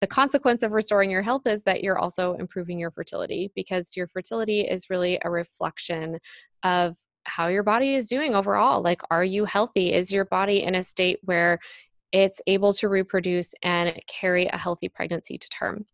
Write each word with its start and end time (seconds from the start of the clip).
the 0.00 0.06
consequence 0.06 0.62
of 0.62 0.70
restoring 0.70 1.10
your 1.10 1.22
health 1.22 1.46
is 1.46 1.64
that 1.64 1.82
you're 1.82 1.98
also 1.98 2.34
improving 2.34 2.78
your 2.78 2.92
fertility 2.92 3.50
because 3.56 3.96
your 3.96 4.06
fertility 4.06 4.60
is 4.60 4.90
really 4.90 5.18
a 5.24 5.30
reflection 5.30 6.18
of 6.62 6.94
how 7.24 7.48
your 7.48 7.64
body 7.64 7.94
is 7.94 8.06
doing 8.06 8.34
overall. 8.34 8.80
Like, 8.80 9.02
are 9.10 9.24
you 9.24 9.44
healthy? 9.44 9.92
Is 9.92 10.12
your 10.12 10.24
body 10.24 10.62
in 10.62 10.76
a 10.76 10.84
state 10.84 11.18
where 11.24 11.58
it's 12.12 12.40
able 12.46 12.72
to 12.74 12.88
reproduce 12.88 13.54
and 13.62 14.00
carry 14.06 14.46
a 14.46 14.56
healthy 14.56 14.88
pregnancy 14.88 15.36
to 15.36 15.48
term? 15.48 15.84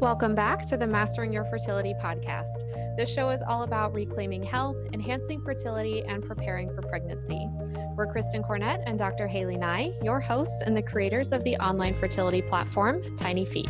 Welcome 0.00 0.34
back 0.34 0.66
to 0.66 0.76
the 0.76 0.88
Mastering 0.88 1.32
Your 1.32 1.44
Fertility 1.44 1.94
podcast. 2.02 2.75
This 2.96 3.12
show 3.12 3.28
is 3.28 3.42
all 3.46 3.62
about 3.62 3.92
reclaiming 3.92 4.42
health, 4.42 4.78
enhancing 4.94 5.42
fertility, 5.42 6.02
and 6.04 6.24
preparing 6.24 6.74
for 6.74 6.80
pregnancy. 6.80 7.46
We're 7.94 8.06
Kristen 8.06 8.42
Cornett 8.42 8.82
and 8.86 8.98
Dr. 8.98 9.26
Haley 9.26 9.58
Nye, 9.58 9.92
your 10.02 10.18
hosts 10.18 10.62
and 10.64 10.74
the 10.74 10.82
creators 10.82 11.32
of 11.32 11.44
the 11.44 11.56
online 11.56 11.92
fertility 11.92 12.40
platform, 12.40 13.02
Tiny 13.14 13.44
Feet. 13.44 13.68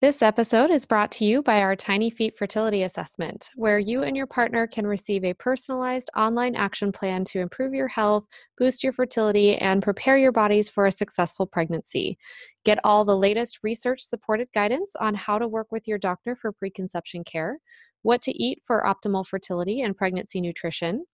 This 0.00 0.22
episode 0.22 0.70
is 0.70 0.86
brought 0.86 1.12
to 1.12 1.26
you 1.26 1.42
by 1.42 1.60
our 1.60 1.76
Tiny 1.76 2.08
Feet 2.08 2.38
Fertility 2.38 2.84
Assessment, 2.84 3.50
where 3.54 3.78
you 3.78 4.02
and 4.02 4.16
your 4.16 4.26
partner 4.26 4.66
can 4.66 4.86
receive 4.86 5.24
a 5.24 5.34
personalized 5.34 6.08
online 6.16 6.56
action 6.56 6.90
plan 6.90 7.22
to 7.24 7.40
improve 7.40 7.74
your 7.74 7.88
health, 7.88 8.24
boost 8.56 8.82
your 8.82 8.94
fertility, 8.94 9.58
and 9.58 9.82
prepare 9.82 10.16
your 10.16 10.32
bodies 10.32 10.70
for 10.70 10.86
a 10.86 10.90
successful 10.90 11.46
pregnancy. 11.46 12.16
Get 12.64 12.78
all 12.82 13.04
the 13.04 13.14
latest 13.14 13.58
research 13.62 14.00
supported 14.00 14.48
guidance 14.54 14.96
on 14.98 15.14
how 15.14 15.36
to 15.36 15.46
work 15.46 15.66
with 15.70 15.86
your 15.86 15.98
doctor 15.98 16.34
for 16.34 16.50
preconception 16.50 17.22
care, 17.22 17.58
what 18.00 18.22
to 18.22 18.32
eat 18.32 18.62
for 18.64 18.82
optimal 18.82 19.26
fertility 19.26 19.82
and 19.82 19.94
pregnancy 19.94 20.40
nutrition, 20.40 21.04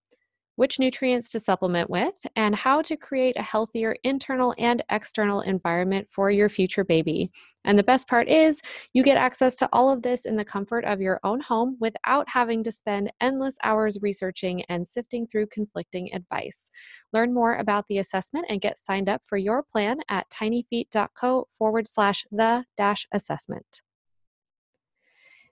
which 0.57 0.79
nutrients 0.79 1.29
to 1.29 1.39
supplement 1.39 1.89
with, 1.89 2.15
and 2.35 2.55
how 2.55 2.81
to 2.81 2.97
create 2.97 3.37
a 3.37 3.41
healthier 3.41 3.95
internal 4.03 4.53
and 4.57 4.83
external 4.91 5.41
environment 5.41 6.07
for 6.09 6.29
your 6.29 6.49
future 6.49 6.83
baby. 6.83 7.31
And 7.63 7.77
the 7.77 7.83
best 7.83 8.07
part 8.07 8.27
is, 8.27 8.61
you 8.93 9.03
get 9.03 9.17
access 9.17 9.55
to 9.57 9.69
all 9.71 9.89
of 9.89 10.01
this 10.01 10.25
in 10.25 10.35
the 10.35 10.45
comfort 10.45 10.83
of 10.85 11.01
your 11.01 11.19
own 11.23 11.41
home 11.41 11.77
without 11.79 12.27
having 12.27 12.63
to 12.63 12.71
spend 12.71 13.11
endless 13.21 13.57
hours 13.63 13.99
researching 14.01 14.63
and 14.63 14.87
sifting 14.87 15.27
through 15.27 15.47
conflicting 15.47 16.13
advice. 16.13 16.71
Learn 17.13 17.33
more 17.33 17.55
about 17.55 17.85
the 17.87 17.99
assessment 17.99 18.45
and 18.49 18.61
get 18.61 18.77
signed 18.77 19.09
up 19.09 19.21
for 19.25 19.37
your 19.37 19.63
plan 19.63 19.97
at 20.09 20.29
tinyfeet.co 20.29 21.47
forward 21.57 21.87
slash 21.87 22.25
the 22.31 22.65
dash 22.77 23.07
assessment. 23.11 23.81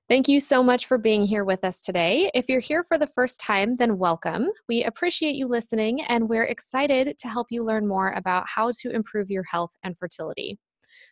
Thank 0.08 0.28
you 0.28 0.40
so 0.40 0.62
much 0.62 0.86
for 0.86 1.00
being 1.00 1.26
here 1.26 1.44
with 1.44 1.64
us 1.64 1.82
today. 1.82 2.30
If 2.36 2.48
you're 2.48 2.60
here 2.60 2.84
for 2.84 3.00
the 3.00 3.08
first 3.08 3.40
time, 3.40 3.76
then 3.76 3.98
welcome. 3.98 4.50
We 4.70 4.84
appreciate 4.84 5.34
you 5.34 5.48
listening, 5.48 6.04
and 6.04 6.30
we're 6.30 6.44
excited 6.44 7.18
to 7.18 7.28
help 7.28 7.48
you 7.50 7.64
learn 7.64 7.88
more 7.88 8.12
about 8.12 8.46
how 8.48 8.72
to 8.82 8.92
improve 8.92 9.32
your 9.32 9.46
health 9.46 9.72
and 9.84 9.98
fertility. 9.98 10.60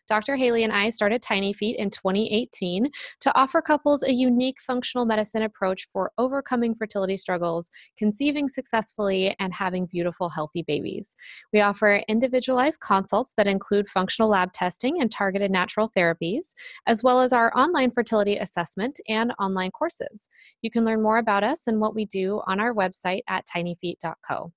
Dr. 0.07 0.35
Haley 0.35 0.63
and 0.63 0.73
I 0.73 0.89
started 0.89 1.21
Tiny 1.21 1.53
Feet 1.53 1.77
in 1.77 1.89
2018 1.89 2.89
to 3.21 3.37
offer 3.37 3.61
couples 3.61 4.03
a 4.03 4.11
unique 4.11 4.61
functional 4.61 5.05
medicine 5.05 5.43
approach 5.43 5.87
for 5.91 6.11
overcoming 6.17 6.75
fertility 6.75 7.17
struggles, 7.17 7.69
conceiving 7.97 8.47
successfully, 8.47 9.35
and 9.39 9.53
having 9.53 9.85
beautiful, 9.85 10.29
healthy 10.29 10.63
babies. 10.63 11.15
We 11.53 11.61
offer 11.61 12.01
individualized 12.07 12.81
consults 12.81 13.33
that 13.37 13.47
include 13.47 13.87
functional 13.87 14.29
lab 14.29 14.51
testing 14.53 15.01
and 15.01 15.11
targeted 15.11 15.51
natural 15.51 15.89
therapies, 15.95 16.53
as 16.87 17.03
well 17.03 17.21
as 17.21 17.33
our 17.33 17.51
online 17.57 17.91
fertility 17.91 18.37
assessment 18.37 18.99
and 19.07 19.33
online 19.39 19.71
courses. 19.71 20.29
You 20.61 20.69
can 20.69 20.85
learn 20.85 21.01
more 21.01 21.17
about 21.17 21.43
us 21.43 21.67
and 21.67 21.79
what 21.79 21.95
we 21.95 22.05
do 22.05 22.41
on 22.47 22.59
our 22.59 22.73
website 22.73 23.21
at 23.27 23.45
tinyfeet.co. 23.47 24.51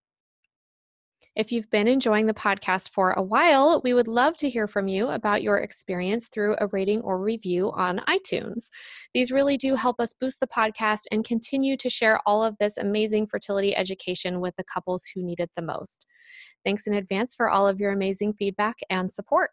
If 1.36 1.52
you've 1.52 1.68
been 1.68 1.86
enjoying 1.86 2.24
the 2.24 2.32
podcast 2.32 2.92
for 2.92 3.12
a 3.12 3.22
while, 3.22 3.82
we 3.84 3.92
would 3.92 4.08
love 4.08 4.38
to 4.38 4.48
hear 4.48 4.66
from 4.66 4.88
you 4.88 5.08
about 5.08 5.42
your 5.42 5.58
experience 5.58 6.28
through 6.28 6.56
a 6.58 6.66
rating 6.68 7.02
or 7.02 7.20
review 7.20 7.70
on 7.72 8.00
iTunes. 8.08 8.70
These 9.12 9.30
really 9.30 9.58
do 9.58 9.74
help 9.74 10.00
us 10.00 10.14
boost 10.18 10.40
the 10.40 10.46
podcast 10.46 11.02
and 11.12 11.26
continue 11.26 11.76
to 11.76 11.90
share 11.90 12.20
all 12.24 12.42
of 12.42 12.56
this 12.58 12.78
amazing 12.78 13.26
fertility 13.26 13.76
education 13.76 14.40
with 14.40 14.56
the 14.56 14.64
couples 14.64 15.04
who 15.14 15.22
need 15.22 15.38
it 15.38 15.50
the 15.56 15.62
most. 15.62 16.06
Thanks 16.64 16.86
in 16.86 16.94
advance 16.94 17.34
for 17.34 17.50
all 17.50 17.68
of 17.68 17.78
your 17.78 17.92
amazing 17.92 18.32
feedback 18.32 18.76
and 18.88 19.12
support. 19.12 19.50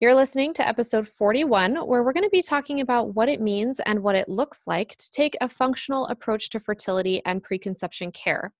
You're 0.00 0.14
listening 0.14 0.54
to 0.54 0.68
episode 0.68 1.08
41, 1.08 1.78
where 1.78 2.04
we're 2.04 2.12
going 2.12 2.22
to 2.22 2.30
be 2.30 2.42
talking 2.42 2.80
about 2.80 3.16
what 3.16 3.28
it 3.28 3.40
means 3.40 3.80
and 3.80 4.04
what 4.04 4.14
it 4.14 4.28
looks 4.28 4.68
like 4.68 4.96
to 4.98 5.10
take 5.10 5.36
a 5.40 5.48
functional 5.48 6.06
approach 6.06 6.48
to 6.50 6.60
fertility 6.60 7.20
and 7.24 7.42
preconception 7.42 8.12
care. 8.12 8.52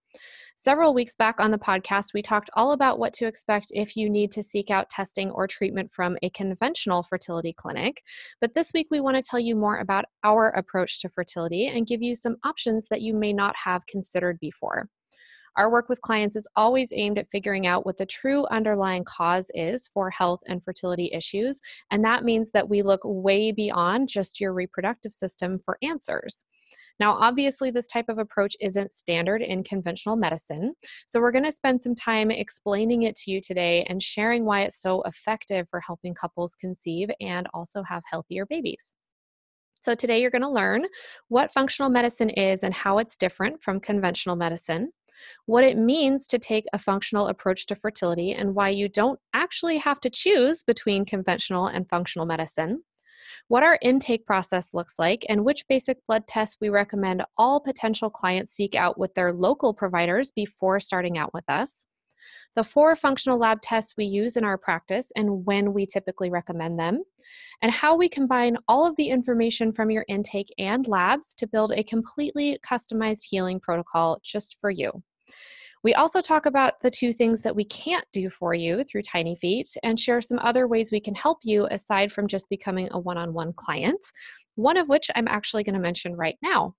Several 0.57 0.95
weeks 0.95 1.17
back 1.17 1.41
on 1.41 1.51
the 1.51 1.59
podcast, 1.59 2.15
we 2.15 2.23
talked 2.23 2.49
all 2.55 2.73
about 2.73 2.99
what 2.99 3.13
to 3.15 3.27
expect 3.27 3.67
if 3.73 3.97
you 3.97 4.09
need 4.09 4.31
to 4.31 4.43
seek 4.43 4.71
out 4.71 4.89
testing 4.89 5.31
or 5.31 5.47
treatment 5.47 5.93
from 5.93 6.17
a 6.23 6.31
conventional 6.31 7.03
fertility 7.03 7.53
clinic. 7.53 8.03
But 8.41 8.55
this 8.55 8.73
week, 8.73 8.87
we 8.91 9.01
want 9.01 9.17
to 9.17 9.23
tell 9.23 9.41
you 9.41 9.57
more 9.57 9.79
about 9.79 10.05
our 10.23 10.49
approach 10.51 11.01
to 11.03 11.09
fertility 11.09 11.67
and 11.67 11.87
give 11.87 12.03
you 12.03 12.15
some 12.15 12.37
options 12.45 12.89
that 12.89 13.03
you 13.03 13.15
may 13.15 13.33
not 13.33 13.55
have 13.65 13.87
considered 13.87 14.39
before. 14.41 14.89
Our 15.57 15.71
work 15.71 15.89
with 15.89 16.01
clients 16.01 16.35
is 16.35 16.49
always 16.57 16.93
aimed 16.93 17.19
at 17.19 17.31
figuring 17.31 17.67
out 17.67 17.87
what 17.87 17.97
the 17.97 18.07
true 18.07 18.45
underlying 18.47 19.05
cause 19.05 19.51
is 19.55 19.89
for 19.89 20.11
health 20.11 20.41
and 20.49 20.65
fertility 20.65 21.11
issues, 21.13 21.61
and 21.93 22.05
that 22.05 22.25
means 22.25 22.51
that 22.51 22.69
we 22.69 22.83
look 22.83 23.01
way 23.05 23.53
beyond 23.53 24.09
just 24.09 24.41
your 24.41 24.53
reproductive 24.53 25.13
system 25.13 25.59
for 25.59 25.79
answers. 25.83 26.45
Now, 27.01 27.15
obviously, 27.15 27.71
this 27.71 27.89
type 27.89 28.09
of 28.09 28.19
approach 28.19 28.57
isn't 28.61 28.95
standard 28.95 29.43
in 29.43 29.65
conventional 29.65 30.17
medicine, 30.17 30.75
so 31.09 31.21
we're 31.21 31.33
going 31.33 31.45
to 31.45 31.53
spend 31.53 31.81
some 31.81 31.95
time 31.95 32.31
explaining 32.31 33.03
it 33.03 33.17
to 33.17 33.33
you 33.33 33.41
today 33.41 33.85
and 33.89 34.03
sharing 34.03 34.45
why 34.45 34.63
it's 34.63 34.81
so 34.81 35.03
effective 35.03 35.67
for 35.69 35.81
helping 35.81 36.15
couples 36.15 36.55
conceive 36.55 37.11
and 37.21 37.49
also 37.53 37.83
have 37.83 38.03
healthier 38.11 38.47
babies. 38.47 38.95
So, 39.83 39.95
today 39.95 40.21
you're 40.21 40.31
going 40.31 40.43
to 40.43 40.49
learn 40.49 40.87
what 41.29 41.53
functional 41.53 41.91
medicine 41.91 42.31
is 42.31 42.63
and 42.63 42.73
how 42.73 42.99
it's 42.99 43.17
different 43.17 43.63
from 43.63 43.81
conventional 43.81 44.37
medicine, 44.37 44.93
what 45.47 45.65
it 45.65 45.77
means 45.77 46.29
to 46.29 46.39
take 46.39 46.65
a 46.73 46.79
functional 46.79 47.27
approach 47.27 47.67
to 47.67 47.75
fertility, 47.75 48.33
and 48.33 48.55
why 48.55 48.69
you 48.69 48.89
don't 48.89 49.19
actually 49.35 49.79
have 49.79 50.01
to 50.01 50.11
choose 50.11 50.63
between 50.63 51.05
conventional 51.05 51.67
and 51.67 51.89
functional 51.89 52.25
medicine, 52.25 52.85
what 53.49 53.63
our 53.63 53.79
intake 53.83 54.27
process 54.27 54.75
looks 54.75 54.99
like, 54.99 55.25
and 55.29 55.45
which 55.45 55.67
basic 55.69 55.99
blood 56.07 56.27
tests 56.27 56.57
we 56.61 56.69
recommend 56.69 57.23
all 57.37 57.61
potential 57.61 58.11
clients 58.11 58.53
seek 58.53 58.75
out 58.75 58.99
with 58.99 59.15
their 59.15 59.33
local 59.33 59.75
providers 59.75 60.33
before 60.33 60.81
starting 60.81 61.19
out 61.19 61.33
with 61.35 61.49
us, 61.49 61.87
the 62.57 62.65
four 62.65 62.95
functional 62.95 63.39
lab 63.39 63.61
tests 63.61 63.95
we 63.97 64.05
use 64.05 64.37
in 64.37 64.45
our 64.45 64.57
practice 64.57 65.11
and 65.17 65.45
when 65.45 65.73
we 65.73 65.87
typically 65.87 66.31
recommend 66.31 66.79
them, 66.79 67.03
and 67.63 67.73
how 67.73 67.97
we 67.97 68.09
combine 68.09 68.57
all 68.69 68.87
of 68.87 68.97
the 68.97 69.09
information 69.09 69.73
from 69.73 69.91
your 69.91 70.05
intake 70.09 70.53
and 70.59 70.87
labs 70.87 71.35
to 71.35 71.47
build 71.47 71.73
a 71.73 71.83
completely 71.83 72.59
customized 72.65 73.25
healing 73.29 73.59
protocol 73.59 74.21
just 74.23 74.59
for 74.61 74.71
you. 74.71 75.03
We 75.85 75.93
also 75.93 76.23
talk 76.23 76.47
about 76.47 76.81
the 76.81 76.91
two 76.91 77.13
things 77.13 77.43
that 77.43 77.55
we 77.55 77.67
can't 77.67 78.07
do 78.11 78.31
for 78.31 78.55
you 78.55 78.85
through 78.85 79.03
Tiny 79.03 79.37
Feet 79.37 79.69
and 79.83 80.01
share 80.01 80.23
some 80.23 80.39
other 80.39 80.67
ways 80.67 80.91
we 80.91 80.99
can 80.99 81.15
help 81.15 81.41
you 81.43 81.69
aside 81.71 82.11
from 82.11 82.27
just 82.27 82.49
becoming 82.49 82.89
a 82.93 82.99
one 82.99 83.19
on 83.19 83.35
one 83.35 83.53
client, 83.53 84.01
one 84.55 84.79
of 84.79 84.89
which 84.89 85.11
I'm 85.15 85.29
actually 85.29 85.63
going 85.63 85.75
to 85.75 85.81
mention 85.81 86.17
right 86.17 86.39
now. 86.43 86.75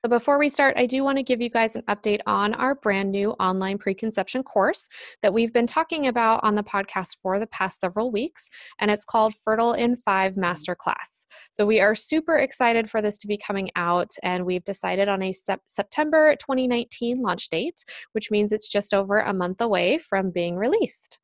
So, 0.00 0.08
before 0.08 0.38
we 0.38 0.48
start, 0.48 0.76
I 0.76 0.86
do 0.86 1.02
want 1.02 1.18
to 1.18 1.24
give 1.24 1.40
you 1.40 1.50
guys 1.50 1.74
an 1.74 1.82
update 1.88 2.20
on 2.24 2.54
our 2.54 2.76
brand 2.76 3.10
new 3.10 3.32
online 3.32 3.78
preconception 3.78 4.44
course 4.44 4.88
that 5.22 5.34
we've 5.34 5.52
been 5.52 5.66
talking 5.66 6.06
about 6.06 6.38
on 6.44 6.54
the 6.54 6.62
podcast 6.62 7.16
for 7.20 7.40
the 7.40 7.48
past 7.48 7.80
several 7.80 8.12
weeks, 8.12 8.48
and 8.78 8.92
it's 8.92 9.04
called 9.04 9.34
Fertile 9.34 9.72
in 9.72 9.96
Five 9.96 10.36
Masterclass. 10.36 11.26
So, 11.50 11.66
we 11.66 11.80
are 11.80 11.96
super 11.96 12.36
excited 12.36 12.88
for 12.88 13.02
this 13.02 13.18
to 13.18 13.26
be 13.26 13.36
coming 13.36 13.72
out, 13.74 14.12
and 14.22 14.46
we've 14.46 14.62
decided 14.62 15.08
on 15.08 15.20
a 15.20 15.32
sep- 15.32 15.62
September 15.66 16.36
2019 16.36 17.16
launch 17.16 17.48
date, 17.48 17.84
which 18.12 18.30
means 18.30 18.52
it's 18.52 18.68
just 18.68 18.94
over 18.94 19.18
a 19.18 19.34
month 19.34 19.60
away 19.60 19.98
from 19.98 20.30
being 20.30 20.54
released. 20.54 21.18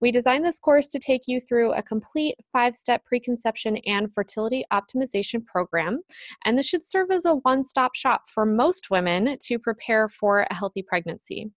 We 0.00 0.12
designed 0.12 0.44
this 0.44 0.60
course 0.60 0.88
to 0.88 0.98
take 0.98 1.22
you 1.26 1.40
through 1.40 1.72
a 1.72 1.82
complete 1.82 2.36
five 2.52 2.76
step 2.76 3.04
preconception 3.04 3.78
and 3.78 4.12
fertility 4.12 4.64
optimization 4.72 5.44
program, 5.44 6.00
and 6.44 6.56
this 6.56 6.68
should 6.68 6.84
serve 6.84 7.10
as 7.10 7.24
a 7.24 7.34
one 7.36 7.64
stop 7.64 7.94
shop 7.94 8.22
for 8.32 8.46
most 8.46 8.90
women 8.90 9.36
to 9.42 9.58
prepare 9.58 10.08
for 10.08 10.46
a 10.48 10.54
healthy 10.54 10.82
pregnancy. 10.82 11.50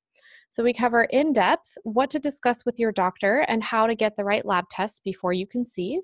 So, 0.50 0.64
we 0.64 0.74
cover 0.74 1.04
in 1.04 1.32
depth 1.34 1.78
what 1.84 2.10
to 2.10 2.20
discuss 2.20 2.66
with 2.66 2.78
your 2.78 2.92
doctor 2.92 3.46
and 3.48 3.64
how 3.64 3.88
to 3.88 3.96
get 3.96 4.18
the 4.18 4.26
right 4.26 4.46
lab 4.46 4.66
tests 4.70 5.00
before 5.00 5.34
you 5.34 5.48
conceive, 5.48 6.02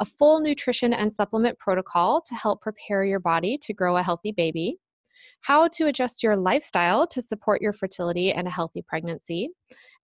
a 0.00 0.04
full 0.04 0.40
nutrition 0.40 0.92
and 0.92 1.12
supplement 1.12 1.58
protocol 1.58 2.20
to 2.22 2.34
help 2.34 2.60
prepare 2.60 3.04
your 3.04 3.20
body 3.20 3.58
to 3.62 3.74
grow 3.74 3.96
a 3.96 4.02
healthy 4.02 4.32
baby, 4.32 4.78
how 5.40 5.68
to 5.68 5.86
adjust 5.86 6.22
your 6.22 6.36
lifestyle 6.36 7.06
to 7.06 7.22
support 7.22 7.62
your 7.62 7.72
fertility 7.72 8.32
and 8.32 8.46
a 8.46 8.50
healthy 8.50 8.82
pregnancy, 8.82 9.50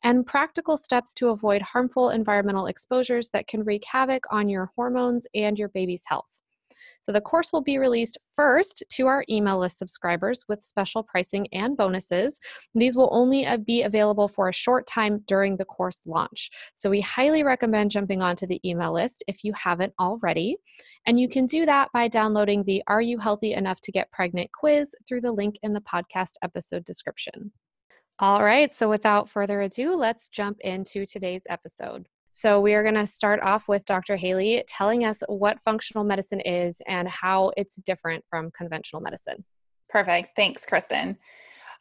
and 0.03 0.27
practical 0.27 0.77
steps 0.77 1.15
to 1.15 1.29
avoid 1.29 1.63
harmful 1.63 2.11
environmental 2.11 2.67
exposures 2.67 3.31
that 3.31 3.47
can 3.47 3.65
wreak 3.65 3.85
havoc 3.91 4.25
on 4.31 4.49
your 4.49 4.71
hormones 4.77 5.27
and 5.35 5.59
your 5.59 5.69
baby's 5.69 6.05
health. 6.07 6.43
So 7.01 7.13
the 7.13 7.21
course 7.21 7.53
will 7.53 7.63
be 7.63 7.79
released 7.79 8.19
first 8.35 8.83
to 8.91 9.07
our 9.07 9.25
email 9.29 9.59
list 9.59 9.79
subscribers 9.79 10.45
with 10.49 10.63
special 10.63 11.03
pricing 11.03 11.47
and 11.53 11.77
bonuses. 11.77 12.41
These 12.75 12.97
will 12.97 13.09
only 13.13 13.47
uh, 13.47 13.59
be 13.59 13.83
available 13.83 14.29
for 14.29 14.49
a 14.49 14.53
short 14.53 14.87
time 14.87 15.23
during 15.27 15.57
the 15.57 15.65
course 15.65 16.03
launch. 16.07 16.51
So 16.75 16.91
we 16.91 17.01
highly 17.01 17.43
recommend 17.43 17.91
jumping 17.91 18.23
onto 18.23 18.47
the 18.47 18.61
email 18.69 18.93
list 18.93 19.25
if 19.27 19.45
you 19.45 19.53
haven't 19.55 19.95
already. 19.99 20.57
And 21.07 21.19
you 21.19 21.29
can 21.29 21.47
do 21.47 21.67
that 21.67 21.89
by 21.93 22.09
downloading 22.09 22.65
the 22.65 22.83
Are 22.87 23.01
You 23.01 23.19
Healthy 23.19 23.55
Enough 23.55 23.81
to 23.83 23.93
Get 23.93 24.13
Pregnant 24.13 24.51
quiz 24.53 24.95
through 25.09 25.23
the 25.23 25.33
link 25.33 25.59
in 25.63 25.73
the 25.73 25.81
podcast 25.81 26.35
episode 26.43 26.85
description. 26.85 27.53
All 28.19 28.45
right, 28.45 28.73
so 28.73 28.87
without 28.87 29.31
further 29.31 29.63
ado, 29.63 29.97
let's 29.97 30.29
jump 30.29 30.61
into 30.61 31.07
today's 31.07 31.45
episode. 31.49 32.07
So, 32.33 32.61
we 32.61 32.75
are 32.75 32.83
going 32.83 32.95
to 32.95 33.07
start 33.07 33.41
off 33.43 33.69
with 33.69 33.85
Dr. 33.85 34.17
Haley 34.17 34.65
telling 34.69 35.05
us 35.05 35.23
what 35.29 35.63
functional 35.63 36.05
medicine 36.05 36.41
is 36.41 36.81
and 36.87 37.09
how 37.09 37.53
it's 37.57 37.77
different 37.83 38.25
from 38.31 38.51
conventional 38.53 39.03
medicine. 39.03 39.45
Perfect. 39.89 40.31
Thanks, 40.37 40.65
Kristen. 40.65 41.19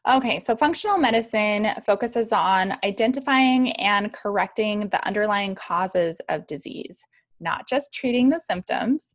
Okay, 0.10 0.40
so 0.40 0.56
functional 0.56 0.98
medicine 0.98 1.68
focuses 1.86 2.32
on 2.32 2.74
identifying 2.86 3.74
and 3.74 4.14
correcting 4.14 4.88
the 4.90 5.06
underlying 5.06 5.56
causes 5.56 6.22
of 6.30 6.48
disease, 6.48 7.06
not 7.42 7.68
just 7.68 7.94
treating 7.94 8.30
the 8.30 8.40
symptoms. 8.40 9.14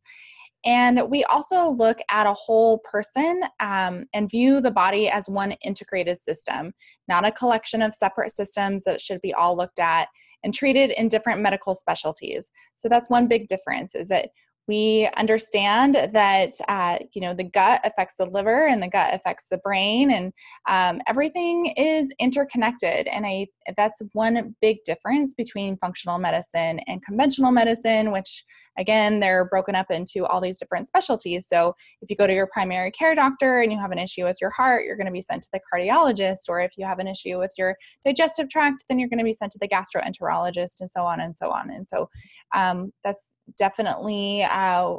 And 0.63 1.01
we 1.09 1.23
also 1.25 1.69
look 1.69 1.99
at 2.09 2.27
a 2.27 2.33
whole 2.33 2.79
person 2.79 3.41
um, 3.59 4.05
and 4.13 4.29
view 4.29 4.61
the 4.61 4.71
body 4.71 5.09
as 5.09 5.27
one 5.27 5.51
integrated 5.63 6.17
system, 6.17 6.73
not 7.07 7.25
a 7.25 7.31
collection 7.31 7.81
of 7.81 7.93
separate 7.93 8.31
systems 8.31 8.83
that 8.83 9.01
should 9.01 9.21
be 9.21 9.33
all 9.33 9.55
looked 9.55 9.79
at 9.79 10.07
and 10.45 10.53
treated 10.53 10.91
in 10.91 11.09
different 11.09 11.41
medical 11.41 11.73
specialties. 11.75 12.51
So 12.75 12.87
that's 12.87 13.09
one 13.09 13.27
big 13.27 13.47
difference 13.47 13.95
is 13.95 14.07
that 14.09 14.29
we 14.67 15.09
understand 15.17 15.95
that 16.13 16.51
uh, 16.67 16.97
you 17.13 17.21
know 17.21 17.33
the 17.33 17.43
gut 17.43 17.81
affects 17.83 18.15
the 18.17 18.25
liver 18.25 18.67
and 18.67 18.81
the 18.81 18.87
gut 18.87 19.13
affects 19.13 19.47
the 19.49 19.57
brain 19.59 20.11
and 20.11 20.33
um, 20.67 21.01
everything 21.07 21.67
is 21.77 22.13
interconnected 22.19 23.07
and 23.07 23.25
i 23.25 23.47
that's 23.77 24.01
one 24.13 24.55
big 24.61 24.77
difference 24.85 25.33
between 25.35 25.77
functional 25.77 26.17
medicine 26.17 26.79
and 26.87 27.03
conventional 27.03 27.51
medicine 27.51 28.11
which 28.11 28.43
again 28.77 29.19
they're 29.19 29.45
broken 29.45 29.75
up 29.75 29.89
into 29.89 30.25
all 30.25 30.41
these 30.41 30.57
different 30.57 30.87
specialties. 30.87 31.47
So 31.47 31.73
if 32.01 32.09
you 32.09 32.15
go 32.15 32.27
to 32.27 32.33
your 32.33 32.47
primary 32.47 32.91
care 32.91 33.15
doctor 33.15 33.61
and 33.61 33.71
you 33.71 33.79
have 33.79 33.91
an 33.91 33.99
issue 33.99 34.23
with 34.23 34.37
your 34.41 34.51
heart 34.51 34.85
you're 34.85 34.97
going 34.97 35.05
to 35.05 35.11
be 35.11 35.21
sent 35.21 35.43
to 35.43 35.49
the 35.53 35.59
cardiologist 35.73 36.49
or 36.49 36.61
if 36.61 36.71
you 36.77 36.85
have 36.85 36.99
an 36.99 37.07
issue 37.07 37.39
with 37.39 37.51
your 37.57 37.75
digestive 38.05 38.49
tract 38.49 38.85
then 38.89 38.99
you're 38.99 39.09
going 39.09 39.19
to 39.19 39.23
be 39.23 39.33
sent 39.33 39.51
to 39.51 39.59
the 39.59 39.67
gastroenterologist 39.67 40.79
and 40.79 40.89
so 40.89 41.03
on 41.03 41.19
and 41.19 41.35
so 41.35 41.49
on. 41.49 41.69
And 41.69 41.87
so 41.87 42.09
um, 42.53 42.91
that's 43.03 43.33
definitely 43.57 44.43
uh, 44.43 44.95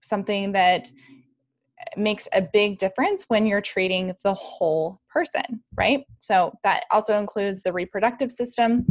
something 0.00 0.52
that 0.52 0.88
makes 1.96 2.28
a 2.32 2.42
big 2.42 2.78
difference 2.78 3.24
when 3.28 3.46
you're 3.46 3.60
treating 3.60 4.12
the 4.22 4.34
whole 4.34 5.00
person, 5.08 5.62
right? 5.76 6.04
So 6.18 6.52
that 6.64 6.84
also 6.90 7.18
includes 7.18 7.62
the 7.62 7.72
reproductive 7.72 8.32
system. 8.32 8.86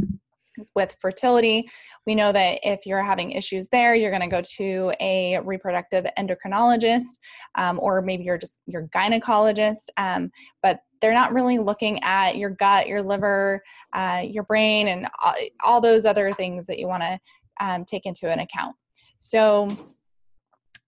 With 0.74 0.96
fertility, 1.00 1.68
we 2.04 2.16
know 2.16 2.32
that 2.32 2.58
if 2.64 2.84
you're 2.84 3.00
having 3.00 3.30
issues 3.30 3.68
there, 3.68 3.94
you're 3.94 4.10
going 4.10 4.28
to 4.28 4.36
go 4.36 4.42
to 4.56 4.92
a 5.00 5.38
reproductive 5.44 6.04
endocrinologist, 6.18 7.20
um, 7.54 7.78
or 7.80 8.02
maybe 8.02 8.24
you're 8.24 8.38
just 8.38 8.60
your 8.66 8.88
gynecologist. 8.88 9.88
Um, 9.98 10.32
but 10.60 10.80
they're 11.00 11.14
not 11.14 11.32
really 11.32 11.58
looking 11.58 12.02
at 12.02 12.36
your 12.38 12.50
gut, 12.50 12.88
your 12.88 13.04
liver, 13.04 13.62
uh, 13.92 14.24
your 14.26 14.42
brain, 14.42 14.88
and 14.88 15.06
all, 15.24 15.34
all, 15.62 15.80
those 15.80 16.04
other 16.04 16.32
things 16.32 16.66
that 16.66 16.80
you 16.80 16.88
want 16.88 17.04
to 17.04 17.20
um, 17.60 17.84
take 17.84 18.04
into 18.04 18.28
an 18.28 18.40
account. 18.40 18.74
So 19.18 19.76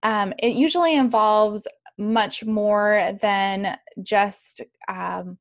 um, 0.03 0.33
it 0.39 0.53
usually 0.53 0.95
involves 0.95 1.67
much 1.97 2.45
more 2.45 3.17
than 3.21 3.77
just 4.01 4.61
um, 4.87 5.37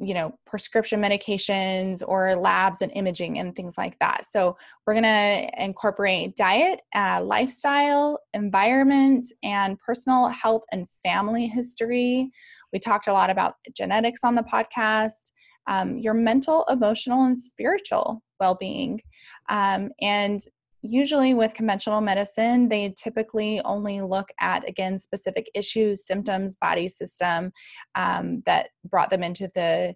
you 0.00 0.12
know 0.12 0.36
prescription 0.44 1.00
medications 1.00 2.02
or 2.06 2.34
labs 2.34 2.82
and 2.82 2.92
imaging 2.94 3.38
and 3.38 3.54
things 3.54 3.78
like 3.78 3.98
that. 4.00 4.26
So 4.26 4.56
we're 4.86 4.94
going 4.94 5.04
to 5.04 5.50
incorporate 5.62 6.36
diet 6.36 6.82
uh, 6.94 7.22
lifestyle 7.22 8.18
environment 8.34 9.26
and 9.42 9.78
personal 9.78 10.28
health 10.28 10.62
and 10.72 10.86
family 11.02 11.46
history. 11.46 12.30
We 12.72 12.80
talked 12.80 13.06
a 13.06 13.12
lot 13.12 13.30
about 13.30 13.54
genetics 13.74 14.24
on 14.24 14.34
the 14.34 14.42
podcast 14.42 15.30
um, 15.66 15.98
your 15.98 16.14
mental 16.14 16.64
emotional 16.68 17.24
and 17.24 17.36
spiritual 17.36 18.22
well-being. 18.40 19.00
Um, 19.48 19.90
and 20.00 20.40
usually 20.84 21.32
with 21.32 21.54
conventional 21.54 22.00
medicine 22.00 22.68
they 22.68 22.92
typically 22.96 23.60
only 23.64 24.02
look 24.02 24.28
at 24.40 24.68
again 24.68 24.98
specific 24.98 25.50
issues 25.54 26.06
symptoms 26.06 26.56
body 26.56 26.88
system 26.88 27.50
um, 27.94 28.42
that 28.44 28.68
brought 28.84 29.10
them 29.10 29.22
into 29.22 29.50
the 29.54 29.94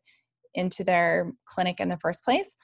into 0.54 0.82
their 0.82 1.30
clinic 1.46 1.78
in 1.78 1.88
the 1.88 1.98
first 1.98 2.24
place 2.24 2.54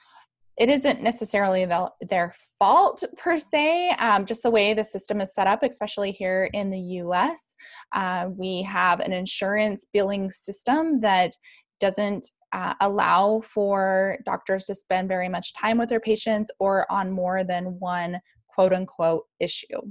it 0.57 0.69
isn't 0.69 1.03
necessarily 1.03 1.65
the, 1.65 1.91
their 2.09 2.33
fault 2.57 3.03
per 3.17 3.37
se, 3.37 3.89
um, 3.99 4.25
just 4.25 4.43
the 4.43 4.49
way 4.49 4.73
the 4.73 4.83
system 4.83 5.19
is 5.19 5.33
set 5.33 5.47
up, 5.47 5.63
especially 5.63 6.11
here 6.11 6.49
in 6.53 6.69
the 6.69 6.79
US. 6.79 7.55
Uh, 7.93 8.29
we 8.31 8.61
have 8.63 9.01
an 9.01 9.11
insurance 9.11 9.85
billing 9.91 10.31
system 10.31 11.01
that 11.01 11.33
doesn't 11.79 12.27
uh, 12.55 12.73
allow 12.79 13.41
for 13.41 14.17
doctors 14.25 14.63
to 14.63 14.73
spend 14.73 15.09
very 15.09 15.27
much 15.27 15.53
time 15.53 15.77
with 15.77 15.89
their 15.89 15.99
patients 15.99 16.49
or 16.57 16.89
on 16.89 17.11
more 17.11 17.43
than 17.43 17.65
one 17.79 18.17
quote 18.47 18.71
unquote 18.71 19.23
issue. 19.41 19.81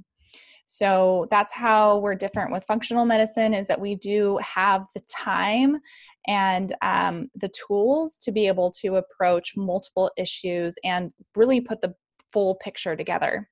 So 0.64 1.26
that's 1.30 1.52
how 1.52 1.98
we're 1.98 2.14
different 2.14 2.50
with 2.50 2.64
functional 2.64 3.04
medicine 3.04 3.52
is 3.52 3.66
that 3.66 3.78
we 3.78 3.96
do 3.96 4.38
have 4.38 4.86
the 4.94 5.02
time 5.10 5.78
and 6.26 6.74
um, 6.80 7.28
the 7.34 7.50
tools 7.66 8.16
to 8.22 8.32
be 8.32 8.46
able 8.46 8.70
to 8.80 8.96
approach 8.96 9.52
multiple 9.58 10.10
issues 10.16 10.74
and 10.84 11.12
really 11.36 11.60
put 11.60 11.82
the 11.82 11.94
full 12.32 12.54
picture 12.54 12.96
together. 12.96 13.46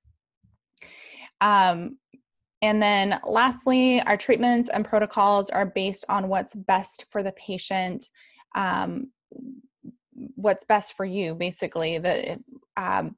Um, 1.42 1.98
and 2.62 2.80
then 2.80 3.20
lastly, 3.24 4.00
our 4.02 4.16
treatments 4.16 4.70
and 4.70 4.86
protocols 4.86 5.50
are 5.50 5.66
based 5.66 6.06
on 6.08 6.28
what's 6.28 6.54
best 6.54 7.04
for 7.10 7.22
the 7.22 7.32
patient 7.32 8.08
um, 8.54 9.10
what's 10.36 10.64
best 10.64 10.94
for 10.96 11.04
you 11.04 11.34
basically 11.34 11.98
the 11.98 12.38
um, 12.76 13.16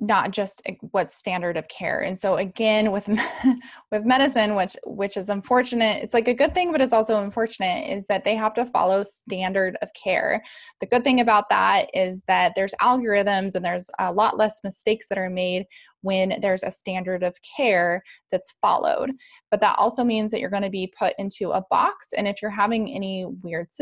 not 0.00 0.30
just 0.30 0.62
what's 0.92 1.14
standard 1.14 1.56
of 1.56 1.66
care. 1.68 2.00
And 2.00 2.18
so 2.18 2.36
again 2.36 2.92
with 2.92 3.08
with 3.92 4.04
medicine 4.04 4.54
which 4.54 4.76
which 4.86 5.16
is 5.16 5.28
unfortunate 5.28 6.02
it's 6.02 6.14
like 6.14 6.28
a 6.28 6.34
good 6.34 6.54
thing 6.54 6.70
but 6.70 6.80
it's 6.80 6.92
also 6.92 7.20
unfortunate 7.22 7.88
is 7.88 8.06
that 8.06 8.24
they 8.24 8.36
have 8.36 8.54
to 8.54 8.66
follow 8.66 9.02
standard 9.02 9.76
of 9.82 9.90
care. 10.00 10.42
The 10.80 10.86
good 10.86 11.02
thing 11.02 11.20
about 11.20 11.48
that 11.50 11.90
is 11.94 12.22
that 12.28 12.52
there's 12.54 12.74
algorithms 12.80 13.54
and 13.54 13.64
there's 13.64 13.90
a 13.98 14.12
lot 14.12 14.38
less 14.38 14.60
mistakes 14.62 15.06
that 15.08 15.18
are 15.18 15.30
made 15.30 15.66
when 16.02 16.38
there's 16.40 16.62
a 16.62 16.70
standard 16.70 17.24
of 17.24 17.36
care 17.56 18.02
that's 18.30 18.54
followed. 18.62 19.10
But 19.50 19.60
that 19.60 19.78
also 19.78 20.04
means 20.04 20.30
that 20.30 20.40
you're 20.40 20.50
going 20.50 20.62
to 20.62 20.70
be 20.70 20.92
put 20.96 21.14
into 21.18 21.50
a 21.50 21.64
box 21.70 22.08
and 22.16 22.28
if 22.28 22.40
you're 22.40 22.50
having 22.50 22.92
any 22.94 23.26
weird 23.42 23.72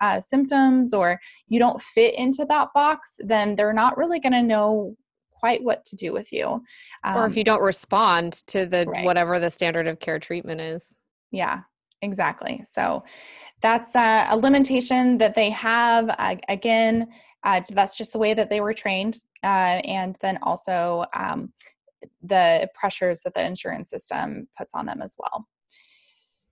uh, 0.00 0.20
symptoms 0.20 0.94
or 0.94 1.20
you 1.48 1.58
don't 1.58 1.80
fit 1.80 2.14
into 2.14 2.44
that 2.44 2.68
box 2.74 3.14
then 3.20 3.54
they're 3.54 3.72
not 3.72 3.96
really 3.96 4.18
going 4.18 4.32
to 4.32 4.42
know 4.42 4.96
quite 5.42 5.62
what 5.64 5.84
to 5.84 5.96
do 5.96 6.12
with 6.12 6.32
you. 6.32 6.46
Um, 7.02 7.16
or 7.16 7.26
if 7.26 7.32
um, 7.32 7.38
you 7.38 7.42
don't 7.42 7.62
respond 7.62 8.34
to 8.46 8.64
the 8.64 8.86
right. 8.86 9.04
whatever 9.04 9.40
the 9.40 9.50
standard 9.50 9.88
of 9.88 9.98
care 9.98 10.20
treatment 10.20 10.60
is. 10.60 10.94
Yeah, 11.32 11.62
exactly. 12.00 12.62
So 12.64 13.02
that's 13.60 13.96
uh, 13.96 14.26
a 14.30 14.36
limitation 14.36 15.18
that 15.18 15.34
they 15.34 15.50
have. 15.50 16.14
Uh, 16.16 16.36
again, 16.48 17.08
uh, 17.42 17.60
that's 17.70 17.96
just 17.96 18.12
the 18.12 18.20
way 18.20 18.34
that 18.34 18.50
they 18.50 18.60
were 18.60 18.72
trained. 18.72 19.18
Uh, 19.42 19.82
and 19.84 20.16
then 20.20 20.38
also 20.42 21.04
um, 21.12 21.52
the 22.22 22.70
pressures 22.74 23.22
that 23.22 23.34
the 23.34 23.44
insurance 23.44 23.90
system 23.90 24.46
puts 24.56 24.74
on 24.74 24.86
them 24.86 25.02
as 25.02 25.16
well. 25.18 25.48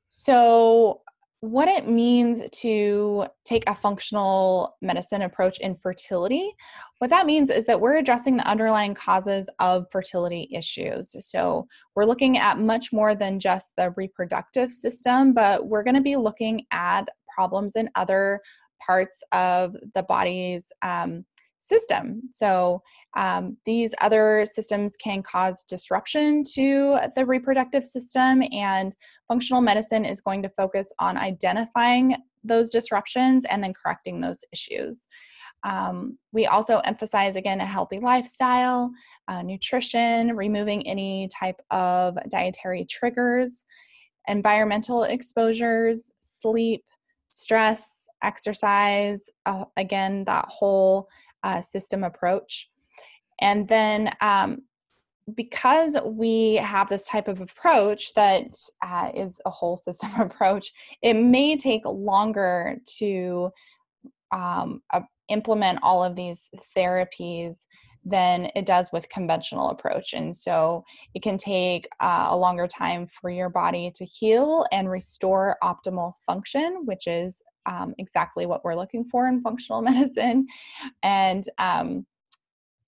So, 0.08 1.02
what 1.40 1.68
it 1.68 1.88
means 1.88 2.42
to 2.50 3.24
take 3.44 3.68
a 3.68 3.74
functional 3.74 4.76
medicine 4.82 5.22
approach 5.22 5.58
in 5.60 5.74
fertility. 5.74 6.54
What 6.98 7.08
that 7.10 7.24
means 7.24 7.48
is 7.48 7.64
that 7.64 7.80
we're 7.80 7.96
addressing 7.96 8.36
the 8.36 8.46
underlying 8.46 8.94
causes 8.94 9.48
of 9.58 9.86
fertility 9.90 10.50
issues. 10.52 11.16
So, 11.26 11.66
we're 11.96 12.04
looking 12.04 12.36
at 12.36 12.58
much 12.58 12.92
more 12.92 13.14
than 13.14 13.40
just 13.40 13.72
the 13.76 13.92
reproductive 13.96 14.70
system, 14.72 15.32
but 15.32 15.66
we're 15.66 15.82
going 15.82 15.94
to 15.94 16.02
be 16.02 16.16
looking 16.16 16.66
at 16.72 17.08
problems 17.34 17.74
in 17.74 17.88
other 17.94 18.40
parts 18.80 19.22
of 19.32 19.74
the 19.94 20.02
body's 20.02 20.72
um, 20.82 21.24
system. 21.60 22.22
So, 22.32 22.82
um, 23.16 23.56
these 23.64 23.94
other 24.00 24.44
systems 24.44 24.96
can 24.96 25.22
cause 25.22 25.64
disruption 25.64 26.42
to 26.54 26.98
the 27.16 27.26
reproductive 27.26 27.86
system, 27.86 28.42
and 28.52 28.94
functional 29.28 29.62
medicine 29.62 30.04
is 30.04 30.20
going 30.20 30.42
to 30.42 30.48
focus 30.50 30.92
on 30.98 31.16
identifying 31.16 32.16
those 32.44 32.70
disruptions 32.70 33.44
and 33.44 33.62
then 33.62 33.74
correcting 33.74 34.20
those 34.20 34.44
issues. 34.52 35.06
Um, 35.62 36.16
we 36.32 36.46
also 36.46 36.78
emphasize 36.80 37.36
again 37.36 37.60
a 37.60 37.66
healthy 37.66 37.98
lifestyle, 37.98 38.90
uh, 39.28 39.42
nutrition, 39.42 40.34
removing 40.34 40.86
any 40.86 41.28
type 41.28 41.60
of 41.70 42.16
dietary 42.30 42.86
triggers, 42.88 43.64
environmental 44.28 45.04
exposures, 45.04 46.12
sleep, 46.20 46.84
stress, 47.30 48.06
exercise, 48.22 49.28
uh, 49.46 49.64
again, 49.76 50.24
that 50.24 50.46
whole 50.48 51.08
uh, 51.42 51.60
system 51.60 52.04
approach. 52.04 52.70
And 53.40 53.68
then 53.68 54.14
um, 54.20 54.62
because 55.34 55.96
we 56.04 56.54
have 56.56 56.88
this 56.88 57.08
type 57.08 57.28
of 57.28 57.40
approach 57.40 58.14
that 58.14 58.54
uh, 58.82 59.10
is 59.14 59.40
a 59.46 59.50
whole 59.50 59.76
system 59.76 60.10
approach, 60.20 60.70
it 61.02 61.14
may 61.14 61.56
take 61.56 61.84
longer 61.84 62.76
to 62.98 63.50
um, 64.32 64.82
uh, 64.92 65.00
implement 65.28 65.78
all 65.82 66.02
of 66.02 66.16
these 66.16 66.48
therapies 66.76 67.66
than 68.04 68.50
it 68.56 68.64
does 68.64 68.90
with 68.92 69.08
conventional 69.10 69.68
approach 69.68 70.14
and 70.14 70.34
so 70.34 70.82
it 71.14 71.22
can 71.22 71.36
take 71.36 71.86
uh, 72.00 72.28
a 72.30 72.36
longer 72.36 72.66
time 72.66 73.04
for 73.04 73.28
your 73.28 73.50
body 73.50 73.90
to 73.94 74.06
heal 74.06 74.64
and 74.72 74.90
restore 74.90 75.58
optimal 75.62 76.14
function 76.24 76.80
which 76.86 77.06
is 77.06 77.42
um, 77.66 77.94
exactly 77.98 78.46
what 78.46 78.64
we're 78.64 78.74
looking 78.74 79.04
for 79.04 79.26
in 79.26 79.40
functional 79.40 79.82
medicine 79.90 80.46
and 81.02 81.44
um, 81.58 82.06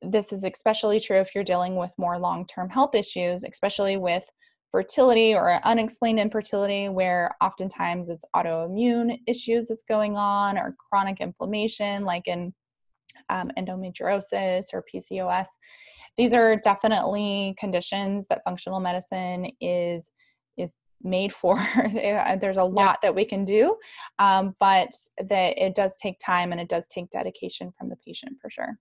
this 0.02 0.32
is 0.32 0.44
especially 0.44 0.98
true 0.98 1.18
if 1.18 1.34
you're 1.34 1.44
dealing 1.44 1.76
with 1.76 1.92
more 1.98 2.18
long-term 2.18 2.68
health 2.70 2.94
issues 2.94 3.44
especially 3.44 3.96
with 3.96 4.24
fertility 4.72 5.34
or 5.34 5.60
unexplained 5.64 6.18
infertility, 6.18 6.88
where 6.88 7.30
oftentimes 7.42 8.08
it's 8.08 8.24
autoimmune 8.34 9.20
issues 9.28 9.68
that's 9.68 9.84
going 9.84 10.16
on 10.16 10.58
or 10.58 10.74
chronic 10.90 11.20
inflammation, 11.20 12.04
like 12.04 12.26
in 12.26 12.52
um, 13.28 13.50
endometriosis 13.58 14.72
or 14.72 14.82
PCOS. 14.92 15.46
These 16.16 16.34
are 16.34 16.56
definitely 16.56 17.54
conditions 17.58 18.26
that 18.28 18.42
functional 18.44 18.80
medicine 18.80 19.50
is 19.60 20.10
made 21.04 21.32
for. 21.32 21.56
There's 21.92 22.56
a 22.56 22.64
lot 22.64 22.98
yeah. 23.02 23.08
that 23.08 23.14
we 23.14 23.24
can 23.24 23.44
do, 23.44 23.76
um, 24.18 24.54
but 24.60 24.90
that 25.18 25.58
it 25.58 25.74
does 25.74 25.96
take 25.96 26.18
time 26.24 26.52
and 26.52 26.60
it 26.60 26.68
does 26.68 26.88
take 26.88 27.10
dedication 27.10 27.72
from 27.78 27.88
the 27.88 27.96
patient 28.04 28.36
for 28.40 28.50
sure. 28.50 28.78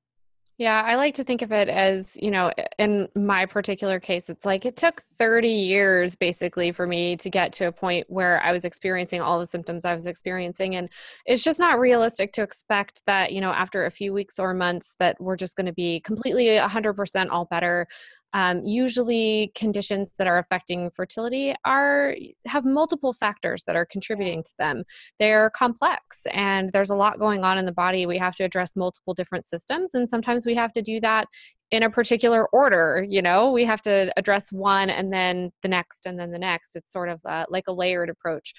Yeah, 0.61 0.83
I 0.85 0.95
like 0.95 1.15
to 1.15 1.23
think 1.23 1.41
of 1.41 1.51
it 1.51 1.69
as, 1.69 2.15
you 2.21 2.29
know, 2.29 2.51
in 2.77 3.07
my 3.15 3.47
particular 3.47 3.99
case, 3.99 4.29
it's 4.29 4.45
like 4.45 4.63
it 4.63 4.77
took 4.77 5.01
30 5.17 5.47
years 5.47 6.15
basically 6.15 6.71
for 6.71 6.85
me 6.85 7.17
to 7.17 7.31
get 7.31 7.51
to 7.53 7.65
a 7.65 7.71
point 7.71 8.05
where 8.09 8.39
I 8.43 8.51
was 8.51 8.63
experiencing 8.63 9.21
all 9.21 9.39
the 9.39 9.47
symptoms 9.47 9.85
I 9.85 9.95
was 9.95 10.05
experiencing. 10.05 10.75
And 10.75 10.87
it's 11.25 11.43
just 11.43 11.59
not 11.59 11.79
realistic 11.79 12.31
to 12.33 12.43
expect 12.43 13.01
that, 13.07 13.31
you 13.31 13.41
know, 13.41 13.51
after 13.51 13.87
a 13.87 13.91
few 13.91 14.13
weeks 14.13 14.37
or 14.37 14.53
months 14.53 14.95
that 14.99 15.19
we're 15.19 15.35
just 15.35 15.55
going 15.55 15.65
to 15.65 15.73
be 15.73 15.99
completely 16.01 16.45
100% 16.45 17.27
all 17.31 17.45
better 17.45 17.87
um, 18.33 18.63
usually 18.63 19.51
conditions 19.55 20.11
that 20.17 20.27
are 20.27 20.37
affecting 20.37 20.89
fertility 20.91 21.53
are 21.65 22.15
have 22.45 22.65
multiple 22.65 23.13
factors 23.13 23.63
that 23.65 23.75
are 23.75 23.85
contributing 23.85 24.43
to 24.43 24.51
them. 24.57 24.83
They're 25.19 25.49
complex 25.49 26.25
and 26.31 26.71
there's 26.71 26.89
a 26.89 26.95
lot 26.95 27.19
going 27.19 27.43
on 27.43 27.57
in 27.57 27.65
the 27.65 27.71
body. 27.71 28.05
We 28.05 28.17
have 28.17 28.35
to 28.35 28.43
address 28.43 28.75
multiple 28.75 29.13
different 29.13 29.45
systems 29.45 29.93
and 29.93 30.07
sometimes 30.07 30.45
we 30.45 30.55
have 30.55 30.71
to 30.73 30.81
do 30.81 30.99
that 31.01 31.27
in 31.71 31.83
a 31.83 31.89
particular 31.89 32.47
order 32.49 33.05
you 33.09 33.21
know? 33.21 33.51
We 33.51 33.65
have 33.65 33.81
to 33.81 34.11
address 34.17 34.51
one 34.51 34.89
and 34.89 35.11
then 35.13 35.51
the 35.61 35.69
next 35.69 36.05
and 36.05 36.19
then 36.19 36.31
the 36.31 36.39
next. 36.39 36.75
It's 36.75 36.91
sort 36.91 37.09
of 37.09 37.19
uh, 37.25 37.45
like 37.49 37.65
a 37.67 37.73
layered 37.73 38.09
approach 38.09 38.53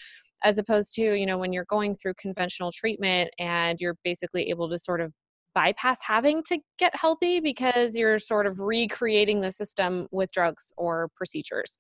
as 0.45 0.59
opposed 0.59 0.93
to 0.95 1.15
you 1.15 1.27
know 1.27 1.39
when 1.39 1.53
you're 1.53 1.67
going 1.67 1.97
through 1.97 2.15
conventional 2.15 2.73
treatment 2.73 3.31
and 3.39 3.81
you're 3.81 3.97
basically 4.05 4.51
able 4.51 4.69
to 4.69 4.79
sort 4.79 5.01
of 5.01 5.13
bypass 5.55 5.99
having 6.03 6.43
to 6.45 6.59
get 6.79 6.95
healthy 6.95 7.41
because 7.41 7.95
you're 7.95 8.19
sort 8.19 8.47
of 8.47 8.61
recreating 8.61 9.41
the 9.41 9.51
system 9.51 10.07
with 10.11 10.31
drugs 10.33 10.73
or 10.77 11.11
procedures. 11.17 11.79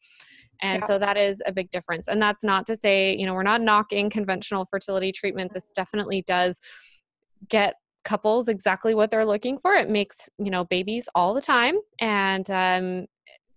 And 0.60 0.80
yeah. 0.80 0.86
so 0.86 0.98
that 0.98 1.16
is 1.16 1.42
a 1.46 1.52
big 1.52 1.70
difference. 1.70 2.08
And 2.08 2.20
that's 2.20 2.44
not 2.44 2.66
to 2.66 2.76
say, 2.76 3.16
you 3.16 3.26
know, 3.26 3.34
we're 3.34 3.42
not 3.42 3.60
knocking 3.60 4.10
conventional 4.10 4.66
fertility 4.70 5.12
treatment. 5.12 5.52
This 5.52 5.72
definitely 5.72 6.22
does 6.26 6.60
get 7.48 7.74
couples 8.04 8.48
exactly 8.48 8.94
what 8.94 9.10
they're 9.10 9.24
looking 9.24 9.58
for. 9.58 9.74
It 9.74 9.90
makes, 9.90 10.28
you 10.38 10.50
know, 10.50 10.64
babies 10.64 11.08
all 11.14 11.34
the 11.34 11.40
time. 11.40 11.76
And, 12.00 12.48
um, 12.50 13.06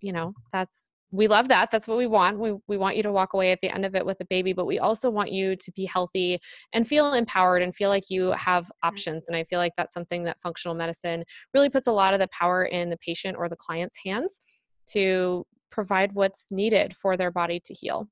you 0.00 0.12
know, 0.12 0.34
that's 0.52 0.90
we 1.12 1.28
love 1.28 1.48
that 1.48 1.70
that's 1.70 1.86
what 1.86 1.96
we 1.96 2.06
want 2.06 2.38
we, 2.38 2.54
we 2.66 2.76
want 2.76 2.96
you 2.96 3.02
to 3.02 3.12
walk 3.12 3.32
away 3.32 3.52
at 3.52 3.60
the 3.60 3.72
end 3.72 3.84
of 3.84 3.94
it 3.94 4.04
with 4.04 4.20
a 4.20 4.24
baby 4.26 4.52
but 4.52 4.66
we 4.66 4.78
also 4.78 5.08
want 5.08 5.30
you 5.30 5.54
to 5.54 5.70
be 5.72 5.84
healthy 5.84 6.38
and 6.72 6.86
feel 6.86 7.14
empowered 7.14 7.62
and 7.62 7.74
feel 7.74 7.88
like 7.88 8.10
you 8.10 8.32
have 8.32 8.64
mm-hmm. 8.64 8.88
options 8.88 9.28
and 9.28 9.36
i 9.36 9.44
feel 9.44 9.58
like 9.58 9.72
that's 9.76 9.94
something 9.94 10.24
that 10.24 10.40
functional 10.42 10.74
medicine 10.74 11.24
really 11.54 11.68
puts 11.68 11.86
a 11.86 11.92
lot 11.92 12.12
of 12.12 12.20
the 12.20 12.28
power 12.28 12.64
in 12.64 12.90
the 12.90 12.98
patient 12.98 13.36
or 13.38 13.48
the 13.48 13.56
client's 13.56 13.98
hands 14.04 14.40
to 14.86 15.44
provide 15.70 16.12
what's 16.12 16.50
needed 16.50 16.94
for 16.94 17.16
their 17.16 17.30
body 17.30 17.60
to 17.64 17.74
heal 17.74 18.08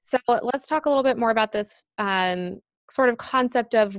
so 0.00 0.18
let's 0.42 0.68
talk 0.68 0.86
a 0.86 0.88
little 0.88 1.02
bit 1.02 1.18
more 1.18 1.30
about 1.30 1.52
this 1.52 1.86
um, 1.98 2.58
sort 2.90 3.08
of 3.08 3.16
concept 3.16 3.74
of 3.74 3.98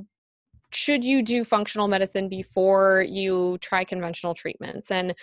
should 0.71 1.03
you 1.03 1.23
do 1.23 1.43
functional 1.43 1.88
medicine 1.88 2.29
before 2.29 3.03
you 3.07 3.57
try 3.59 3.83
conventional 3.83 4.33
treatments 4.33 4.91
and 4.91 5.15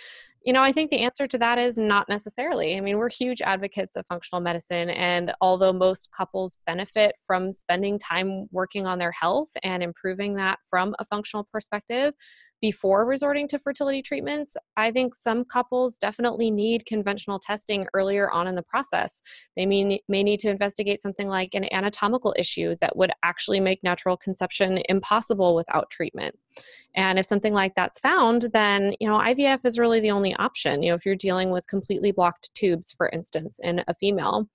you 0.47 0.53
know, 0.53 0.63
I 0.63 0.71
think 0.71 0.91
the 0.91 1.01
answer 1.01 1.27
to 1.27 1.37
that 1.39 1.59
is 1.59 1.77
not 1.77 2.07
necessarily. 2.07 2.77
I 2.77 2.79
mean, 2.79 2.97
we're 2.97 3.09
huge 3.09 3.41
advocates 3.41 3.97
of 3.97 4.05
functional 4.07 4.39
medicine. 4.39 4.89
And 4.91 5.33
although 5.41 5.73
most 5.73 6.09
couples 6.17 6.57
benefit 6.65 7.15
from 7.25 7.51
spending 7.51 7.99
time 7.99 8.47
working 8.49 8.87
on 8.87 8.97
their 8.97 9.11
health 9.11 9.49
and 9.63 9.83
improving 9.83 10.35
that 10.35 10.59
from 10.69 10.95
a 10.99 11.05
functional 11.05 11.45
perspective, 11.51 12.13
before 12.61 13.05
resorting 13.05 13.47
to 13.49 13.59
fertility 13.59 14.01
treatments, 14.01 14.57
I 14.75 14.91
think 14.91 15.13
some 15.13 15.45
couples 15.45 15.97
definitely 15.97 16.51
need 16.51 16.85
conventional 16.85 17.39
testing 17.39 17.87
earlier 17.93 18.31
on 18.31 18.47
in 18.47 18.55
the 18.55 18.63
process. 18.63 19.21
They 19.55 19.65
may, 19.65 20.01
may 20.07 20.23
need 20.23 20.39
to 20.41 20.49
investigate 20.49 20.99
something 20.99 21.27
like 21.27 21.53
an 21.53 21.71
anatomical 21.73 22.35
issue 22.37 22.75
that 22.81 22.97
would 22.97 23.11
actually 23.23 23.59
make 23.59 23.83
natural 23.83 24.17
conception 24.17 24.81
impossible 24.89 25.55
without 25.55 25.89
treatment. 25.89 26.35
And 26.95 27.19
if 27.19 27.25
something 27.25 27.53
like 27.53 27.75
that's 27.75 27.99
found, 27.99 28.47
then 28.53 28.95
you 28.99 29.07
know 29.07 29.19
IVF 29.19 29.65
is 29.65 29.77
really 29.77 29.99
the 29.99 30.11
only 30.11 30.35
option. 30.35 30.81
You 30.81 30.89
know, 30.89 30.95
if 30.95 31.05
you're 31.05 31.15
dealing 31.15 31.51
with 31.51 31.67
completely 31.67 32.11
blocked 32.11 32.53
tubes, 32.55 32.91
for 32.91 33.09
instance, 33.09 33.59
in 33.61 33.83
a 33.87 33.93
female. 33.93 34.49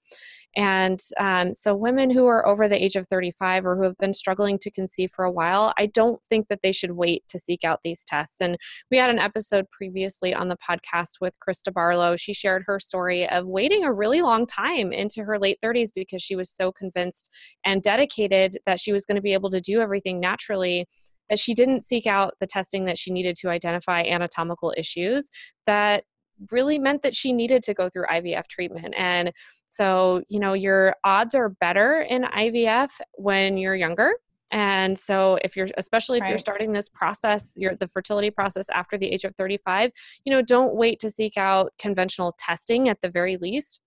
And 0.55 1.01
um, 1.19 1.55
so, 1.55 1.75
women 1.75 2.11
who 2.11 2.27
are 2.27 2.47
over 2.47 2.69
the 2.69 2.83
age 2.83 2.97
of 2.97 3.09
35 3.09 3.65
or 3.65 3.77
who 3.77 3.85
have 3.85 3.97
been 3.99 4.13
struggling 4.13 4.59
to 4.59 4.71
conceive 4.71 5.11
for 5.11 5.25
a 5.25 5.31
while, 5.31 5.73
I 5.79 5.87
don't 5.87 6.21
think 6.29 6.49
that 6.49 6.61
they 6.63 6.73
should 6.73 6.93
wait 6.93 7.25
to 7.29 7.39
seek 7.39 7.65
out 7.65 7.81
these 7.83 8.05
tests. 8.05 8.41
And 8.41 8.59
we 8.91 8.99
had 8.99 9.11
an 9.11 9.19
episode 9.19 9.71
previously 9.71 10.35
on 10.35 10.49
the 10.49 10.57
podcast 10.57 11.21
with 11.21 11.35
Krista 11.47 11.73
Barlow. 11.73 12.17
She 12.17 12.35
shared 12.35 12.65
her 12.67 12.79
story 12.79 13.29
of 13.29 13.47
waiting 13.47 13.85
a 13.85 13.93
really 13.93 14.21
long 14.21 14.47
time 14.47 14.93
into 14.93 15.25
her 15.25 15.39
late 15.39 15.59
30s 15.65 15.89
because 15.95 16.23
she 16.23 16.37
was 16.37 16.51
so 16.51 16.71
convinced 16.71 17.31
and 17.65 17.83
dedicated 17.83 18.59
that 18.67 18.79
she 18.79 18.93
was 18.93 19.07
going 19.07 19.17
to 19.17 19.23
be 19.23 19.33
able 19.33 19.51
to 19.51 19.61
do 19.61 19.81
everything 19.81 20.21
naturally 20.21 20.87
that 21.31 21.39
she 21.39 21.55
didn't 21.55 21.83
seek 21.83 22.07
out 22.07 22.35
the 22.41 22.47
testing 22.47 22.85
that 22.85 22.99
she 22.99 23.11
needed 23.11 23.37
to 23.37 23.49
identify 23.49 24.03
anatomical 24.03 24.75
issues 24.77 25.31
that 25.65 26.05
really 26.51 26.79
meant 26.79 27.03
that 27.03 27.15
she 27.15 27.33
needed 27.33 27.63
to 27.63 27.75
go 27.75 27.89
through 27.89 28.07
IVF 28.07 28.47
treatment. 28.49 28.95
And 28.97 29.33
so, 29.73 30.23
you 30.29 30.39
know, 30.39 30.53
your 30.53 30.95
odds 31.03 31.35
are 31.35 31.49
better 31.49 32.03
in 32.03 32.25
IVF 32.25 32.91
when 33.15 33.57
you're 33.57 33.75
younger. 33.75 34.13
And 34.51 34.99
so 34.99 35.39
if 35.43 35.57
you're 35.57 35.69
especially 35.79 36.19
if 36.19 36.25
right. 36.25 36.29
you're 36.29 36.39
starting 36.39 36.75
this 36.75 36.91
process, 36.91 37.55
your 37.57 37.75
the 37.75 37.89
fertility 37.89 38.31
process 38.31 38.69
after 38.69 38.99
the 38.99 39.11
age 39.11 39.25
of 39.25 39.35
35, 39.35 39.91
you 40.27 40.31
know, 40.31 40.43
don't 40.43 40.75
wait 40.75 41.01
to 41.01 41.11
seek 41.11 41.39
out 41.39 41.73
conventional 41.79 42.35
testing 42.39 42.91
at 42.91 43.01
the 43.01 43.09
very 43.09 43.39
least 43.39 43.81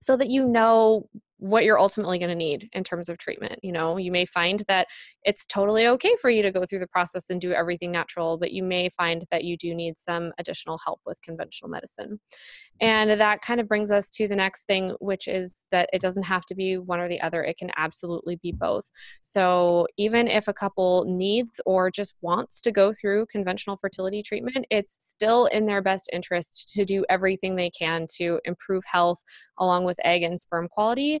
so 0.00 0.16
that 0.16 0.30
you 0.30 0.48
know 0.48 1.06
what 1.38 1.64
you're 1.64 1.78
ultimately 1.78 2.18
going 2.18 2.28
to 2.28 2.34
need 2.34 2.68
in 2.72 2.84
terms 2.84 3.08
of 3.08 3.16
treatment. 3.18 3.58
You 3.62 3.72
know, 3.72 3.96
you 3.96 4.10
may 4.10 4.24
find 4.24 4.62
that 4.68 4.88
it's 5.24 5.46
totally 5.46 5.86
okay 5.86 6.14
for 6.20 6.30
you 6.30 6.42
to 6.42 6.52
go 6.52 6.64
through 6.64 6.80
the 6.80 6.86
process 6.88 7.30
and 7.30 7.40
do 7.40 7.52
everything 7.52 7.92
natural, 7.92 8.38
but 8.38 8.52
you 8.52 8.62
may 8.62 8.88
find 8.90 9.24
that 9.30 9.44
you 9.44 9.56
do 9.56 9.74
need 9.74 9.96
some 9.96 10.32
additional 10.38 10.78
help 10.84 11.00
with 11.06 11.20
conventional 11.22 11.70
medicine. 11.70 12.20
And 12.80 13.10
that 13.10 13.42
kind 13.42 13.60
of 13.60 13.68
brings 13.68 13.90
us 13.90 14.08
to 14.10 14.28
the 14.28 14.36
next 14.36 14.64
thing, 14.64 14.94
which 15.00 15.26
is 15.26 15.66
that 15.70 15.88
it 15.92 16.00
doesn't 16.00 16.24
have 16.24 16.44
to 16.46 16.54
be 16.54 16.78
one 16.78 17.00
or 17.00 17.08
the 17.08 17.20
other, 17.20 17.42
it 17.42 17.58
can 17.58 17.70
absolutely 17.76 18.36
be 18.36 18.52
both. 18.52 18.90
So, 19.22 19.86
even 19.96 20.28
if 20.28 20.48
a 20.48 20.52
couple 20.52 21.04
needs 21.04 21.60
or 21.66 21.90
just 21.90 22.14
wants 22.20 22.60
to 22.62 22.72
go 22.72 22.92
through 22.92 23.26
conventional 23.26 23.76
fertility 23.76 24.22
treatment, 24.22 24.66
it's 24.70 24.98
still 25.00 25.46
in 25.46 25.66
their 25.66 25.82
best 25.82 26.08
interest 26.12 26.72
to 26.74 26.84
do 26.84 27.04
everything 27.08 27.56
they 27.56 27.70
can 27.70 28.06
to 28.16 28.40
improve 28.44 28.84
health 28.86 29.22
along 29.58 29.84
with 29.84 29.98
egg 30.04 30.22
and 30.22 30.38
sperm 30.38 30.68
quality 30.68 31.20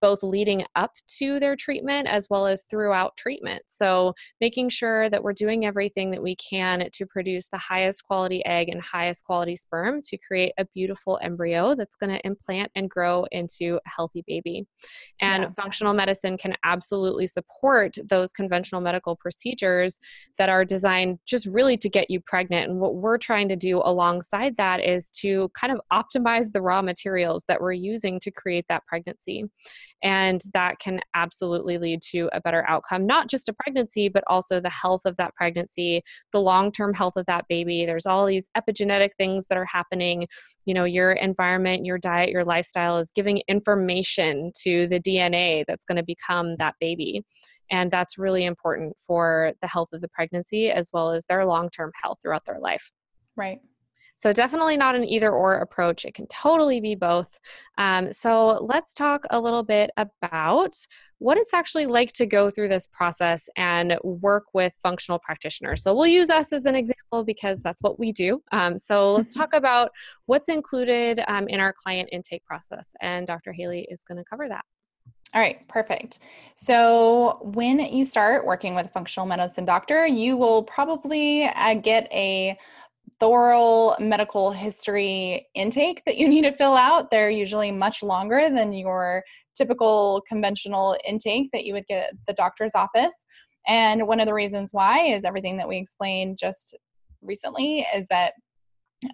both 0.00 0.22
leading 0.22 0.64
up 0.74 0.92
to 1.18 1.38
their 1.40 1.56
treatment 1.56 2.06
as 2.08 2.28
well 2.30 2.46
as 2.46 2.64
throughout 2.70 3.16
treatment. 3.16 3.62
So, 3.66 4.14
making 4.40 4.68
sure 4.68 5.08
that 5.10 5.22
we're 5.22 5.32
doing 5.32 5.66
everything 5.66 6.10
that 6.12 6.22
we 6.22 6.36
can 6.36 6.88
to 6.92 7.06
produce 7.06 7.48
the 7.48 7.58
highest 7.58 8.04
quality 8.04 8.44
egg 8.44 8.68
and 8.68 8.80
highest 8.80 9.24
quality 9.24 9.56
sperm 9.56 10.00
to 10.02 10.18
create 10.18 10.52
a 10.58 10.64
beautiful 10.74 11.18
embryo 11.22 11.74
that's 11.74 11.96
going 11.96 12.10
to 12.10 12.26
implant 12.26 12.70
and 12.74 12.90
grow 12.90 13.26
into 13.32 13.78
a 13.84 13.88
healthy 13.88 14.24
baby. 14.26 14.66
And 15.20 15.44
yeah. 15.44 15.50
functional 15.50 15.94
medicine 15.94 16.36
can 16.36 16.54
absolutely 16.64 17.26
support 17.26 17.96
those 18.08 18.32
conventional 18.32 18.80
medical 18.80 19.16
procedures 19.16 19.98
that 20.38 20.48
are 20.48 20.64
designed 20.64 21.18
just 21.26 21.46
really 21.46 21.76
to 21.78 21.88
get 21.88 22.10
you 22.10 22.20
pregnant. 22.20 22.70
And 22.70 22.80
what 22.80 22.96
we're 22.96 23.18
trying 23.18 23.48
to 23.48 23.56
do 23.56 23.80
alongside 23.84 24.56
that 24.56 24.84
is 24.84 25.10
to 25.22 25.50
kind 25.58 25.72
of 25.72 25.80
optimize 25.92 26.52
the 26.52 26.62
raw 26.62 26.82
materials 26.82 27.44
that 27.48 27.60
we're 27.60 27.72
using 27.72 28.20
to 28.20 28.30
create 28.30 28.66
that 28.68 28.86
pregnancy. 28.86 29.44
And 30.02 30.40
that 30.52 30.78
can 30.78 31.00
absolutely 31.14 31.78
lead 31.78 32.00
to 32.10 32.28
a 32.32 32.40
better 32.40 32.64
outcome, 32.68 33.06
not 33.06 33.28
just 33.28 33.48
a 33.48 33.54
pregnancy, 33.54 34.08
but 34.08 34.24
also 34.26 34.60
the 34.60 34.70
health 34.70 35.02
of 35.04 35.16
that 35.16 35.34
pregnancy, 35.34 36.02
the 36.32 36.40
long 36.40 36.70
term 36.70 36.92
health 36.94 37.16
of 37.16 37.26
that 37.26 37.46
baby. 37.48 37.86
There's 37.86 38.06
all 38.06 38.26
these 38.26 38.48
epigenetic 38.56 39.10
things 39.18 39.46
that 39.48 39.58
are 39.58 39.66
happening. 39.66 40.26
You 40.64 40.74
know, 40.74 40.84
your 40.84 41.12
environment, 41.12 41.86
your 41.86 41.98
diet, 41.98 42.30
your 42.30 42.44
lifestyle 42.44 42.98
is 42.98 43.10
giving 43.10 43.42
information 43.48 44.52
to 44.62 44.86
the 44.88 45.00
DNA 45.00 45.64
that's 45.66 45.84
going 45.84 45.96
to 45.96 46.04
become 46.04 46.56
that 46.56 46.74
baby. 46.80 47.22
And 47.70 47.90
that's 47.90 48.18
really 48.18 48.44
important 48.44 48.94
for 49.04 49.52
the 49.60 49.66
health 49.66 49.88
of 49.92 50.00
the 50.00 50.08
pregnancy 50.08 50.70
as 50.70 50.90
well 50.92 51.10
as 51.10 51.24
their 51.26 51.44
long 51.44 51.70
term 51.70 51.90
health 52.02 52.18
throughout 52.22 52.44
their 52.44 52.60
life. 52.60 52.92
Right. 53.36 53.60
So, 54.16 54.32
definitely 54.32 54.78
not 54.78 54.96
an 54.96 55.04
either 55.04 55.30
or 55.30 55.56
approach. 55.56 56.06
It 56.06 56.14
can 56.14 56.26
totally 56.28 56.80
be 56.80 56.94
both. 56.94 57.38
Um, 57.76 58.12
so, 58.12 58.58
let's 58.64 58.94
talk 58.94 59.24
a 59.30 59.38
little 59.38 59.62
bit 59.62 59.90
about 59.98 60.74
what 61.18 61.36
it's 61.38 61.54
actually 61.54 61.86
like 61.86 62.12
to 62.12 62.26
go 62.26 62.50
through 62.50 62.68
this 62.68 62.86
process 62.86 63.48
and 63.56 63.98
work 64.02 64.44
with 64.54 64.72
functional 64.82 65.18
practitioners. 65.18 65.82
So, 65.82 65.94
we'll 65.94 66.06
use 66.06 66.30
us 66.30 66.52
as 66.52 66.64
an 66.64 66.74
example 66.74 67.24
because 67.24 67.62
that's 67.62 67.82
what 67.82 67.98
we 67.98 68.10
do. 68.10 68.42
Um, 68.52 68.78
so, 68.78 69.12
let's 69.12 69.34
talk 69.36 69.54
about 69.54 69.90
what's 70.24 70.48
included 70.48 71.20
um, 71.28 71.46
in 71.48 71.60
our 71.60 71.74
client 71.74 72.08
intake 72.10 72.44
process. 72.44 72.94
And 73.02 73.26
Dr. 73.26 73.52
Haley 73.52 73.86
is 73.90 74.02
going 74.02 74.18
to 74.18 74.24
cover 74.24 74.48
that. 74.48 74.64
All 75.34 75.42
right, 75.42 75.66
perfect. 75.68 76.20
So, 76.56 77.40
when 77.42 77.80
you 77.80 78.06
start 78.06 78.46
working 78.46 78.74
with 78.74 78.86
a 78.86 78.88
functional 78.88 79.26
medicine 79.26 79.66
doctor, 79.66 80.06
you 80.06 80.38
will 80.38 80.62
probably 80.62 81.44
uh, 81.44 81.74
get 81.74 82.08
a 82.12 82.56
thorough 83.18 83.94
medical 83.98 84.50
history 84.52 85.46
intake 85.54 86.02
that 86.04 86.18
you 86.18 86.28
need 86.28 86.42
to 86.42 86.52
fill 86.52 86.74
out. 86.74 87.10
They're 87.10 87.30
usually 87.30 87.72
much 87.72 88.02
longer 88.02 88.48
than 88.50 88.72
your 88.72 89.22
typical 89.56 90.22
conventional 90.28 90.96
intake 91.06 91.50
that 91.52 91.64
you 91.64 91.72
would 91.72 91.86
get 91.86 92.10
at 92.10 92.14
the 92.26 92.34
doctor's 92.34 92.74
office. 92.74 93.24
And 93.66 94.06
one 94.06 94.20
of 94.20 94.26
the 94.26 94.34
reasons 94.34 94.70
why 94.72 95.06
is 95.06 95.24
everything 95.24 95.56
that 95.56 95.68
we 95.68 95.76
explained 95.76 96.38
just 96.38 96.76
recently 97.22 97.86
is 97.94 98.06
that 98.08 98.34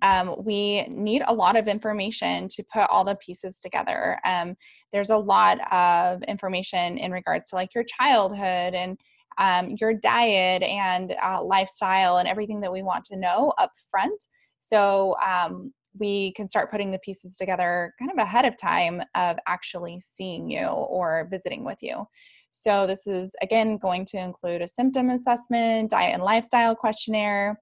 um, 0.02 0.36
we 0.44 0.82
need 0.82 1.22
a 1.26 1.34
lot 1.34 1.56
of 1.56 1.68
information 1.68 2.48
to 2.48 2.64
put 2.72 2.88
all 2.88 3.04
the 3.04 3.16
pieces 3.16 3.58
together. 3.58 4.18
Um, 4.24 4.54
there's 4.92 5.10
a 5.10 5.16
lot 5.16 5.58
of 5.72 6.22
information 6.24 6.98
in 6.98 7.10
regards 7.10 7.48
to 7.50 7.56
like 7.56 7.74
your 7.74 7.84
childhood 7.84 8.74
and 8.74 8.98
um, 9.38 9.76
your 9.80 9.94
diet 9.94 10.62
and 10.62 11.14
uh, 11.22 11.42
lifestyle 11.42 12.18
and 12.18 12.28
everything 12.28 12.60
that 12.60 12.72
we 12.72 12.82
want 12.82 13.04
to 13.04 13.16
know 13.16 13.52
up 13.58 13.72
front. 13.90 14.26
So 14.58 15.16
um, 15.24 15.72
we 15.98 16.32
can 16.32 16.48
start 16.48 16.70
putting 16.70 16.90
the 16.90 16.98
pieces 17.00 17.36
together 17.36 17.94
kind 17.98 18.10
of 18.10 18.18
ahead 18.18 18.44
of 18.44 18.56
time 18.56 19.02
of 19.14 19.36
actually 19.46 19.98
seeing 20.00 20.50
you 20.50 20.66
or 20.66 21.28
visiting 21.30 21.64
with 21.64 21.78
you. 21.82 22.06
So, 22.50 22.86
this 22.86 23.06
is 23.06 23.34
again 23.40 23.78
going 23.78 24.04
to 24.06 24.18
include 24.18 24.60
a 24.60 24.68
symptom 24.68 25.10
assessment, 25.10 25.90
diet 25.90 26.14
and 26.14 26.22
lifestyle 26.22 26.76
questionnaire. 26.76 27.58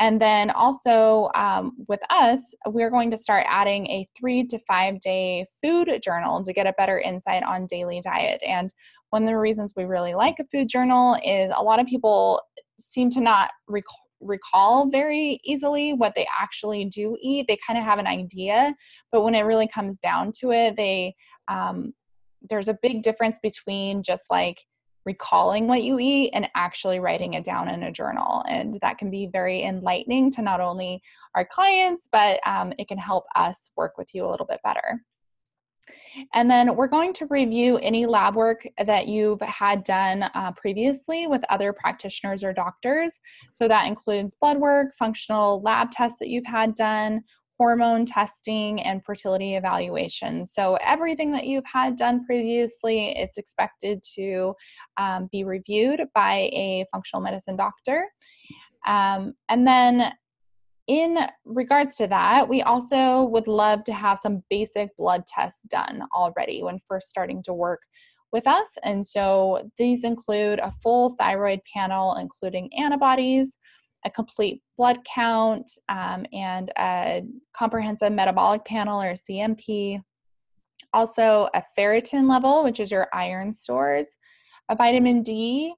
And 0.00 0.20
then 0.20 0.50
also 0.50 1.30
um, 1.36 1.76
with 1.86 2.00
us, 2.10 2.52
we're 2.66 2.90
going 2.90 3.12
to 3.12 3.16
start 3.16 3.46
adding 3.48 3.86
a 3.86 4.06
three 4.18 4.44
to 4.48 4.58
five 4.66 4.98
day 4.98 5.46
food 5.62 5.88
journal 6.02 6.42
to 6.42 6.52
get 6.52 6.66
a 6.66 6.74
better 6.76 6.98
insight 6.98 7.44
on 7.44 7.66
daily 7.66 8.00
diet. 8.00 8.42
And 8.44 8.74
one 9.14 9.22
of 9.22 9.28
the 9.28 9.38
reasons 9.38 9.72
we 9.76 9.84
really 9.84 10.12
like 10.12 10.40
a 10.40 10.44
food 10.46 10.68
journal 10.68 11.16
is 11.24 11.52
a 11.56 11.62
lot 11.62 11.78
of 11.78 11.86
people 11.86 12.42
seem 12.80 13.08
to 13.10 13.20
not 13.20 13.52
recall 13.68 14.00
recall 14.20 14.88
very 14.90 15.38
easily 15.44 15.92
what 15.92 16.14
they 16.16 16.26
actually 16.36 16.86
do 16.86 17.16
eat. 17.20 17.46
They 17.46 17.56
kind 17.64 17.78
of 17.78 17.84
have 17.84 18.00
an 18.00 18.08
idea, 18.08 18.74
but 19.12 19.22
when 19.22 19.36
it 19.36 19.42
really 19.42 19.68
comes 19.68 19.98
down 19.98 20.32
to 20.40 20.50
it, 20.50 20.74
they 20.74 21.14
um, 21.46 21.92
there's 22.50 22.66
a 22.66 22.78
big 22.82 23.02
difference 23.02 23.38
between 23.40 24.02
just 24.02 24.24
like 24.30 24.58
recalling 25.04 25.68
what 25.68 25.84
you 25.84 26.00
eat 26.00 26.30
and 26.32 26.48
actually 26.56 26.98
writing 26.98 27.34
it 27.34 27.44
down 27.44 27.68
in 27.68 27.84
a 27.84 27.92
journal. 27.92 28.42
And 28.48 28.78
that 28.82 28.98
can 28.98 29.10
be 29.10 29.28
very 29.32 29.62
enlightening 29.62 30.32
to 30.32 30.42
not 30.42 30.60
only 30.60 31.00
our 31.36 31.44
clients, 31.44 32.08
but 32.10 32.40
um, 32.46 32.72
it 32.80 32.88
can 32.88 32.98
help 32.98 33.26
us 33.36 33.70
work 33.76 33.96
with 33.96 34.12
you 34.12 34.26
a 34.26 34.30
little 34.30 34.46
bit 34.46 34.60
better. 34.64 35.04
And 36.32 36.50
then 36.50 36.76
we're 36.76 36.86
going 36.86 37.12
to 37.14 37.26
review 37.30 37.78
any 37.78 38.06
lab 38.06 38.36
work 38.36 38.66
that 38.84 39.08
you've 39.08 39.40
had 39.40 39.84
done 39.84 40.24
uh, 40.34 40.52
previously 40.52 41.26
with 41.26 41.44
other 41.48 41.72
practitioners 41.72 42.44
or 42.44 42.52
doctors. 42.52 43.20
So 43.52 43.68
that 43.68 43.86
includes 43.86 44.36
blood 44.40 44.58
work, 44.58 44.94
functional 44.98 45.62
lab 45.62 45.90
tests 45.90 46.18
that 46.20 46.28
you've 46.28 46.46
had 46.46 46.74
done, 46.74 47.22
hormone 47.58 48.04
testing, 48.04 48.80
and 48.82 49.04
fertility 49.04 49.54
evaluations. 49.54 50.52
So 50.52 50.76
everything 50.82 51.30
that 51.32 51.46
you've 51.46 51.66
had 51.66 51.96
done 51.96 52.24
previously, 52.24 53.10
it's 53.16 53.38
expected 53.38 54.02
to 54.14 54.54
um, 54.96 55.28
be 55.30 55.44
reviewed 55.44 56.02
by 56.14 56.50
a 56.52 56.84
functional 56.92 57.22
medicine 57.22 57.56
doctor. 57.56 58.06
Um, 58.86 59.34
and 59.48 59.66
then 59.66 60.12
in 60.86 61.18
regards 61.44 61.96
to 61.96 62.06
that, 62.08 62.48
we 62.48 62.62
also 62.62 63.24
would 63.24 63.46
love 63.46 63.84
to 63.84 63.92
have 63.92 64.18
some 64.18 64.42
basic 64.50 64.94
blood 64.96 65.26
tests 65.26 65.62
done 65.62 66.02
already 66.14 66.62
when 66.62 66.78
first 66.86 67.08
starting 67.08 67.42
to 67.44 67.54
work 67.54 67.80
with 68.32 68.46
us. 68.46 68.76
And 68.82 69.04
so 69.04 69.70
these 69.78 70.04
include 70.04 70.58
a 70.58 70.72
full 70.82 71.10
thyroid 71.10 71.60
panel, 71.72 72.16
including 72.16 72.70
antibodies, 72.76 73.56
a 74.04 74.10
complete 74.10 74.60
blood 74.76 74.98
count, 75.06 75.70
um, 75.88 76.26
and 76.32 76.70
a 76.78 77.22
comprehensive 77.56 78.12
metabolic 78.12 78.64
panel 78.64 79.00
or 79.00 79.14
CMP. 79.14 80.00
Also, 80.92 81.48
a 81.54 81.62
ferritin 81.76 82.28
level, 82.28 82.62
which 82.62 82.78
is 82.78 82.92
your 82.92 83.08
iron 83.14 83.52
stores, 83.52 84.16
a 84.68 84.76
vitamin 84.76 85.22
D, 85.22 85.72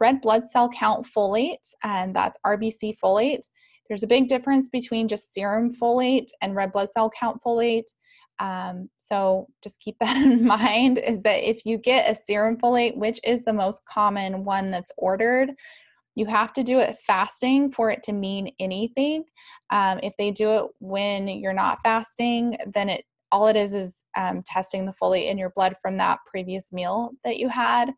red 0.00 0.20
blood 0.22 0.48
cell 0.48 0.70
count 0.70 1.06
folate, 1.06 1.74
and 1.82 2.16
that's 2.16 2.38
RBC 2.46 2.96
folate 3.02 3.44
there's 3.88 4.02
a 4.02 4.08
big 4.08 4.28
difference 4.28 4.68
between 4.68 5.08
just 5.08 5.32
serum 5.32 5.74
folate 5.74 6.28
and 6.42 6.54
red 6.54 6.72
blood 6.72 6.88
cell 6.90 7.10
count 7.18 7.42
folate. 7.42 7.86
Um, 8.40 8.88
so 8.98 9.46
just 9.62 9.80
keep 9.80 9.96
that 10.00 10.16
in 10.22 10.44
mind 10.46 10.98
is 10.98 11.22
that 11.22 11.48
if 11.48 11.64
you 11.64 11.78
get 11.78 12.10
a 12.10 12.14
serum 12.14 12.56
folate, 12.56 12.96
which 12.96 13.20
is 13.24 13.44
the 13.44 13.52
most 13.52 13.84
common 13.86 14.44
one 14.44 14.70
that's 14.70 14.92
ordered, 14.96 15.50
you 16.14 16.26
have 16.26 16.52
to 16.54 16.62
do 16.62 16.80
it 16.80 16.96
fasting 17.06 17.70
for 17.70 17.90
it 17.90 18.02
to 18.04 18.12
mean 18.12 18.52
anything. 18.58 19.24
Um, 19.70 20.00
if 20.02 20.14
they 20.18 20.30
do 20.30 20.52
it 20.52 20.70
when 20.80 21.28
you're 21.28 21.52
not 21.52 21.78
fasting, 21.82 22.56
then 22.66 22.88
it 22.88 23.04
all 23.30 23.46
it 23.48 23.56
is 23.56 23.74
is 23.74 24.04
um, 24.16 24.42
testing 24.44 24.86
the 24.86 24.94
folate 25.00 25.30
in 25.30 25.38
your 25.38 25.50
blood 25.50 25.76
from 25.82 25.98
that 25.98 26.18
previous 26.26 26.72
meal 26.72 27.10
that 27.24 27.38
you 27.38 27.48
had. 27.48 27.92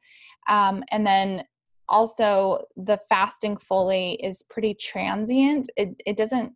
Um, 0.49 0.83
and 0.91 1.07
then 1.07 1.45
also 1.91 2.65
the 2.77 2.99
fasting 3.09 3.57
folate 3.57 4.19
is 4.23 4.45
pretty 4.49 4.75
transient. 4.75 5.69
It, 5.77 5.91
it 6.07 6.17
doesn't 6.17 6.53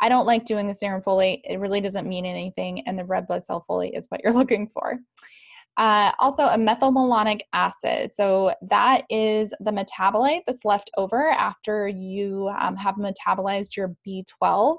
i 0.00 0.08
don't 0.08 0.26
like 0.26 0.44
doing 0.44 0.66
the 0.66 0.74
serum 0.74 1.02
folate. 1.02 1.40
It 1.44 1.58
really 1.58 1.80
doesn't 1.80 2.08
mean 2.08 2.24
anything 2.24 2.86
and 2.86 2.98
the 2.98 3.06
red 3.06 3.26
blood 3.26 3.42
cell 3.42 3.64
folate 3.68 3.98
is 3.98 4.06
what 4.08 4.20
you're 4.22 4.32
looking 4.42 4.68
for. 4.68 4.98
Uh, 5.76 6.10
also 6.18 6.42
a 6.46 6.56
methylmalonic 6.56 7.38
acid. 7.52 8.12
So 8.12 8.52
that 8.68 9.02
is 9.10 9.54
the 9.60 9.70
metabolite 9.70 10.42
that's 10.44 10.64
left 10.64 10.90
over 10.96 11.30
after 11.30 11.86
you 11.86 12.52
um, 12.58 12.74
have 12.74 12.96
metabolized 12.96 13.76
your 13.76 13.94
b12 14.06 14.76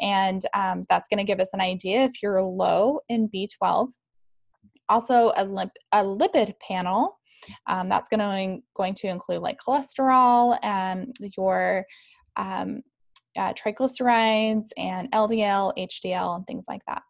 and 0.00 0.42
um, 0.54 0.86
that's 0.88 1.08
going 1.08 1.18
to 1.18 1.24
give 1.24 1.40
us 1.40 1.54
an 1.54 1.60
idea 1.60 2.04
if 2.04 2.22
you're 2.22 2.40
low 2.40 3.00
in 3.08 3.28
b12 3.28 3.90
also 4.88 5.32
a, 5.36 5.44
lip, 5.44 5.70
a 5.92 6.02
lipid 6.02 6.54
panel 6.60 7.17
um, 7.66 7.88
that's 7.88 8.08
going 8.08 8.20
to 8.20 8.62
going 8.76 8.94
to 8.94 9.08
include 9.08 9.40
like 9.40 9.58
cholesterol 9.58 10.58
and 10.62 11.14
your 11.36 11.84
um, 12.36 12.82
uh, 13.36 13.52
triglycerides 13.52 14.68
and 14.76 15.10
LDL, 15.12 15.72
HDL, 15.76 16.36
and 16.36 16.46
things 16.46 16.64
like 16.68 16.82
that. 16.86 17.02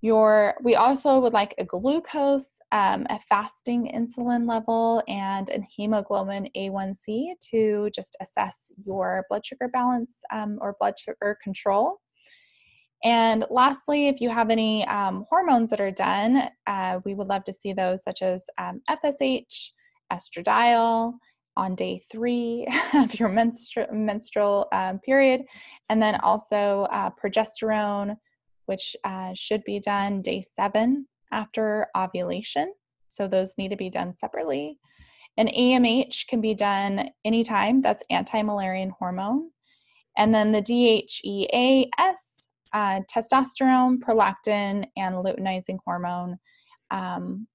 Your, 0.00 0.54
we 0.62 0.74
also 0.74 1.18
would 1.18 1.32
like 1.32 1.54
a 1.56 1.64
glucose, 1.64 2.58
um, 2.72 3.06
a 3.08 3.18
fasting 3.20 3.90
insulin 3.94 4.46
level, 4.46 5.02
and 5.08 5.48
a 5.48 5.60
hemoglobin 5.74 6.48
A1C 6.54 7.32
to 7.52 7.88
just 7.94 8.14
assess 8.20 8.70
your 8.84 9.24
blood 9.30 9.46
sugar 9.46 9.68
balance 9.68 10.20
um, 10.30 10.58
or 10.60 10.76
blood 10.78 10.98
sugar 10.98 11.38
control. 11.42 12.00
And 13.04 13.44
lastly, 13.50 14.08
if 14.08 14.22
you 14.22 14.30
have 14.30 14.48
any 14.48 14.86
um, 14.88 15.26
hormones 15.28 15.68
that 15.70 15.80
are 15.80 15.90
done, 15.90 16.48
uh, 16.66 17.00
we 17.04 17.14
would 17.14 17.28
love 17.28 17.44
to 17.44 17.52
see 17.52 17.74
those, 17.74 18.02
such 18.02 18.22
as 18.22 18.46
um, 18.58 18.80
FSH, 18.88 19.70
estradiol, 20.10 21.14
on 21.56 21.74
day 21.74 22.00
three 22.10 22.66
of 22.94 23.18
your 23.18 23.28
menstru- 23.28 23.92
menstrual 23.92 24.66
um, 24.72 24.98
period, 25.00 25.42
and 25.88 26.02
then 26.02 26.16
also 26.16 26.86
uh, 26.90 27.10
progesterone, 27.10 28.16
which 28.66 28.96
uh, 29.04 29.32
should 29.34 29.62
be 29.64 29.78
done 29.78 30.22
day 30.22 30.40
seven 30.40 31.06
after 31.30 31.86
ovulation. 31.96 32.72
So 33.08 33.28
those 33.28 33.54
need 33.58 33.68
to 33.68 33.76
be 33.76 33.90
done 33.90 34.14
separately. 34.14 34.78
An 35.36 35.48
AMH 35.48 36.26
can 36.28 36.40
be 36.40 36.54
done 36.54 37.10
anytime, 37.24 37.82
that's 37.82 38.02
anti 38.08 38.40
Müllerian 38.42 38.92
hormone. 38.98 39.50
And 40.16 40.32
then 40.32 40.52
the 40.52 40.62
DHEAS, 40.62 42.43
uh, 42.74 43.00
testosterone, 43.14 43.98
prolactin, 43.98 44.84
and 44.96 45.14
luteinizing 45.14 45.78
hormone. 45.86 46.36
Um, 46.90 47.46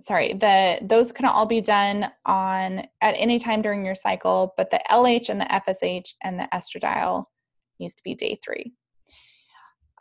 sorry, 0.00 0.32
the 0.34 0.78
those 0.82 1.12
can 1.12 1.26
all 1.26 1.46
be 1.46 1.60
done 1.60 2.10
on 2.26 2.80
at 3.00 3.14
any 3.16 3.38
time 3.38 3.62
during 3.62 3.86
your 3.86 3.94
cycle, 3.94 4.52
but 4.56 4.70
the 4.70 4.80
LH 4.90 5.28
and 5.28 5.40
the 5.40 5.46
FSH 5.46 6.14
and 6.22 6.38
the 6.38 6.48
estradiol 6.52 7.24
needs 7.78 7.94
to 7.94 8.02
be 8.02 8.14
day 8.14 8.38
three. 8.44 8.72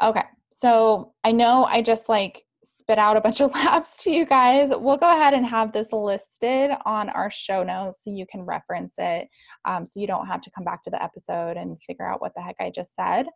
Okay, 0.01 0.23
so 0.51 1.13
I 1.23 1.31
know 1.31 1.65
I 1.65 1.83
just 1.83 2.09
like 2.09 2.43
spit 2.63 2.97
out 2.97 3.17
a 3.17 3.21
bunch 3.21 3.41
of 3.41 3.51
labs 3.55 3.97
to 3.97 4.11
you 4.11 4.25
guys. 4.25 4.71
We'll 4.75 4.97
go 4.97 5.11
ahead 5.11 5.33
and 5.33 5.45
have 5.45 5.71
this 5.71 5.93
listed 5.93 6.71
on 6.85 7.09
our 7.09 7.29
show 7.29 7.63
notes 7.63 8.03
so 8.03 8.11
you 8.11 8.25
can 8.25 8.41
reference 8.41 8.95
it 8.97 9.27
um, 9.65 9.85
so 9.85 9.99
you 9.99 10.07
don't 10.07 10.27
have 10.27 10.41
to 10.41 10.51
come 10.51 10.63
back 10.63 10.83
to 10.83 10.89
the 10.89 11.01
episode 11.01 11.57
and 11.57 11.81
figure 11.81 12.07
out 12.07 12.21
what 12.21 12.33
the 12.35 12.41
heck 12.41 12.55
I 12.59 12.71
just 12.71 12.95
said. 12.95 13.27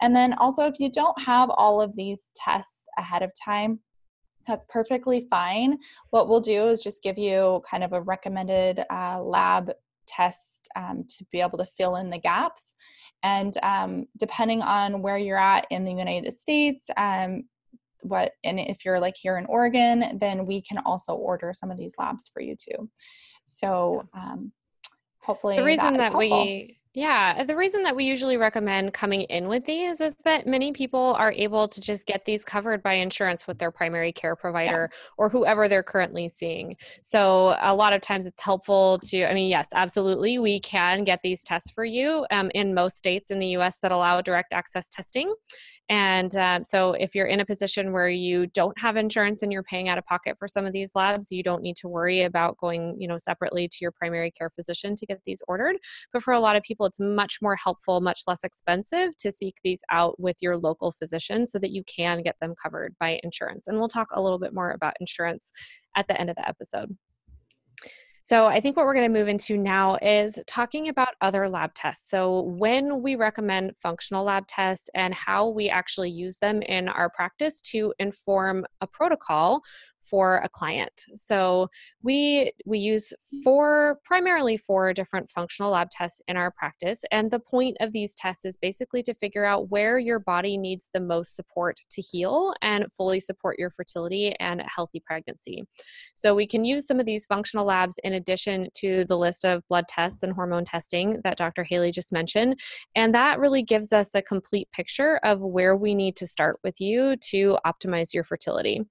And 0.00 0.14
then 0.14 0.34
also, 0.34 0.66
if 0.66 0.78
you 0.80 0.90
don't 0.90 1.20
have 1.22 1.50
all 1.50 1.80
of 1.80 1.94
these 1.94 2.30
tests 2.34 2.86
ahead 2.98 3.22
of 3.22 3.30
time, 3.42 3.80
that's 4.46 4.64
perfectly 4.68 5.26
fine. 5.30 5.78
What 6.10 6.28
we'll 6.28 6.40
do 6.40 6.68
is 6.68 6.80
just 6.80 7.02
give 7.02 7.18
you 7.18 7.62
kind 7.68 7.82
of 7.82 7.92
a 7.92 8.02
recommended 8.02 8.84
uh, 8.90 9.22
lab 9.22 9.72
test 10.06 10.68
um, 10.76 11.04
to 11.08 11.24
be 11.32 11.40
able 11.40 11.58
to 11.58 11.64
fill 11.64 11.96
in 11.96 12.10
the 12.10 12.18
gaps. 12.18 12.74
And 13.22 13.54
um, 13.62 14.06
depending 14.18 14.60
on 14.60 15.00
where 15.00 15.16
you're 15.16 15.38
at 15.38 15.66
in 15.70 15.84
the 15.84 15.92
United 15.92 16.32
States, 16.34 16.84
um, 16.96 17.44
what 18.02 18.32
and 18.44 18.60
if 18.60 18.84
you're 18.84 19.00
like 19.00 19.14
here 19.16 19.38
in 19.38 19.46
Oregon, 19.46 20.18
then 20.20 20.44
we 20.44 20.60
can 20.60 20.78
also 20.84 21.14
order 21.14 21.52
some 21.54 21.70
of 21.70 21.78
these 21.78 21.94
labs 21.98 22.30
for 22.32 22.42
you 22.42 22.54
too. 22.54 22.90
So 23.46 24.06
um, 24.12 24.52
hopefully 25.22 25.56
the 25.56 25.64
reason 25.64 25.96
that, 25.96 26.12
that 26.12 26.18
we 26.18 26.78
yeah, 26.94 27.42
the 27.42 27.56
reason 27.56 27.82
that 27.82 27.96
we 27.96 28.04
usually 28.04 28.36
recommend 28.36 28.92
coming 28.92 29.22
in 29.22 29.48
with 29.48 29.64
these 29.64 30.00
is 30.00 30.14
that 30.24 30.46
many 30.46 30.72
people 30.72 31.14
are 31.18 31.32
able 31.32 31.66
to 31.66 31.80
just 31.80 32.06
get 32.06 32.24
these 32.24 32.44
covered 32.44 32.84
by 32.84 32.94
insurance 32.94 33.48
with 33.48 33.58
their 33.58 33.72
primary 33.72 34.12
care 34.12 34.36
provider 34.36 34.88
yeah. 34.92 34.98
or 35.18 35.28
whoever 35.28 35.66
they're 35.66 35.82
currently 35.82 36.28
seeing. 36.28 36.76
So, 37.02 37.56
a 37.60 37.74
lot 37.74 37.94
of 37.94 38.00
times 38.00 38.26
it's 38.26 38.40
helpful 38.40 39.00
to, 39.06 39.28
I 39.28 39.34
mean, 39.34 39.48
yes, 39.48 39.70
absolutely, 39.74 40.38
we 40.38 40.60
can 40.60 41.02
get 41.02 41.18
these 41.24 41.42
tests 41.42 41.72
for 41.72 41.84
you 41.84 42.26
um, 42.30 42.48
in 42.54 42.74
most 42.74 42.96
states 42.96 43.32
in 43.32 43.40
the 43.40 43.48
US 43.56 43.78
that 43.80 43.90
allow 43.90 44.20
direct 44.20 44.52
access 44.52 44.88
testing. 44.88 45.34
And 45.90 46.34
um, 46.36 46.64
so, 46.64 46.92
if 46.94 47.14
you're 47.14 47.26
in 47.26 47.40
a 47.40 47.44
position 47.44 47.92
where 47.92 48.08
you 48.08 48.46
don't 48.46 48.78
have 48.78 48.96
insurance 48.96 49.42
and 49.42 49.52
you're 49.52 49.62
paying 49.62 49.88
out 49.90 49.98
of 49.98 50.06
pocket 50.06 50.36
for 50.38 50.48
some 50.48 50.64
of 50.64 50.72
these 50.72 50.92
labs, 50.94 51.30
you 51.30 51.42
don't 51.42 51.62
need 51.62 51.76
to 51.76 51.88
worry 51.88 52.22
about 52.22 52.56
going, 52.56 52.96
you 52.98 53.06
know, 53.06 53.18
separately 53.18 53.68
to 53.68 53.76
your 53.82 53.90
primary 53.90 54.30
care 54.30 54.48
physician 54.48 54.96
to 54.96 55.04
get 55.04 55.20
these 55.26 55.42
ordered. 55.46 55.76
But 56.12 56.22
for 56.22 56.32
a 56.32 56.38
lot 56.38 56.56
of 56.56 56.62
people, 56.62 56.83
it's 56.86 57.00
much 57.00 57.38
more 57.42 57.56
helpful, 57.56 58.00
much 58.00 58.22
less 58.26 58.44
expensive 58.44 59.16
to 59.18 59.32
seek 59.32 59.56
these 59.62 59.82
out 59.90 60.18
with 60.20 60.36
your 60.40 60.56
local 60.56 60.92
physician 60.92 61.46
so 61.46 61.58
that 61.58 61.70
you 61.70 61.82
can 61.84 62.22
get 62.22 62.36
them 62.40 62.54
covered 62.62 62.94
by 62.98 63.20
insurance. 63.22 63.66
And 63.66 63.78
we'll 63.78 63.88
talk 63.88 64.08
a 64.12 64.22
little 64.22 64.38
bit 64.38 64.54
more 64.54 64.70
about 64.70 64.94
insurance 65.00 65.52
at 65.96 66.08
the 66.08 66.18
end 66.20 66.30
of 66.30 66.36
the 66.36 66.48
episode. 66.48 66.96
So, 68.26 68.46
I 68.46 68.58
think 68.58 68.74
what 68.74 68.86
we're 68.86 68.94
going 68.94 69.12
to 69.12 69.18
move 69.18 69.28
into 69.28 69.58
now 69.58 69.98
is 70.00 70.38
talking 70.46 70.88
about 70.88 71.14
other 71.20 71.46
lab 71.46 71.74
tests. 71.74 72.08
So, 72.08 72.40
when 72.40 73.02
we 73.02 73.16
recommend 73.16 73.74
functional 73.82 74.24
lab 74.24 74.46
tests 74.46 74.88
and 74.94 75.12
how 75.12 75.50
we 75.50 75.68
actually 75.68 76.10
use 76.10 76.38
them 76.38 76.62
in 76.62 76.88
our 76.88 77.10
practice 77.10 77.60
to 77.72 77.92
inform 77.98 78.64
a 78.80 78.86
protocol 78.86 79.60
for 80.08 80.36
a 80.44 80.48
client. 80.48 80.92
So 81.16 81.68
we 82.02 82.52
we 82.66 82.78
use 82.78 83.12
four 83.42 83.98
primarily 84.04 84.56
four 84.56 84.92
different 84.92 85.30
functional 85.30 85.72
lab 85.72 85.90
tests 85.90 86.20
in 86.28 86.36
our 86.36 86.50
practice 86.50 87.02
and 87.10 87.30
the 87.30 87.40
point 87.40 87.76
of 87.80 87.92
these 87.92 88.14
tests 88.14 88.44
is 88.44 88.56
basically 88.56 89.02
to 89.02 89.14
figure 89.14 89.44
out 89.44 89.70
where 89.70 89.98
your 89.98 90.18
body 90.18 90.56
needs 90.58 90.90
the 90.92 91.00
most 91.00 91.36
support 91.36 91.76
to 91.90 92.02
heal 92.02 92.54
and 92.62 92.86
fully 92.96 93.20
support 93.20 93.58
your 93.58 93.70
fertility 93.70 94.34
and 94.40 94.62
healthy 94.66 95.02
pregnancy. 95.04 95.64
So 96.14 96.34
we 96.34 96.46
can 96.46 96.64
use 96.64 96.86
some 96.86 97.00
of 97.00 97.06
these 97.06 97.26
functional 97.26 97.64
labs 97.64 97.98
in 98.04 98.14
addition 98.14 98.68
to 98.74 99.04
the 99.06 99.16
list 99.16 99.44
of 99.44 99.62
blood 99.68 99.86
tests 99.88 100.22
and 100.22 100.32
hormone 100.32 100.64
testing 100.64 101.20
that 101.24 101.38
Dr. 101.38 101.64
Haley 101.64 101.90
just 101.90 102.12
mentioned 102.12 102.60
and 102.94 103.14
that 103.14 103.38
really 103.38 103.62
gives 103.62 103.92
us 103.92 104.14
a 104.14 104.22
complete 104.22 104.68
picture 104.72 105.18
of 105.24 105.40
where 105.40 105.76
we 105.76 105.94
need 105.94 106.16
to 106.16 106.26
start 106.26 106.58
with 106.62 106.80
you 106.80 107.16
to 107.16 107.58
optimize 107.66 108.12
your 108.12 108.24
fertility. 108.24 108.82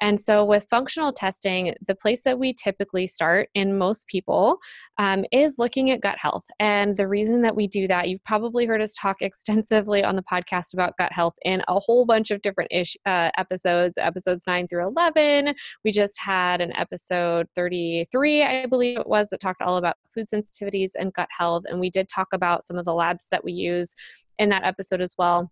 And 0.00 0.20
so 0.20 0.44
with 0.56 0.66
functional 0.70 1.12
testing, 1.12 1.74
the 1.86 1.94
place 1.94 2.22
that 2.22 2.38
we 2.38 2.54
typically 2.54 3.06
start 3.06 3.50
in 3.52 3.76
most 3.76 4.06
people 4.06 4.56
um, 4.96 5.22
is 5.30 5.56
looking 5.58 5.90
at 5.90 6.00
gut 6.00 6.16
health. 6.18 6.44
And 6.58 6.96
the 6.96 7.06
reason 7.06 7.42
that 7.42 7.54
we 7.54 7.66
do 7.66 7.86
that, 7.88 8.08
you've 8.08 8.24
probably 8.24 8.64
heard 8.64 8.80
us 8.80 8.94
talk 8.94 9.18
extensively 9.20 10.02
on 10.02 10.16
the 10.16 10.22
podcast 10.22 10.72
about 10.72 10.96
gut 10.96 11.12
health 11.12 11.34
in 11.44 11.62
a 11.68 11.78
whole 11.78 12.06
bunch 12.06 12.30
of 12.30 12.40
different 12.40 12.72
ish, 12.72 12.96
uh, 13.04 13.30
episodes, 13.36 13.98
episodes 13.98 14.44
9 14.46 14.66
through 14.66 14.88
11. 14.88 15.54
We 15.84 15.92
just 15.92 16.18
had 16.18 16.62
an 16.62 16.74
episode 16.74 17.48
33, 17.54 18.42
I 18.42 18.64
believe 18.64 18.98
it 18.98 19.06
was, 19.06 19.28
that 19.28 19.40
talked 19.40 19.60
all 19.60 19.76
about 19.76 19.98
food 20.08 20.26
sensitivities 20.32 20.92
and 20.98 21.12
gut 21.12 21.28
health. 21.36 21.64
And 21.68 21.78
we 21.80 21.90
did 21.90 22.08
talk 22.08 22.28
about 22.32 22.64
some 22.64 22.78
of 22.78 22.86
the 22.86 22.94
labs 22.94 23.28
that 23.30 23.44
we 23.44 23.52
use 23.52 23.94
in 24.38 24.48
that 24.48 24.64
episode 24.64 25.02
as 25.02 25.14
well. 25.18 25.50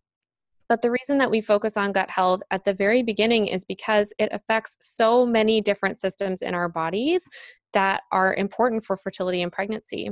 But 0.69 0.83
the 0.83 0.91
reason 0.91 1.19
that 1.19 1.31
we 1.31 1.41
focus 1.41 1.77
on 1.77 1.93
gut 1.93 2.11
health 2.11 2.43
at 2.51 2.65
the 2.65 2.75
very 2.75 3.03
beginning 3.03 3.47
is 3.47 3.65
because 3.65 4.13
it 4.19 4.31
affects 4.33 4.77
so 4.81 5.27
many 5.27 5.61
different 5.61 5.99
systems 6.01 6.43
in 6.43 6.55
our 6.55 6.69
bodies 6.69 7.29
that 7.75 8.03
are 8.13 8.35
important 8.35 8.85
for 8.85 8.97
fertility 8.97 9.43
and 9.43 9.53
pregnancy. 9.53 10.11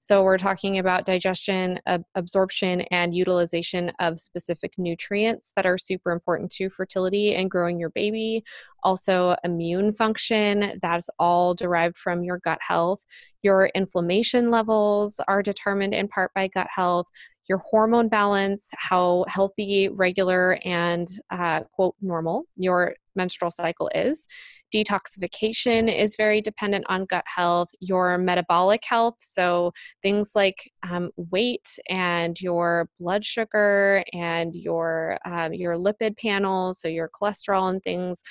So, 0.00 0.24
we're 0.24 0.38
talking 0.38 0.78
about 0.78 1.04
digestion, 1.04 1.78
ab- 1.86 2.04
absorption, 2.14 2.80
and 2.90 3.14
utilization 3.14 3.92
of 4.00 4.18
specific 4.18 4.72
nutrients 4.78 5.52
that 5.54 5.66
are 5.66 5.78
super 5.78 6.10
important 6.10 6.50
to 6.52 6.70
fertility 6.70 7.34
and 7.34 7.50
growing 7.50 7.78
your 7.78 7.90
baby. 7.90 8.42
Also, 8.82 9.36
immune 9.44 9.92
function, 9.92 10.78
that's 10.82 11.08
all 11.18 11.54
derived 11.54 11.96
from 11.96 12.24
your 12.24 12.38
gut 12.38 12.58
health. 12.60 13.04
Your 13.42 13.66
inflammation 13.74 14.50
levels 14.50 15.20
are 15.28 15.42
determined 15.42 15.94
in 15.94 16.08
part 16.08 16.32
by 16.34 16.48
gut 16.48 16.68
health 16.74 17.06
your 17.48 17.58
hormone 17.58 18.08
balance, 18.08 18.70
how 18.76 19.24
healthy, 19.28 19.88
regular, 19.88 20.58
and 20.64 21.08
uh, 21.30 21.60
quote 21.74 21.94
normal 22.00 22.44
your 22.56 22.94
menstrual 23.14 23.50
cycle 23.50 23.90
is. 23.94 24.26
Detoxification 24.74 25.94
is 25.94 26.16
very 26.16 26.40
dependent 26.40 26.86
on 26.88 27.04
gut 27.04 27.24
health, 27.26 27.68
your 27.80 28.16
metabolic 28.16 28.82
health, 28.88 29.16
so 29.20 29.72
things 30.02 30.32
like 30.34 30.70
um, 30.88 31.10
weight 31.16 31.78
and 31.90 32.40
your 32.40 32.88
blood 32.98 33.22
sugar 33.22 34.02
and 34.14 34.54
your 34.54 35.18
um, 35.26 35.52
your 35.52 35.74
lipid 35.74 36.18
panels, 36.18 36.80
so 36.80 36.88
your 36.88 37.10
cholesterol 37.10 37.68
and 37.68 37.82
things. 37.82 38.22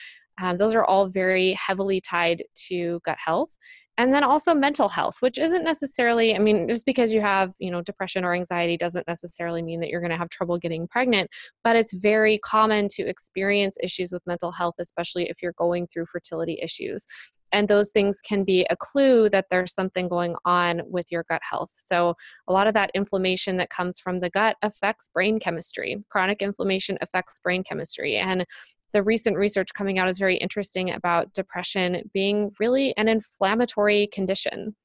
Um, 0.41 0.57
those 0.57 0.75
are 0.75 0.85
all 0.85 1.07
very 1.07 1.53
heavily 1.53 2.01
tied 2.01 2.43
to 2.67 2.99
gut 3.05 3.17
health 3.23 3.57
and 3.97 4.13
then 4.13 4.23
also 4.23 4.55
mental 4.55 4.89
health 4.89 5.17
which 5.19 5.37
isn't 5.37 5.63
necessarily 5.63 6.35
i 6.35 6.39
mean 6.39 6.67
just 6.67 6.85
because 6.85 7.13
you 7.13 7.21
have 7.21 7.53
you 7.59 7.69
know 7.69 7.81
depression 7.81 8.23
or 8.25 8.33
anxiety 8.33 8.77
doesn't 8.77 9.07
necessarily 9.07 9.61
mean 9.61 9.79
that 9.79 9.89
you're 9.89 10.01
going 10.01 10.11
to 10.11 10.17
have 10.17 10.29
trouble 10.29 10.57
getting 10.57 10.87
pregnant 10.87 11.29
but 11.63 11.75
it's 11.75 11.93
very 11.93 12.37
common 12.39 12.87
to 12.87 13.03
experience 13.03 13.77
issues 13.83 14.11
with 14.11 14.25
mental 14.25 14.51
health 14.51 14.75
especially 14.79 15.29
if 15.29 15.41
you're 15.41 15.53
going 15.53 15.87
through 15.87 16.05
fertility 16.05 16.57
issues 16.61 17.05
and 17.53 17.67
those 17.67 17.91
things 17.91 18.21
can 18.21 18.43
be 18.43 18.65
a 18.69 18.77
clue 18.77 19.29
that 19.29 19.47
there's 19.49 19.73
something 19.73 20.07
going 20.07 20.35
on 20.45 20.81
with 20.85 21.11
your 21.11 21.25
gut 21.27 21.41
health. 21.43 21.71
So, 21.73 22.15
a 22.47 22.53
lot 22.53 22.67
of 22.67 22.73
that 22.75 22.91
inflammation 22.93 23.57
that 23.57 23.69
comes 23.69 23.99
from 23.99 24.21
the 24.21 24.29
gut 24.29 24.55
affects 24.61 25.09
brain 25.13 25.37
chemistry. 25.37 26.01
Chronic 26.09 26.41
inflammation 26.41 26.97
affects 27.01 27.39
brain 27.39 27.63
chemistry. 27.63 28.15
And 28.15 28.45
the 28.93 29.03
recent 29.03 29.37
research 29.37 29.69
coming 29.73 29.99
out 29.99 30.09
is 30.09 30.17
very 30.19 30.37
interesting 30.37 30.91
about 30.91 31.33
depression 31.33 32.09
being 32.13 32.51
really 32.59 32.95
an 32.97 33.07
inflammatory 33.07 34.07
condition. 34.07 34.75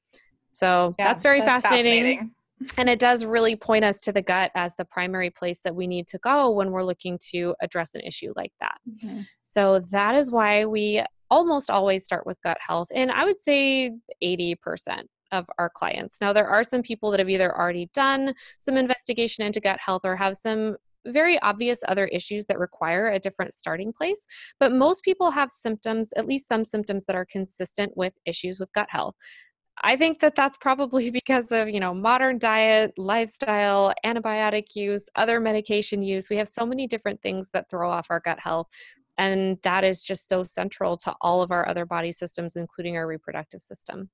So 0.51 0.95
yeah, 0.97 1.07
that's 1.07 1.21
very 1.21 1.39
that's 1.39 1.63
fascinating. 1.63 2.03
fascinating. 2.03 2.31
And 2.77 2.89
it 2.89 2.97
does 2.97 3.23
really 3.23 3.55
point 3.55 3.85
us 3.85 3.99
to 4.01 4.11
the 4.11 4.21
gut 4.21 4.51
as 4.55 4.75
the 4.75 4.85
primary 4.85 5.29
place 5.29 5.59
that 5.61 5.75
we 5.75 5.85
need 5.85 6.07
to 6.07 6.17
go 6.17 6.49
when 6.49 6.71
we're 6.71 6.83
looking 6.83 7.19
to 7.31 7.53
address 7.61 7.93
an 7.93 8.01
issue 8.01 8.33
like 8.35 8.53
that. 8.59 8.77
Mm-hmm. 8.89 9.21
So 9.43 9.79
that 9.91 10.15
is 10.15 10.31
why 10.31 10.65
we 10.65 11.03
almost 11.29 11.69
always 11.69 12.03
start 12.03 12.25
with 12.25 12.41
gut 12.41 12.57
health. 12.59 12.87
And 12.95 13.11
I 13.11 13.25
would 13.25 13.37
say 13.37 13.91
80% 14.23 15.03
of 15.31 15.45
our 15.57 15.69
clients. 15.69 16.19
Now, 16.21 16.33
there 16.33 16.47
are 16.47 16.63
some 16.63 16.81
people 16.81 17.11
that 17.11 17.19
have 17.19 17.29
either 17.29 17.55
already 17.55 17.89
done 17.93 18.33
some 18.59 18.77
investigation 18.77 19.45
into 19.45 19.59
gut 19.59 19.79
health 19.79 20.01
or 20.03 20.15
have 20.15 20.37
some 20.37 20.77
very 21.07 21.39
obvious 21.41 21.79
other 21.87 22.05
issues 22.05 22.45
that 22.47 22.59
require 22.59 23.09
a 23.09 23.19
different 23.19 23.53
starting 23.53 23.93
place, 23.93 24.25
but 24.59 24.71
most 24.71 25.03
people 25.03 25.31
have 25.31 25.51
symptoms, 25.51 26.11
at 26.17 26.27
least 26.27 26.47
some 26.47 26.65
symptoms 26.65 27.05
that 27.05 27.15
are 27.15 27.25
consistent 27.25 27.95
with 27.95 28.13
issues 28.25 28.59
with 28.59 28.71
gut 28.73 28.87
health. 28.89 29.15
I 29.83 29.95
think 29.95 30.19
that 30.19 30.35
that's 30.35 30.57
probably 30.57 31.11
because 31.19 31.51
of, 31.51 31.69
you 31.69 31.79
know, 31.79 31.93
modern 31.93 32.39
diet, 32.39 32.93
lifestyle, 32.97 33.93
antibiotic 34.05 34.75
use, 34.75 35.07
other 35.15 35.39
medication 35.39 36.01
use. 36.01 36.29
We 36.29 36.37
have 36.37 36.47
so 36.47 36.65
many 36.65 36.87
different 36.87 37.21
things 37.21 37.49
that 37.51 37.69
throw 37.69 37.89
off 37.89 38.07
our 38.09 38.19
gut 38.19 38.39
health. 38.39 38.67
And 39.19 39.57
that 39.63 39.83
is 39.83 40.03
just 40.03 40.29
so 40.29 40.43
central 40.43 40.95
to 40.97 41.15
all 41.21 41.41
of 41.41 41.51
our 41.51 41.67
other 41.67 41.85
body 41.85 42.11
systems, 42.11 42.55
including 42.55 42.97
our 42.97 43.07
reproductive 43.07 43.61
system. 43.61 44.09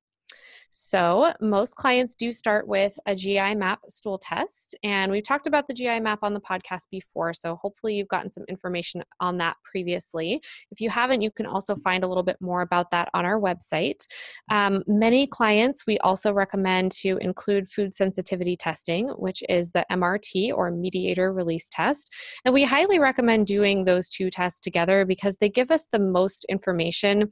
So, 0.76 1.32
most 1.40 1.76
clients 1.76 2.16
do 2.16 2.32
start 2.32 2.68
with 2.68 2.98
a 3.06 3.14
GI 3.14 3.54
map 3.54 3.82
stool 3.90 4.18
test. 4.18 4.76
And 4.82 5.12
we've 5.12 5.24
talked 5.24 5.46
about 5.46 5.68
the 5.68 5.74
GI 5.76 6.00
map 6.00 6.24
on 6.24 6.34
the 6.34 6.40
podcast 6.40 6.90
before. 6.90 7.32
So, 7.36 7.58
hopefully, 7.58 7.94
you've 7.94 8.08
gotten 8.08 8.32
some 8.32 8.44
information 8.50 9.04
on 9.20 9.38
that 9.38 9.58
previously. 9.64 10.42
If 10.72 10.82
you 10.82 10.90
haven't, 10.90 11.22
you 11.22 11.30
can 11.30 11.46
also 11.46 11.76
find 11.76 12.04
a 12.04 12.08
little 12.08 12.24
bit 12.24 12.38
more 12.42 12.62
about 12.62 12.90
that 12.90 13.10
on 13.14 13.24
our 13.24 13.40
website. 13.40 14.04
Um, 14.50 14.82
many 14.88 15.28
clients, 15.28 15.86
we 15.86 16.00
also 16.00 16.34
recommend 16.34 16.92
to 17.04 17.18
include 17.18 17.70
food 17.70 17.94
sensitivity 17.94 18.58
testing, 18.58 19.10
which 19.10 19.44
is 19.50 19.74
the 19.74 19.86
MRT 19.92 20.52
or 20.56 20.72
mediator 20.72 21.32
release 21.32 21.70
test. 21.72 22.12
And 22.46 22.54
we 22.54 22.64
highly 22.64 22.98
recommend 22.98 23.46
doing 23.46 23.86
those 23.86 24.10
two 24.10 24.32
tests 24.32 24.60
together 24.60 25.06
because 25.06 25.38
they 25.38 25.50
give 25.50 25.70
us 25.70 25.88
the 25.92 26.00
most 26.00 26.48
information 26.50 27.30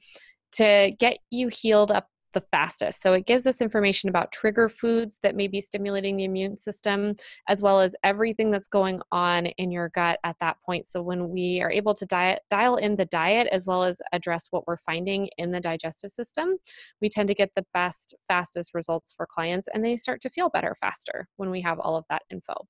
to 0.52 0.92
get 1.00 1.18
you 1.30 1.48
healed 1.48 1.92
up 1.92 2.11
the 2.34 2.42
fastest. 2.42 3.02
So 3.02 3.14
it 3.14 3.26
gives 3.26 3.46
us 3.46 3.62
information 3.62 4.10
about 4.10 4.32
trigger 4.32 4.70
foods 4.70 5.20
that 5.24 5.36
may 5.36 5.48
be 5.48 5.62
stimulating 5.62 6.18
the 6.18 6.24
immune 6.24 6.58
system, 6.58 7.16
as 7.48 7.62
well 7.62 7.80
as 7.80 7.96
everything 8.04 8.52
that's 8.52 8.68
going 8.68 9.02
on 9.12 9.48
in 9.48 9.72
your 9.72 9.90
gut 9.90 10.20
at 10.24 10.38
that 10.40 10.58
point. 10.66 10.86
So 10.86 11.02
when 11.02 11.30
we 11.30 11.62
are 11.62 11.72
able 11.72 11.94
to 11.96 12.06
diet, 12.06 12.42
dial 12.50 12.76
in 12.76 12.96
the 12.96 13.06
diet 13.06 13.48
as 13.52 13.66
well 13.66 13.84
as 13.84 14.02
address 14.12 14.48
what 14.52 14.68
we're 14.68 14.78
finding 14.78 15.30
in 15.38 15.52
the 15.52 15.62
digestive 15.62 16.12
system, 16.12 16.58
we 17.02 17.10
tend 17.10 17.28
to 17.28 17.36
get 17.36 17.54
the 17.56 17.66
best, 17.74 18.16
fastest 18.28 18.74
results 18.74 19.14
for 19.16 19.26
clients, 19.26 19.68
and 19.74 19.84
they 19.84 19.96
start 19.96 20.22
to 20.22 20.30
feel 20.30 20.50
better 20.50 20.76
faster 20.80 21.28
when 21.38 21.50
we 21.50 21.62
have 21.62 21.80
all 21.80 21.96
of 21.96 22.06
that 22.10 22.24
info. 22.30 22.68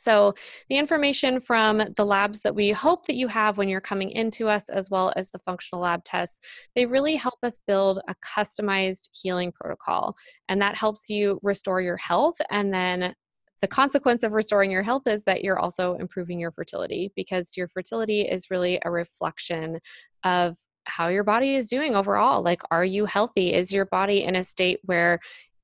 So, 0.00 0.34
the 0.70 0.78
information 0.78 1.40
from 1.40 1.82
the 1.96 2.06
labs 2.06 2.40
that 2.40 2.54
we 2.54 2.70
hope 2.70 3.06
that 3.06 3.16
you 3.16 3.28
have 3.28 3.58
when 3.58 3.68
you're 3.68 3.82
coming 3.82 4.10
into 4.10 4.48
us, 4.48 4.70
as 4.70 4.88
well 4.88 5.12
as 5.14 5.30
the 5.30 5.38
functional 5.40 5.82
lab 5.82 6.04
tests, 6.04 6.40
they 6.74 6.86
really 6.86 7.16
help 7.16 7.38
us 7.42 7.58
build 7.66 8.00
a 8.08 8.14
customized 8.16 9.10
healing 9.12 9.52
protocol. 9.52 10.16
And 10.48 10.62
that 10.62 10.76
helps 10.76 11.10
you 11.10 11.38
restore 11.42 11.82
your 11.82 11.98
health. 11.98 12.36
And 12.50 12.72
then 12.72 13.14
the 13.60 13.68
consequence 13.68 14.22
of 14.22 14.32
restoring 14.32 14.70
your 14.70 14.82
health 14.82 15.06
is 15.06 15.24
that 15.24 15.44
you're 15.44 15.58
also 15.58 15.96
improving 15.96 16.40
your 16.40 16.52
fertility 16.52 17.12
because 17.14 17.50
your 17.56 17.68
fertility 17.68 18.22
is 18.22 18.50
really 18.50 18.80
a 18.82 18.90
reflection 18.90 19.80
of 20.24 20.56
how 20.84 21.08
your 21.08 21.24
body 21.24 21.54
is 21.54 21.68
doing 21.68 21.94
overall. 21.94 22.42
Like, 22.42 22.62
are 22.70 22.84
you 22.84 23.04
healthy? 23.04 23.52
Is 23.52 23.70
your 23.70 23.84
body 23.84 24.24
in 24.24 24.34
a 24.34 24.44
state 24.44 24.80
where 24.84 25.20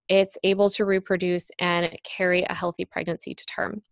it's 0.09 0.37
able 0.44 0.68
to 0.70 0.85
reproduce 0.85 1.51
and 1.59 1.96
carry 2.05 2.42
a 2.42 2.55
healthy 2.55 2.85
pregnancy 2.85 3.35
to 3.35 3.44
term? 3.46 3.83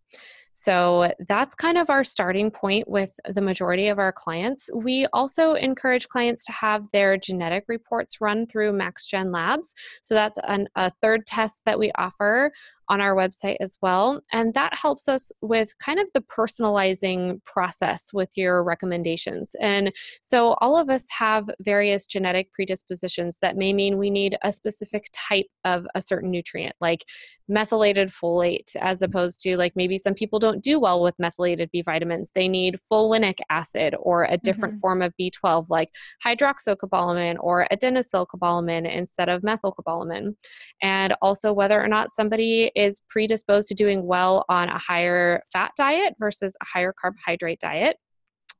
So 0.55 1.13
that's 1.27 1.55
kind 1.55 1.77
of 1.77 1.91
our 1.91 2.05
starting 2.05 2.51
point 2.51 2.89
with 2.89 3.19
the 3.27 3.41
majority 3.43 3.89
of 3.89 3.99
our 3.99 4.13
clients. 4.13 4.71
We 4.73 5.07
also 5.13 5.55
encourage 5.55 6.09
clients 6.09 6.47
to 6.47 6.53
have 6.53 6.85
their 6.93 7.17
genetic 7.17 7.65
reports 7.67 8.21
run 8.21 8.47
through 8.47 8.73
MaxGen 8.73 9.35
Labs. 9.35 9.75
So 10.03 10.15
that's 10.15 10.39
an, 10.47 10.69
a 10.77 10.91
third 10.91 11.27
test 11.27 11.63
that 11.65 11.79
we 11.79 11.91
offer 11.99 12.53
on 12.89 13.01
our 13.01 13.15
website 13.15 13.57
as 13.61 13.77
well. 13.83 14.21
And 14.33 14.55
that 14.55 14.77
helps 14.77 15.09
us 15.09 15.33
with 15.41 15.77
kind 15.79 15.99
of 15.99 16.11
the 16.13 16.21
personalizing 16.23 17.45
process 17.45 18.11
with 18.13 18.31
your 18.37 18.63
recommendations. 18.63 19.55
And 19.61 19.93
so 20.23 20.55
all 20.61 20.77
of 20.77 20.91
us 20.91 21.07
have 21.17 21.49
various 21.61 22.07
genetic 22.07 22.53
predispositions 22.53 23.39
that 23.41 23.57
may 23.57 23.73
mean 23.73 23.99
we 23.99 24.11
need 24.11 24.37
a 24.43 24.53
specific 24.53 25.09
type 25.13 25.47
of 25.65 25.87
a 25.95 26.03
certain 26.03 26.31
nutrient, 26.31 26.75
like 26.81 27.05
methylated 27.49 28.09
folate, 28.09 28.75
as 28.81 29.03
opposed 29.03 29.41
to 29.43 29.57
like 29.57 29.73
maybe 29.77 29.99
some 29.99 30.15
people 30.15 30.39
don't 30.39 30.63
do 30.63 30.79
well 30.81 31.03
with 31.03 31.15
methylated 31.19 31.71
B 31.73 31.83
vitamins. 31.83 32.33
They 32.35 32.49
need 32.49 32.79
folinic 32.91 33.39
acid 33.51 33.95
or 33.99 34.25
a 34.25 34.39
different 34.39 34.75
mm-hmm. 34.75 34.81
form 34.81 35.03
of 35.03 35.13
B12, 35.21 35.67
like 35.69 35.91
hydroxycobalamin 36.25 37.37
or 37.41 37.67
adenosylcobalamin 37.73 38.91
instead 38.91 39.29
of 39.29 39.43
methylcobalamin. 39.43 40.35
And 40.83 41.15
also 41.23 41.53
whether 41.53 41.83
or 41.83 41.89
not 41.89 42.11
somebody 42.11 42.71
is 42.75 43.01
predisposed 43.09 43.69
to 43.69 43.75
doing 43.75 44.07
well 44.07 44.45
on 44.49 44.69
a 44.69 44.79
higher 44.79 45.43
fat 45.53 45.73
diet 45.77 46.15
versus 46.19 46.57
a 46.61 46.67
higher 46.67 46.93
carbohydrate 47.01 47.61
diet. 47.61 47.97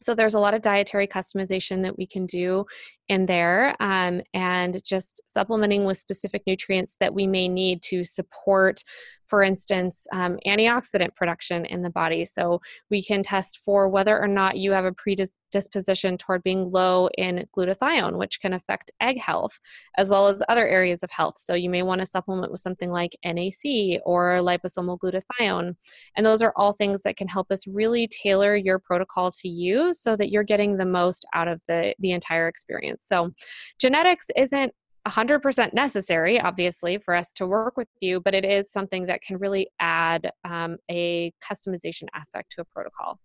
So 0.03 0.15
there's 0.15 0.35
a 0.35 0.41
lot 0.41 0.55
of 0.55 0.61
dietary 0.61 1.07
customization 1.07 1.83
that 1.83 1.97
we 1.97 2.07
can 2.07 2.27
do 2.27 2.67
in 3.09 3.27
there 3.27 3.75
um, 3.81 4.21
and 4.33 4.83
just 4.85 5.21
supplementing 5.27 5.85
with 5.85 5.99
specific 5.99 6.43
nutrients 6.47 6.97
that 7.01 7.15
we 7.15 7.27
may 7.27 7.49
need 7.49 7.83
to 7.83 8.05
support 8.05 8.83
for 9.27 9.43
instance 9.43 10.07
um, 10.13 10.39
antioxidant 10.47 11.15
production 11.17 11.65
in 11.67 11.83
the 11.83 11.91
body. 11.91 12.25
So 12.25 12.61
we 12.91 13.03
can 13.03 13.23
test 13.23 13.61
for 13.65 13.89
whether 13.89 14.21
or 14.21 14.29
not 14.29 14.59
you 14.59 14.73
have 14.73 14.85
a 14.85 14.93
predisposition 14.93 16.19
toward 16.19 16.43
being 16.43 16.71
low 16.71 17.09
in 17.17 17.47
glutathione 17.57 18.19
which 18.19 18.41
can 18.41 18.53
affect 18.53 18.93
egg 19.01 19.21
health 19.21 19.59
as 19.97 20.11
well 20.11 20.29
as 20.29 20.43
other 20.49 20.67
areas 20.67 21.03
of 21.03 21.11
health. 21.11 21.35
So 21.39 21.55
you 21.55 21.71
may 21.71 21.83
want 21.83 22.01
to 22.01 22.07
supplement 22.07 22.53
with 22.53 22.61
something 22.61 22.91
like 22.91 23.17
nac 23.25 24.03
or 24.05 24.39
liposomal 24.41 24.99
glutathione. 24.99 25.75
And 26.17 26.27
those 26.27 26.43
are 26.43 26.53
all 26.57 26.73
things 26.73 27.03
that 27.03 27.17
can 27.17 27.29
help 27.29 27.51
us 27.51 27.67
really 27.67 28.09
tailor 28.09 28.57
your 28.57 28.79
protocol 28.79 29.31
to 29.41 29.49
you 29.49 29.93
so 29.93 30.17
that 30.17 30.31
you're 30.31 30.43
getting 30.43 30.77
the 30.77 30.87
most 30.87 31.27
out 31.35 31.49
of 31.49 31.61
the 31.69 31.95
the 31.99 32.13
entire 32.13 32.49
experience 32.49 32.94
so, 33.01 33.31
genetics 33.79 34.27
isn't 34.37 34.73
100% 35.07 35.75
necessary, 35.75 36.41
obviously, 36.41 36.99
for 36.99 37.15
us 37.15 37.33
to 37.35 37.47
work 37.47 37.77
with 37.77 37.89
you, 38.01 38.21
but 38.21 38.35
it 38.35 38.45
is 38.45 38.73
something 38.73 39.07
that 39.07 39.21
can 39.21 39.37
really 39.37 39.69
add 39.79 40.31
um, 40.45 40.79
a 40.91 41.33
customization 41.43 42.05
aspect 42.15 42.53
to 42.53 42.63
a 42.63 42.65
protocol. 42.65 43.19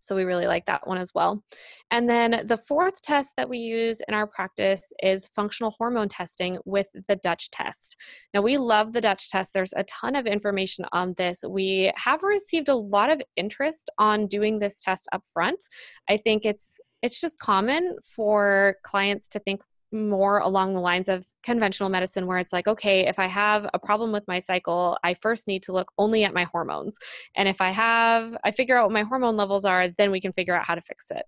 So 0.00 0.16
we 0.16 0.24
really 0.24 0.46
like 0.46 0.64
that 0.66 0.86
one 0.86 0.96
as 0.96 1.12
well. 1.14 1.42
And 1.90 2.08
then 2.08 2.42
the 2.46 2.56
fourth 2.56 3.02
test 3.02 3.34
that 3.36 3.48
we 3.48 3.58
use 3.58 4.00
in 4.08 4.14
our 4.14 4.26
practice 4.26 4.90
is 5.02 5.28
functional 5.36 5.74
hormone 5.76 6.08
testing 6.08 6.56
with 6.64 6.86
the 7.08 7.16
Dutch 7.16 7.50
test. 7.50 7.94
Now 8.32 8.40
we 8.40 8.56
love 8.56 8.94
the 8.94 9.02
Dutch 9.02 9.30
test. 9.30 9.52
There's 9.52 9.74
a 9.76 9.84
ton 9.84 10.16
of 10.16 10.26
information 10.26 10.86
on 10.92 11.12
this. 11.18 11.44
We 11.46 11.92
have 11.96 12.22
received 12.22 12.70
a 12.70 12.74
lot 12.74 13.10
of 13.10 13.20
interest 13.36 13.90
on 13.98 14.28
doing 14.28 14.58
this 14.58 14.80
test 14.82 15.08
up 15.12 15.22
front. 15.30 15.62
I 16.08 16.16
think 16.16 16.46
it's 16.46 16.80
it's 17.02 17.20
just 17.20 17.38
common 17.38 17.96
for 18.04 18.76
clients 18.82 19.28
to 19.28 19.38
think 19.38 19.62
more 19.92 20.38
along 20.38 20.74
the 20.74 20.80
lines 20.80 21.08
of 21.08 21.26
conventional 21.42 21.88
medicine 21.88 22.26
where 22.26 22.38
it's 22.38 22.52
like 22.52 22.68
okay 22.68 23.06
if 23.06 23.18
i 23.18 23.26
have 23.26 23.66
a 23.72 23.78
problem 23.78 24.12
with 24.12 24.26
my 24.28 24.38
cycle 24.38 24.98
i 25.02 25.14
first 25.14 25.46
need 25.46 25.62
to 25.62 25.72
look 25.72 25.90
only 25.96 26.24
at 26.24 26.34
my 26.34 26.44
hormones. 26.44 26.98
And 27.36 27.48
if 27.48 27.60
i 27.60 27.70
have 27.70 28.36
i 28.44 28.50
figure 28.50 28.76
out 28.76 28.84
what 28.84 28.92
my 28.92 29.02
hormone 29.02 29.36
levels 29.36 29.64
are 29.64 29.88
then 29.88 30.10
we 30.10 30.20
can 30.20 30.32
figure 30.32 30.54
out 30.54 30.66
how 30.66 30.74
to 30.74 30.82
fix 30.82 31.10
it. 31.10 31.22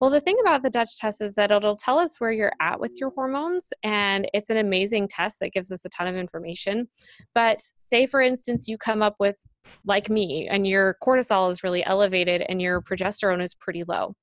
Well 0.00 0.10
the 0.10 0.20
thing 0.20 0.36
about 0.40 0.62
the 0.62 0.70
dutch 0.70 0.98
test 0.98 1.22
is 1.22 1.34
that 1.36 1.50
it'll 1.50 1.76
tell 1.76 1.98
us 1.98 2.20
where 2.20 2.32
you're 2.32 2.52
at 2.60 2.78
with 2.78 2.92
your 3.00 3.10
hormones 3.10 3.72
and 3.82 4.28
it's 4.34 4.50
an 4.50 4.58
amazing 4.58 5.08
test 5.08 5.40
that 5.40 5.52
gives 5.52 5.72
us 5.72 5.84
a 5.84 5.88
ton 5.88 6.06
of 6.06 6.16
information. 6.16 6.88
But 7.34 7.62
say 7.80 8.06
for 8.06 8.20
instance 8.20 8.68
you 8.68 8.76
come 8.76 9.02
up 9.02 9.16
with 9.18 9.38
like 9.84 10.10
me 10.10 10.48
and 10.50 10.66
your 10.66 10.96
cortisol 11.02 11.50
is 11.50 11.62
really 11.62 11.84
elevated 11.84 12.42
and 12.48 12.60
your 12.60 12.80
progesterone 12.80 13.42
is 13.42 13.54
pretty 13.54 13.84
low. 13.86 14.14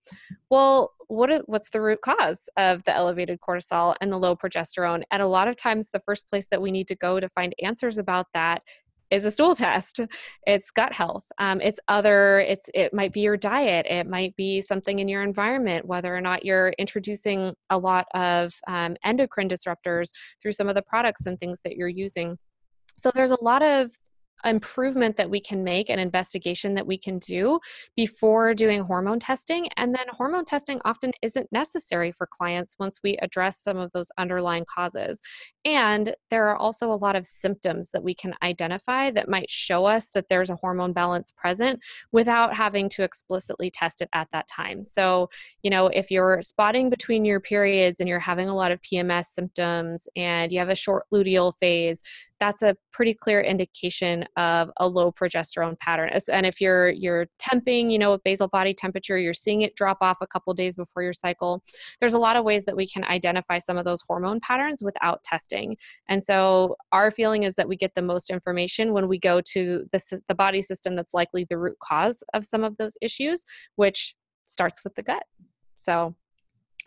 Well 0.50 0.94
what 1.08 1.42
what's 1.50 1.70
the 1.72 1.82
root 1.82 2.00
cause 2.02 2.48
of 2.56 2.84
the 2.84 2.96
elevated 2.96 3.40
cortisol 3.42 3.96
and 4.00 4.12
the 4.12 4.18
low 4.18 4.36
progesterone? 4.36 5.04
And 5.12 5.22
a 5.22 5.28
lot 5.28 5.48
of 5.48 5.56
times 5.58 5.90
the 5.90 6.02
first 6.06 6.30
place 6.30 6.48
that 6.48 6.62
we 6.62 6.72
need 6.72 6.88
to 6.88 6.96
go 6.96 7.20
to 7.20 7.28
find 7.30 7.54
answers 7.62 7.98
about 7.98 8.28
that 8.34 8.64
is 9.12 9.26
a 9.26 9.32
stool 9.32 9.54
test. 9.56 10.00
It's 10.48 10.72
gut 10.72 10.94
health. 10.94 11.26
Um, 11.38 11.60
it's 11.60 11.80
other 11.90 12.40
it's 12.40 12.70
it 12.74 12.94
might 12.94 13.12
be 13.12 13.20
your 13.20 13.36
diet. 13.36 13.86
It 13.90 14.08
might 14.08 14.36
be 14.38 14.62
something 14.62 15.00
in 15.00 15.10
your 15.10 15.22
environment 15.22 15.86
whether 15.86 16.16
or 16.16 16.22
not 16.22 16.46
you're 16.46 16.74
introducing 16.80 17.54
a 17.70 17.78
lot 17.78 18.08
of 18.14 18.54
um, 18.68 18.96
endocrine 19.04 19.50
disruptors 19.50 20.12
through 20.42 20.54
some 20.54 20.70
of 20.70 20.76
the 20.76 20.82
products 20.82 21.26
and 21.26 21.38
things 21.40 21.60
that 21.66 21.76
you're 21.76 21.90
using. 21.90 22.38
So 22.98 23.12
there's 23.14 23.32
a 23.32 23.44
lot 23.44 23.62
of 23.62 23.92
improvement 24.46 25.18
that 25.18 25.30
we 25.30 25.40
can 25.40 25.64
make 25.64 25.90
an 25.90 26.00
investigation 26.00 26.74
that 26.76 26.88
we 26.88 26.98
can 26.98 27.20
do 27.20 27.60
before 27.96 28.54
doing 28.54 28.82
hormone 28.84 29.20
testing 29.20 29.68
and 29.78 29.94
then 29.94 30.06
hormone 30.12 30.46
testing 30.46 30.80
often 30.86 31.12
isn't 31.22 31.52
necessary 31.52 32.12
for 32.12 32.28
clients 32.28 32.76
once 32.80 33.00
we 33.04 33.18
address 33.18 33.62
some 33.62 33.78
of 33.78 33.92
those 33.92 34.12
underlying 34.18 34.66
causes. 34.66 35.22
And 35.66 36.16
there 36.30 36.48
are 36.50 36.58
also 36.58 36.92
a 36.92 36.96
lot 36.96 37.16
of 37.16 37.26
symptoms 37.26 37.92
that 37.92 38.04
we 38.04 38.16
can 38.16 38.34
identify 38.44 39.12
that 39.12 39.30
might 39.30 39.50
show 39.50 39.86
us 39.86 40.10
that 40.12 40.30
there's 40.30 40.50
a 40.50 40.56
hormone 40.56 40.94
balance 40.94 41.32
present 41.36 41.80
without 42.12 42.56
having 42.56 42.90
to 42.90 43.04
explicitly 43.04 43.70
test 43.70 44.02
it 44.02 44.10
at 44.14 44.28
that 44.32 44.48
time. 44.48 44.84
So 44.86 45.30
you 45.64 45.70
know 45.70 45.88
if 45.88 46.12
you're 46.12 46.42
spotting 46.42 46.90
between 46.90 47.26
your 47.26 47.40
periods 47.40 48.00
and 48.00 48.08
you're 48.08 48.20
having 48.20 48.50
a 48.50 48.56
lot 48.56 48.72
of 48.72 48.82
pms 48.82 49.26
symptoms 49.26 50.08
and 50.16 50.52
you 50.52 50.60
have 50.60 50.70
a 50.70 50.76
short 50.76 51.06
luteal 51.14 51.54
phase 51.60 52.02
that's 52.42 52.64
a 52.64 52.76
pretty 52.92 53.14
clear 53.14 53.40
indication 53.40 54.26
of 54.36 54.72
a 54.78 54.88
low 54.88 55.12
progesterone 55.12 55.80
pattern. 55.80 56.12
And 56.34 56.46
if 56.46 56.60
you're 56.60 56.90
you're 56.90 57.28
temping, 57.40 57.92
you 57.92 58.00
know, 58.00 58.14
with 58.14 58.24
basal 58.24 58.48
body 58.48 58.74
temperature, 58.74 59.18
you're 59.18 59.34
seeing 59.34 59.62
it 59.62 59.76
drop 59.76 60.00
off 60.02 60.18
a 60.22 60.28
couple 60.28 60.52
days 60.56 60.76
before 60.76 61.04
your 61.04 61.14
cycle. 61.14 61.64
There's 62.00 62.16
a 62.16 62.20
lot 62.20 62.36
of 62.36 62.44
ways 62.44 62.66
that 62.66 62.76
we 62.76 62.88
can 62.88 63.04
identify 63.04 63.60
some 63.60 63.78
of 63.78 63.86
those 63.86 64.02
hormone 64.02 64.40
patterns 64.40 64.82
without 64.82 65.24
testing. 65.24 65.78
And 66.10 66.24
so 66.24 66.76
our 66.92 67.12
feeling 67.12 67.44
is 67.44 67.54
that 67.56 67.70
we 67.70 67.76
get 67.76 67.94
the 67.94 68.02
most 68.02 68.32
information 68.32 68.92
when 68.92 69.08
we 69.08 69.20
go 69.20 69.40
to 69.54 69.86
the 69.92 70.22
the 70.28 70.36
body 70.36 70.64
system 70.64 70.96
that's 70.96 71.14
likely 71.14 71.46
the 71.48 71.60
root 71.60 71.78
cause 71.80 72.24
of 72.34 72.44
some 72.44 72.64
of 72.64 72.76
those 72.78 72.98
issues, 73.04 73.46
which 73.76 74.16
starts 74.46 74.84
with 74.84 74.96
the 74.96 75.04
gut. 75.04 75.24
So 75.76 76.16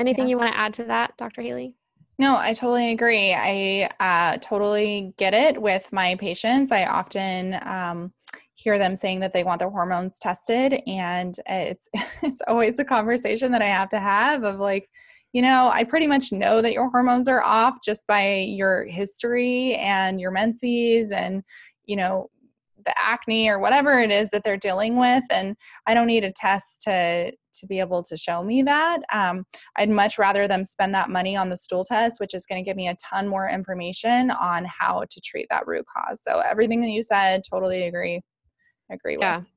anything 0.00 0.26
yeah. 0.26 0.30
you 0.30 0.38
want 0.38 0.50
to 0.50 0.58
add 0.58 0.74
to 0.74 0.84
that, 0.84 1.16
Dr. 1.16 1.42
Haley? 1.42 1.76
No, 2.18 2.36
I 2.36 2.52
totally 2.52 2.92
agree. 2.92 3.34
I 3.34 3.90
uh, 3.98 4.38
totally 4.38 5.12
get 5.18 5.34
it 5.34 5.60
with 5.60 5.92
my 5.92 6.14
patients. 6.16 6.70
I 6.70 6.84
often 6.86 7.58
um, 7.62 8.12
hear 8.54 8.78
them 8.78 8.94
saying 8.94 9.20
that 9.20 9.32
they 9.32 9.42
want 9.42 9.58
their 9.58 9.70
hormones 9.70 10.18
tested, 10.20 10.80
and 10.86 11.34
it's 11.46 11.88
it's 12.22 12.40
always 12.46 12.78
a 12.78 12.84
conversation 12.84 13.50
that 13.52 13.62
I 13.62 13.66
have 13.66 13.90
to 13.90 13.98
have 13.98 14.44
of 14.44 14.60
like, 14.60 14.88
you 15.32 15.42
know, 15.42 15.70
I 15.72 15.82
pretty 15.84 16.06
much 16.06 16.30
know 16.30 16.62
that 16.62 16.72
your 16.72 16.88
hormones 16.90 17.28
are 17.28 17.42
off 17.42 17.78
just 17.84 18.06
by 18.06 18.34
your 18.48 18.84
history 18.86 19.74
and 19.76 20.20
your 20.20 20.30
menses, 20.30 21.10
and 21.10 21.42
you 21.86 21.96
know, 21.96 22.30
the 22.86 22.94
acne 22.98 23.48
or 23.48 23.58
whatever 23.58 23.98
it 23.98 24.10
is 24.10 24.28
that 24.28 24.42
they're 24.44 24.56
dealing 24.56 24.96
with 24.96 25.24
and 25.30 25.56
i 25.86 25.94
don't 25.94 26.06
need 26.06 26.24
a 26.24 26.32
test 26.32 26.82
to 26.82 27.32
to 27.52 27.68
be 27.68 27.78
able 27.78 28.02
to 28.02 28.16
show 28.16 28.42
me 28.42 28.62
that. 28.62 29.00
Um, 29.12 29.44
i'd 29.76 29.90
much 29.90 30.18
rather 30.18 30.48
them 30.48 30.64
spend 30.64 30.94
that 30.94 31.10
money 31.10 31.36
on 31.36 31.48
the 31.48 31.56
stool 31.56 31.84
test 31.84 32.20
which 32.20 32.34
is 32.34 32.46
going 32.46 32.62
to 32.62 32.68
give 32.68 32.76
me 32.76 32.88
a 32.88 32.96
ton 32.96 33.28
more 33.28 33.48
information 33.48 34.30
on 34.30 34.66
how 34.66 35.04
to 35.08 35.20
treat 35.20 35.46
that 35.50 35.66
root 35.66 35.84
cause. 35.86 36.22
So 36.22 36.40
everything 36.40 36.80
that 36.82 36.88
you 36.88 37.02
said 37.02 37.42
totally 37.48 37.84
agree 37.84 38.20
agree 38.90 39.16
yeah. 39.18 39.38
with 39.38 39.53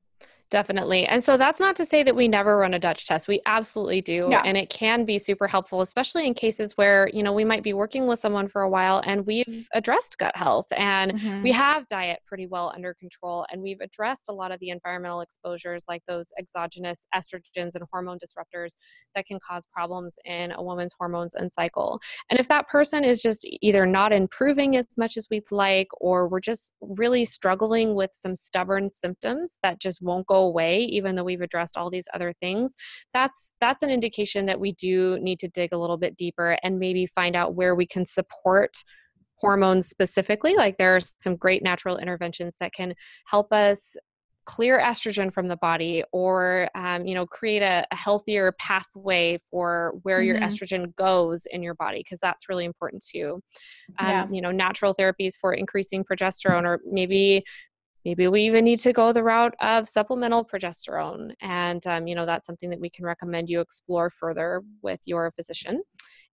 Definitely. 0.50 1.04
And 1.04 1.22
so 1.22 1.36
that's 1.36 1.60
not 1.60 1.76
to 1.76 1.84
say 1.84 2.02
that 2.02 2.16
we 2.16 2.26
never 2.26 2.56
run 2.56 2.72
a 2.72 2.78
Dutch 2.78 3.06
test. 3.06 3.28
We 3.28 3.42
absolutely 3.44 4.00
do. 4.00 4.28
Yeah. 4.30 4.42
And 4.46 4.56
it 4.56 4.70
can 4.70 5.04
be 5.04 5.18
super 5.18 5.46
helpful, 5.46 5.82
especially 5.82 6.26
in 6.26 6.32
cases 6.32 6.72
where, 6.76 7.10
you 7.12 7.22
know, 7.22 7.34
we 7.34 7.44
might 7.44 7.62
be 7.62 7.74
working 7.74 8.06
with 8.06 8.18
someone 8.18 8.48
for 8.48 8.62
a 8.62 8.68
while 8.68 9.02
and 9.04 9.26
we've 9.26 9.68
addressed 9.74 10.16
gut 10.16 10.34
health 10.34 10.66
and 10.74 11.12
mm-hmm. 11.12 11.42
we 11.42 11.52
have 11.52 11.86
diet 11.88 12.20
pretty 12.26 12.46
well 12.46 12.72
under 12.74 12.94
control 12.94 13.44
and 13.52 13.60
we've 13.60 13.80
addressed 13.82 14.30
a 14.30 14.32
lot 14.32 14.50
of 14.50 14.58
the 14.60 14.70
environmental 14.70 15.20
exposures 15.20 15.84
like 15.86 16.02
those 16.08 16.28
exogenous 16.38 17.06
estrogens 17.14 17.74
and 17.74 17.84
hormone 17.92 18.18
disruptors 18.18 18.76
that 19.14 19.26
can 19.26 19.38
cause 19.46 19.66
problems 19.70 20.16
in 20.24 20.52
a 20.52 20.62
woman's 20.62 20.94
hormones 20.98 21.34
and 21.34 21.52
cycle. 21.52 22.00
And 22.30 22.40
if 22.40 22.48
that 22.48 22.68
person 22.68 23.04
is 23.04 23.20
just 23.20 23.46
either 23.60 23.84
not 23.84 24.14
improving 24.14 24.76
as 24.76 24.86
much 24.96 25.18
as 25.18 25.26
we'd 25.30 25.42
like 25.50 25.88
or 26.00 26.26
we're 26.26 26.40
just 26.40 26.72
really 26.80 27.26
struggling 27.26 27.94
with 27.94 28.10
some 28.14 28.34
stubborn 28.34 28.88
symptoms 28.88 29.58
that 29.62 29.78
just 29.78 30.00
won't 30.00 30.26
go 30.26 30.37
away 30.44 30.80
even 30.80 31.14
though 31.14 31.24
we've 31.24 31.40
addressed 31.40 31.76
all 31.76 31.90
these 31.90 32.08
other 32.14 32.32
things 32.40 32.74
that's 33.12 33.52
that's 33.60 33.82
an 33.82 33.90
indication 33.90 34.46
that 34.46 34.60
we 34.60 34.72
do 34.72 35.18
need 35.20 35.38
to 35.38 35.48
dig 35.48 35.72
a 35.72 35.78
little 35.78 35.96
bit 35.96 36.16
deeper 36.16 36.58
and 36.62 36.78
maybe 36.78 37.06
find 37.06 37.36
out 37.36 37.54
where 37.54 37.74
we 37.74 37.86
can 37.86 38.04
support 38.04 38.76
hormones 39.36 39.88
specifically 39.88 40.54
like 40.56 40.76
there 40.78 40.96
are 40.96 41.00
some 41.18 41.36
great 41.36 41.62
natural 41.62 41.96
interventions 41.96 42.56
that 42.58 42.72
can 42.72 42.94
help 43.26 43.52
us 43.52 43.96
clear 44.48 44.80
estrogen 44.80 45.30
from 45.30 45.46
the 45.46 45.58
body 45.58 46.02
or 46.10 46.70
um, 46.74 47.06
you 47.06 47.14
know 47.14 47.26
create 47.26 47.60
a, 47.60 47.84
a, 47.92 47.94
healthier 47.94 48.50
pathway 48.58 49.38
for 49.50 49.92
where 50.04 50.20
mm-hmm. 50.20 50.28
your 50.28 50.40
estrogen 50.40 50.96
goes 50.96 51.42
in 51.52 51.62
your 51.62 51.74
body 51.74 51.98
because 51.98 52.18
that's 52.18 52.48
really 52.48 52.64
important 52.64 53.04
too 53.04 53.42
um, 53.98 54.08
yeah. 54.08 54.26
you 54.32 54.40
know 54.40 54.50
natural 54.50 54.94
therapies 54.94 55.34
for 55.38 55.52
increasing 55.52 56.02
progesterone 56.02 56.64
or 56.64 56.80
maybe 56.90 57.44
maybe 58.08 58.26
we 58.26 58.40
even 58.40 58.64
need 58.64 58.78
to 58.78 58.90
go 58.90 59.12
the 59.12 59.22
route 59.22 59.54
of 59.60 59.86
supplemental 59.86 60.42
progesterone 60.42 61.34
and 61.42 61.86
um, 61.86 62.06
you 62.06 62.14
know 62.14 62.24
that's 62.24 62.46
something 62.46 62.70
that 62.70 62.80
we 62.80 62.88
can 62.88 63.04
recommend 63.04 63.50
you 63.50 63.60
explore 63.60 64.08
further 64.08 64.62
with 64.80 65.00
your 65.04 65.30
physician. 65.32 65.82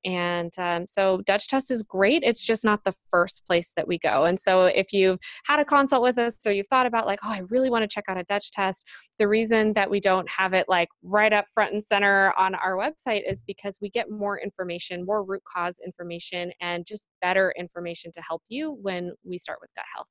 And 0.06 0.54
um, 0.58 0.86
so 0.88 1.22
dutch 1.26 1.48
test 1.50 1.72
is 1.72 1.84
great 1.84 2.24
it's 2.24 2.44
just 2.44 2.64
not 2.64 2.86
the 2.86 2.94
first 3.12 3.46
place 3.46 3.74
that 3.76 3.88
we 3.88 3.98
go. 3.98 4.24
And 4.24 4.40
so 4.40 4.66
if 4.66 4.94
you've 4.94 5.20
had 5.44 5.60
a 5.60 5.66
consult 5.66 6.02
with 6.02 6.18
us 6.18 6.38
or 6.46 6.54
you've 6.54 6.68
thought 6.68 6.86
about 6.86 7.06
like 7.08 7.20
oh 7.24 7.30
i 7.30 7.42
really 7.50 7.70
want 7.70 7.84
to 7.84 7.94
check 7.94 8.06
out 8.08 8.18
a 8.18 8.24
dutch 8.24 8.52
test 8.52 8.88
the 9.20 9.28
reason 9.28 9.74
that 9.74 9.90
we 9.90 10.00
don't 10.00 10.30
have 10.30 10.54
it 10.54 10.68
like 10.70 10.90
right 11.04 11.34
up 11.34 11.46
front 11.54 11.74
and 11.74 11.84
center 11.84 12.34
on 12.38 12.56
our 12.56 12.76
website 12.78 13.30
is 13.30 13.44
because 13.44 13.78
we 13.82 13.90
get 13.90 14.10
more 14.10 14.40
information 14.40 15.06
more 15.06 15.24
root 15.24 15.44
cause 15.52 15.80
information 15.86 16.52
and 16.62 16.86
just 16.86 17.08
better 17.22 17.54
information 17.58 18.12
to 18.14 18.22
help 18.22 18.42
you 18.48 18.78
when 18.82 19.12
we 19.26 19.38
start 19.38 19.60
with 19.62 19.70
gut 19.76 19.86
health 19.94 20.08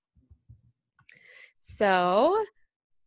so 1.67 2.45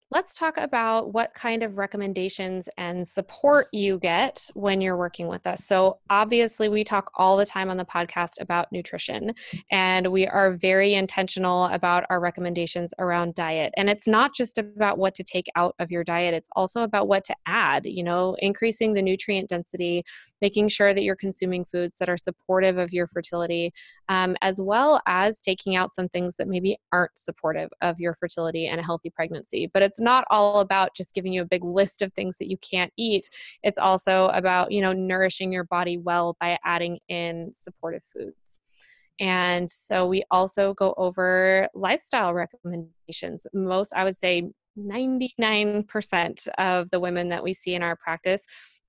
let's 0.10 0.36
talk 0.36 0.58
about 0.58 1.14
what 1.14 1.32
kind 1.36 1.62
of 1.62 1.78
recommendations 1.78 2.68
and 2.78 3.08
support 3.08 3.68
you 3.72 4.00
get 4.00 4.50
when 4.56 4.80
you're 4.82 4.98
working 4.98 5.28
with 5.28 5.46
us. 5.46 5.66
So, 5.66 6.00
obviously, 6.10 6.68
we 6.68 6.84
talk 6.84 7.12
all 7.18 7.38
the 7.38 7.46
time 7.46 7.70
on 7.70 7.78
the 7.78 7.86
podcast 7.86 8.40
about 8.40 8.72
nutrition, 8.72 9.34
and 9.70 10.08
we 10.08 10.26
are 10.26 10.54
very 10.54 10.96
intentional 10.96 11.66
about 11.66 12.06
our 12.10 12.20
recommendations 12.20 12.96
around 12.98 13.36
diet. 13.36 13.74
And 13.78 13.92
it's 13.92 14.08
not 14.08 14.34
just 14.34 14.58
about 14.58 14.98
what 14.98 15.14
to 15.16 15.24
take 15.24 15.48
out 15.56 15.76
of 15.78 15.92
your 15.92 16.04
diet, 16.04 16.34
it's 16.34 16.50
also 16.56 16.82
about 16.82 17.08
what 17.08 17.24
to 17.26 17.36
add, 17.46 17.86
you 17.86 18.04
know, 18.04 18.36
increasing 18.40 18.94
the 18.94 19.04
nutrient 19.04 19.50
density, 19.50 20.04
making 20.42 20.68
sure 20.68 20.94
that 20.94 21.04
you're 21.04 21.16
consuming 21.16 21.66
foods 21.66 21.98
that 21.98 22.10
are 22.10 22.18
supportive 22.18 22.78
of 22.78 22.94
your 22.94 23.08
fertility, 23.08 23.74
um, 24.10 24.36
as 24.42 24.62
well 24.62 25.02
as 25.08 25.42
taking 25.42 25.76
out 25.76 25.94
some 25.94 26.08
things 26.10 26.36
that 26.36 26.48
maybe 26.48 26.78
aren't 26.92 27.18
supportive 27.18 27.70
of 27.82 28.00
your 28.00 28.14
fertility 28.16 28.68
and 28.68 28.80
a 28.80 28.84
healthy 28.84 29.10
pregnancy. 29.10 29.70
But 29.74 29.84
it's 29.84 30.00
not 30.00 30.26
all 30.30 30.60
about 30.60 30.96
just 30.96 31.14
giving 31.14 31.34
you 31.34 31.42
a 31.42 31.46
big 31.46 31.64
list 31.64 32.02
of 32.02 32.14
things 32.14 32.38
that 32.38 32.50
you 32.50 32.58
can't 32.58 32.94
eat. 32.98 33.30
It's 33.64 33.78
also 33.78 34.28
about, 34.30 34.72
you 34.72 34.82
know, 34.82 34.94
nourishing 34.94 35.52
your 35.52 35.66
body 35.66 35.98
well 35.98 36.36
by 36.40 36.58
adding 36.64 37.00
in 37.10 37.52
supportive 37.54 38.04
foods. 38.04 38.60
And 39.20 39.70
so 39.70 40.06
we 40.06 40.24
also 40.30 40.74
go 40.76 40.94
over 40.98 41.68
lifestyle 41.74 42.34
recommendations. 42.34 43.48
Most, 43.54 43.94
I 43.96 44.04
would 44.04 44.16
say, 44.16 44.52
99% 44.78 46.48
of 46.60 46.90
the 46.92 47.00
women 47.00 47.30
that 47.30 47.44
we 47.44 47.54
see 47.54 47.74
in 47.74 47.82
our 47.82 47.96
practice 47.96 48.46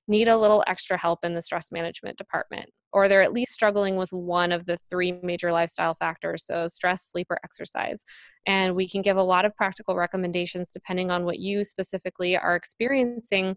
need 0.08 0.28
a 0.28 0.36
little 0.36 0.64
extra 0.66 0.96
help 0.96 1.24
in 1.24 1.34
the 1.34 1.42
stress 1.42 1.70
management 1.70 2.16
department, 2.16 2.68
or 2.92 3.08
they're 3.08 3.22
at 3.22 3.32
least 3.32 3.52
struggling 3.52 3.96
with 3.96 4.12
one 4.12 4.50
of 4.50 4.66
the 4.66 4.78
three 4.90 5.12
major 5.22 5.52
lifestyle 5.52 5.94
factors 5.94 6.44
so, 6.46 6.66
stress, 6.66 7.10
sleep, 7.10 7.26
or 7.30 7.38
exercise. 7.44 8.04
And 8.46 8.74
we 8.74 8.88
can 8.88 9.02
give 9.02 9.18
a 9.18 9.22
lot 9.22 9.44
of 9.44 9.54
practical 9.54 9.96
recommendations 9.96 10.72
depending 10.72 11.10
on 11.10 11.24
what 11.24 11.38
you 11.38 11.62
specifically 11.62 12.36
are 12.36 12.56
experiencing. 12.56 13.56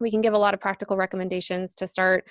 We 0.00 0.10
can 0.10 0.20
give 0.20 0.34
a 0.34 0.38
lot 0.38 0.54
of 0.54 0.60
practical 0.60 0.96
recommendations 0.96 1.74
to 1.76 1.86
start 1.86 2.28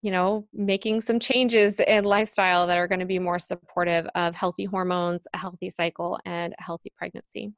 you 0.00 0.12
know, 0.12 0.46
making 0.52 1.00
some 1.00 1.18
changes 1.18 1.80
in 1.80 2.04
lifestyle 2.04 2.68
that 2.68 2.78
are 2.78 2.86
going 2.86 3.00
to 3.00 3.06
be 3.06 3.18
more 3.18 3.38
supportive 3.38 4.06
of 4.14 4.34
healthy 4.34 4.64
hormones, 4.64 5.26
a 5.34 5.38
healthy 5.38 5.68
cycle, 5.68 6.20
and 6.24 6.54
a 6.58 6.62
healthy 6.62 6.92
pregnancy. 6.96 7.52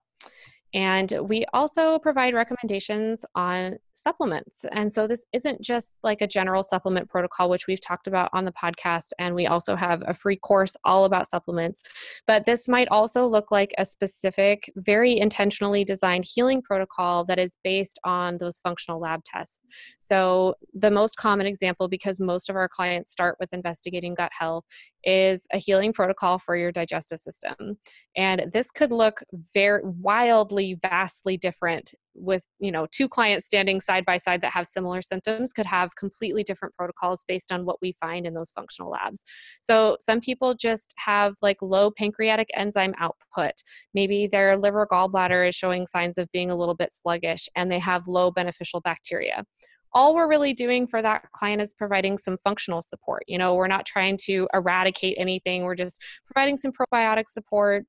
And 0.75 1.13
we 1.23 1.45
also 1.53 1.99
provide 1.99 2.35
recommendations 2.35 3.25
on 3.35 3.77
supplements. 3.93 4.65
And 4.73 4.93
so 4.93 5.07
this 5.07 5.27
isn't 5.33 5.61
just 5.61 5.93
like 6.03 6.23
a 6.23 6.27
general 6.27 6.63
supplement 6.63 7.09
protocol, 7.09 7.51
which 7.51 7.67
we've 7.67 7.81
talked 7.81 8.07
about 8.07 8.31
on 8.33 8.45
the 8.45 8.53
podcast. 8.53 9.11
And 9.19 9.35
we 9.35 9.47
also 9.47 9.77
have 9.77 10.03
a 10.07 10.15
free 10.15 10.37
course 10.37 10.77
all 10.85 11.05
about 11.05 11.29
supplements. 11.29 11.83
But 12.27 12.47
this 12.47 12.69
might 12.69 12.89
also 12.89 13.27
look 13.27 13.51
like 13.51 13.75
a 13.79 13.85
specific, 13.85 14.71
very 14.77 15.19
intentionally 15.19 15.85
designed 15.85 16.25
healing 16.25 16.63
protocol 16.63 17.25
that 17.27 17.39
is 17.39 17.59
based 17.63 17.99
on 18.05 18.39
those 18.39 18.59
functional 18.59 19.01
lab 19.01 19.23
tests. 19.25 19.61
So 19.99 20.55
the 20.73 20.91
most 20.91 21.17
common 21.17 21.47
example, 21.47 21.89
because 21.89 22.21
most 22.21 22.49
of 22.49 22.57
our 22.57 22.69
clients 22.69 23.13
start 23.13 23.37
with 23.39 23.53
investigating 23.53 24.15
gut 24.15 24.33
health, 24.39 24.65
is 25.05 25.47
a 25.53 25.59
healing 25.59 25.93
protocol 25.93 26.39
for 26.39 26.57
your 26.57 26.73
digestive 26.73 27.19
system. 27.19 27.79
And 28.17 28.51
this 28.53 28.71
could 28.71 28.93
look 28.93 29.23
very 29.55 29.83
wildly, 29.85 30.79
vastly 30.81 31.37
different 31.37 31.95
with, 32.15 32.47
you 32.59 32.73
know, 32.73 32.87
two 32.91 33.09
clients 33.09 33.47
standing 33.47 33.81
side 33.81 34.05
by 34.05 34.17
side 34.17 34.41
that 34.43 34.53
have 34.53 34.67
similar 34.67 35.01
symptoms 35.01 35.53
could 35.53 35.67
have 35.67 35.95
completely 35.97 36.43
different 36.43 36.75
protocols 36.75 37.25
based 37.27 37.53
on 37.53 37.65
what 37.65 37.81
we 37.81 37.97
find 38.01 38.27
in 38.27 38.35
those 38.35 38.51
functional 38.51 38.91
labs. 38.91 39.25
So 39.63 39.97
some 40.01 40.21
people 40.21 40.55
just 40.55 40.93
have 40.99 41.35
like 41.41 41.59
low 41.63 41.91
pancreatic 41.91 42.49
enzyme 42.55 42.95
output. 42.99 43.55
Maybe 43.95 44.27
their 44.27 44.57
liver 44.57 44.87
gallbladder 44.91 45.49
is 45.49 45.55
showing 45.55 45.87
signs 45.87 46.19
of 46.19 46.31
being 46.33 46.51
a 46.51 46.57
little 46.57 46.75
bit 46.75 46.93
sluggish 46.93 47.49
and 47.57 47.71
they 47.71 47.79
have 47.79 48.09
low 48.09 48.31
beneficial 48.31 48.81
bacteria 48.81 49.45
all 49.93 50.15
we're 50.15 50.29
really 50.29 50.55
doing 50.55 50.87
for 50.87 51.03
that 51.03 51.31
client 51.33 51.61
is 51.61 51.75
providing 51.75 52.19
some 52.19 52.37
functional 52.39 52.83
support. 52.83 53.25
You 53.27 53.39
know, 53.39 53.55
we're 53.55 53.67
not 53.67 53.87
trying 53.87 54.17
to 54.25 54.49
eradicate 54.55 55.17
anything, 55.19 55.65
we're 55.65 55.75
just 55.75 56.03
providing 56.27 56.57
some 56.57 56.73
probiotic 56.73 57.29
support, 57.29 57.87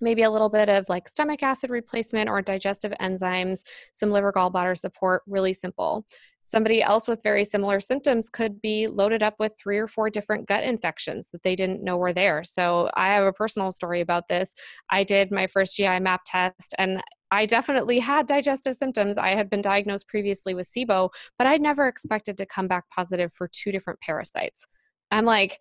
maybe 0.00 0.22
a 0.22 0.30
little 0.30 0.50
bit 0.50 0.68
of 0.68 0.88
like 0.88 1.08
stomach 1.08 1.42
acid 1.42 1.70
replacement 1.70 2.28
or 2.28 2.42
digestive 2.42 2.92
enzymes, 3.00 3.60
some 3.92 4.10
liver 4.10 4.32
gallbladder 4.32 4.76
support, 4.76 5.22
really 5.26 5.52
simple. 5.52 6.04
Somebody 6.44 6.82
else 6.82 7.06
with 7.06 7.22
very 7.22 7.44
similar 7.44 7.78
symptoms 7.78 8.28
could 8.28 8.60
be 8.60 8.88
loaded 8.88 9.22
up 9.22 9.34
with 9.38 9.56
three 9.58 9.78
or 9.78 9.86
four 9.86 10.10
different 10.10 10.48
gut 10.48 10.64
infections 10.64 11.30
that 11.30 11.42
they 11.44 11.54
didn't 11.54 11.84
know 11.84 11.96
were 11.96 12.12
there. 12.12 12.42
So, 12.42 12.90
I 12.94 13.14
have 13.14 13.24
a 13.24 13.32
personal 13.32 13.70
story 13.70 14.00
about 14.00 14.26
this. 14.28 14.54
I 14.90 15.04
did 15.04 15.30
my 15.30 15.46
first 15.46 15.76
GI 15.76 16.00
map 16.00 16.22
test 16.26 16.74
and 16.78 17.00
I 17.32 17.46
definitely 17.46 17.98
had 17.98 18.26
digestive 18.26 18.76
symptoms. 18.76 19.16
I 19.16 19.30
had 19.30 19.48
been 19.48 19.62
diagnosed 19.62 20.06
previously 20.06 20.52
with 20.52 20.68
SIBO, 20.68 21.08
but 21.38 21.46
I'd 21.46 21.62
never 21.62 21.88
expected 21.88 22.36
to 22.36 22.46
come 22.46 22.68
back 22.68 22.84
positive 22.90 23.32
for 23.32 23.48
two 23.48 23.72
different 23.72 24.00
parasites. 24.00 24.66
I'm 25.10 25.24
like, 25.24 25.58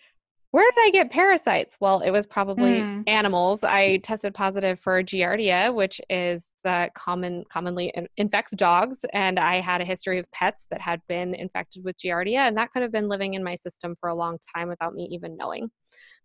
where 0.51 0.69
did 0.69 0.81
I 0.85 0.89
get 0.91 1.11
parasites? 1.11 1.77
Well, 1.79 2.01
it 2.01 2.11
was 2.11 2.27
probably 2.27 2.81
mm. 2.81 3.03
animals. 3.07 3.63
I 3.63 3.97
tested 3.97 4.33
positive 4.33 4.81
for 4.81 5.01
Giardia, 5.01 5.73
which 5.73 6.01
is 6.09 6.49
uh, 6.65 6.89
common 6.95 7.43
commonly 7.49 7.93
infects 8.17 8.51
dogs, 8.55 9.05
and 9.13 9.39
I 9.39 9.61
had 9.61 9.81
a 9.81 9.85
history 9.85 10.19
of 10.19 10.31
pets 10.31 10.67
that 10.71 10.81
had 10.81 11.01
been 11.07 11.33
infected 11.33 11.83
with 11.83 11.97
Giardia, 11.97 12.47
and 12.47 12.57
that 12.57 12.71
could 12.71 12.81
have 12.81 12.91
been 12.91 13.07
living 13.07 13.33
in 13.33 13.43
my 13.43 13.55
system 13.55 13.95
for 13.99 14.09
a 14.09 14.15
long 14.15 14.37
time 14.55 14.67
without 14.67 14.93
me 14.93 15.07
even 15.11 15.37
knowing 15.37 15.69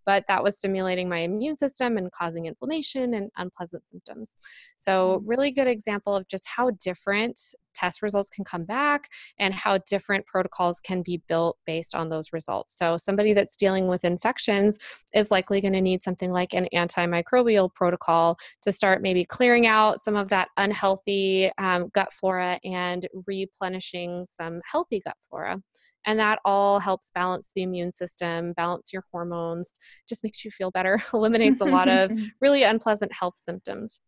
but 0.06 0.24
that 0.28 0.42
was 0.42 0.56
stimulating 0.56 1.08
my 1.08 1.18
immune 1.18 1.56
system 1.56 1.98
and 1.98 2.10
causing 2.12 2.46
inflammation 2.46 3.12
and 3.12 3.30
unpleasant 3.36 3.84
symptoms. 3.84 4.38
So, 4.76 5.18
mm-hmm. 5.18 5.28
really 5.28 5.50
good 5.50 5.66
example 5.66 6.16
of 6.16 6.26
just 6.28 6.46
how 6.46 6.70
different 6.82 7.38
test 7.74 8.00
results 8.00 8.30
can 8.30 8.42
come 8.42 8.64
back 8.64 9.10
and 9.38 9.52
how 9.52 9.78
different 9.78 10.24
protocols 10.24 10.80
can 10.80 11.02
be 11.02 11.20
built 11.28 11.58
based 11.66 11.94
on 11.94 12.08
those 12.08 12.32
results. 12.32 12.78
So, 12.78 12.96
somebody 12.96 13.34
that's 13.34 13.56
dealing 13.56 13.88
with 13.88 14.04
infections 14.04 14.78
is 15.12 15.30
likely 15.32 15.60
going 15.60 15.74
to 15.74 15.80
need 15.80 16.04
something 16.04 16.32
like 16.32 16.54
an 16.54 16.68
antimicrobial 16.72 17.74
protocol 17.74 18.38
to 18.62 18.72
start 18.72 19.02
maybe 19.02 19.24
clearing 19.24 19.66
out 19.66 20.00
some 20.00 20.16
of 20.16 20.25
that 20.28 20.48
unhealthy 20.56 21.50
um, 21.58 21.88
gut 21.92 22.12
flora 22.12 22.58
and 22.64 23.08
replenishing 23.26 24.24
some 24.26 24.60
healthy 24.70 25.00
gut 25.04 25.16
flora. 25.28 25.60
And 26.06 26.20
that 26.20 26.38
all 26.44 26.78
helps 26.78 27.10
balance 27.12 27.50
the 27.54 27.62
immune 27.62 27.90
system, 27.90 28.52
balance 28.52 28.92
your 28.92 29.02
hormones, 29.10 29.70
just 30.08 30.22
makes 30.22 30.44
you 30.44 30.50
feel 30.50 30.70
better, 30.70 31.02
eliminates 31.14 31.60
a 31.60 31.64
lot 31.64 31.88
of 31.88 32.12
really 32.40 32.62
unpleasant 32.62 33.12
health 33.12 33.34
symptoms. 33.36 34.00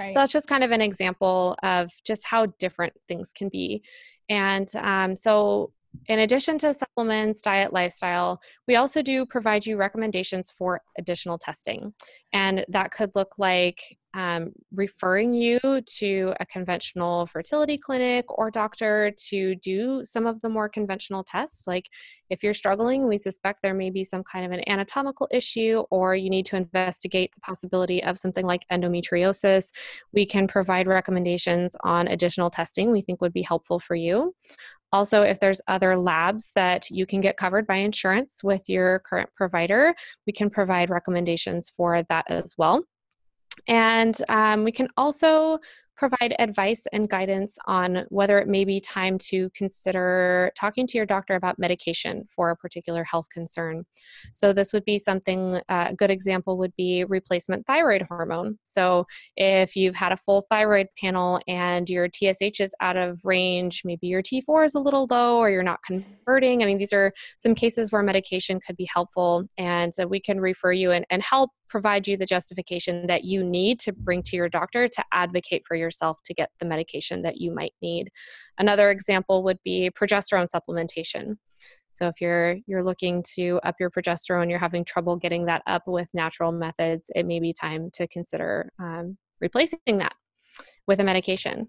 Right. 0.00 0.12
So 0.12 0.20
that's 0.20 0.32
just 0.32 0.48
kind 0.48 0.64
of 0.64 0.72
an 0.72 0.80
example 0.80 1.56
of 1.62 1.90
just 2.04 2.26
how 2.26 2.46
different 2.58 2.92
things 3.08 3.32
can 3.32 3.48
be. 3.48 3.82
And 4.28 4.68
um, 4.76 5.16
so 5.16 5.72
in 6.08 6.20
addition 6.20 6.58
to 6.58 6.74
supplements, 6.74 7.40
diet, 7.40 7.72
lifestyle, 7.72 8.40
we 8.68 8.76
also 8.76 9.02
do 9.02 9.24
provide 9.24 9.64
you 9.64 9.76
recommendations 9.76 10.50
for 10.50 10.80
additional 10.98 11.38
testing. 11.38 11.94
And 12.32 12.64
that 12.68 12.90
could 12.90 13.10
look 13.14 13.34
like 13.38 13.80
um, 14.16 14.52
referring 14.74 15.34
you 15.34 15.60
to 15.98 16.34
a 16.40 16.46
conventional 16.46 17.26
fertility 17.26 17.76
clinic 17.76 18.24
or 18.30 18.50
doctor 18.50 19.12
to 19.28 19.54
do 19.56 20.02
some 20.04 20.26
of 20.26 20.40
the 20.40 20.48
more 20.48 20.70
conventional 20.70 21.22
tests. 21.22 21.66
Like 21.66 21.90
if 22.30 22.42
you're 22.42 22.54
struggling, 22.54 23.06
we 23.06 23.18
suspect 23.18 23.60
there 23.62 23.74
may 23.74 23.90
be 23.90 24.02
some 24.02 24.24
kind 24.24 24.46
of 24.46 24.52
an 24.52 24.66
anatomical 24.68 25.28
issue, 25.30 25.84
or 25.90 26.16
you 26.16 26.30
need 26.30 26.46
to 26.46 26.56
investigate 26.56 27.34
the 27.34 27.42
possibility 27.42 28.02
of 28.02 28.18
something 28.18 28.46
like 28.46 28.64
endometriosis. 28.72 29.70
We 30.14 30.24
can 30.24 30.48
provide 30.48 30.86
recommendations 30.88 31.76
on 31.84 32.08
additional 32.08 32.48
testing 32.48 32.90
we 32.90 33.02
think 33.02 33.20
would 33.20 33.34
be 33.34 33.42
helpful 33.42 33.78
for 33.78 33.94
you. 33.94 34.34
Also, 34.92 35.22
if 35.22 35.40
there's 35.40 35.60
other 35.68 35.94
labs 35.94 36.52
that 36.54 36.88
you 36.90 37.04
can 37.04 37.20
get 37.20 37.36
covered 37.36 37.66
by 37.66 37.76
insurance 37.76 38.42
with 38.42 38.66
your 38.68 39.00
current 39.00 39.28
provider, 39.36 39.94
we 40.26 40.32
can 40.32 40.48
provide 40.48 40.88
recommendations 40.88 41.68
for 41.68 42.02
that 42.04 42.24
as 42.30 42.54
well. 42.56 42.82
And 43.66 44.16
um, 44.28 44.64
we 44.64 44.72
can 44.72 44.88
also 44.96 45.58
provide 45.96 46.34
advice 46.38 46.86
and 46.92 47.08
guidance 47.08 47.58
on 47.66 48.04
whether 48.10 48.38
it 48.38 48.48
may 48.48 48.64
be 48.64 48.80
time 48.80 49.18
to 49.18 49.50
consider 49.50 50.52
talking 50.54 50.86
to 50.86 50.98
your 50.98 51.06
doctor 51.06 51.34
about 51.34 51.58
medication 51.58 52.24
for 52.28 52.50
a 52.50 52.56
particular 52.56 53.02
health 53.04 53.26
concern. 53.32 53.84
So, 54.32 54.52
this 54.52 54.72
would 54.72 54.84
be 54.84 54.98
something, 54.98 55.60
uh, 55.68 55.86
a 55.90 55.94
good 55.94 56.10
example 56.10 56.58
would 56.58 56.74
be 56.76 57.04
replacement 57.04 57.66
thyroid 57.66 58.02
hormone. 58.02 58.58
So, 58.64 59.06
if 59.36 59.74
you've 59.74 59.96
had 59.96 60.12
a 60.12 60.16
full 60.16 60.42
thyroid 60.42 60.88
panel 61.00 61.40
and 61.48 61.88
your 61.88 62.08
TSH 62.12 62.60
is 62.60 62.74
out 62.80 62.96
of 62.96 63.20
range, 63.24 63.82
maybe 63.84 64.06
your 64.06 64.22
T4 64.22 64.66
is 64.66 64.74
a 64.74 64.80
little 64.80 65.06
low 65.10 65.38
or 65.38 65.50
you're 65.50 65.62
not 65.62 65.82
converting. 65.82 66.62
I 66.62 66.66
mean, 66.66 66.78
these 66.78 66.92
are 66.92 67.12
some 67.38 67.54
cases 67.54 67.90
where 67.90 68.02
medication 68.02 68.60
could 68.60 68.76
be 68.76 68.88
helpful, 68.92 69.44
and 69.56 69.92
so 69.92 70.06
we 70.06 70.20
can 70.20 70.40
refer 70.40 70.72
you 70.72 70.90
and, 70.90 71.06
and 71.10 71.22
help 71.22 71.50
provide 71.68 72.06
you 72.06 72.16
the 72.16 72.26
justification 72.26 73.06
that 73.06 73.24
you 73.24 73.42
need 73.42 73.78
to 73.80 73.92
bring 73.92 74.22
to 74.22 74.36
your 74.36 74.48
doctor 74.48 74.88
to 74.88 75.04
advocate 75.12 75.64
for 75.66 75.76
yourself 75.76 76.18
to 76.24 76.34
get 76.34 76.50
the 76.58 76.66
medication 76.66 77.22
that 77.22 77.38
you 77.38 77.52
might 77.52 77.74
need. 77.82 78.10
Another 78.58 78.90
example 78.90 79.42
would 79.44 79.58
be 79.64 79.90
progesterone 79.90 80.48
supplementation. 80.52 81.36
So 81.92 82.08
if 82.08 82.20
you're 82.20 82.56
you're 82.66 82.82
looking 82.82 83.24
to 83.34 83.58
up 83.64 83.76
your 83.80 83.90
progesterone, 83.90 84.50
you're 84.50 84.58
having 84.58 84.84
trouble 84.84 85.16
getting 85.16 85.46
that 85.46 85.62
up 85.66 85.82
with 85.86 86.08
natural 86.12 86.52
methods, 86.52 87.10
it 87.14 87.24
may 87.24 87.40
be 87.40 87.52
time 87.52 87.90
to 87.94 88.06
consider 88.08 88.70
um, 88.78 89.16
replacing 89.40 89.78
that 89.86 90.14
with 90.86 91.00
a 91.00 91.04
medication. 91.04 91.66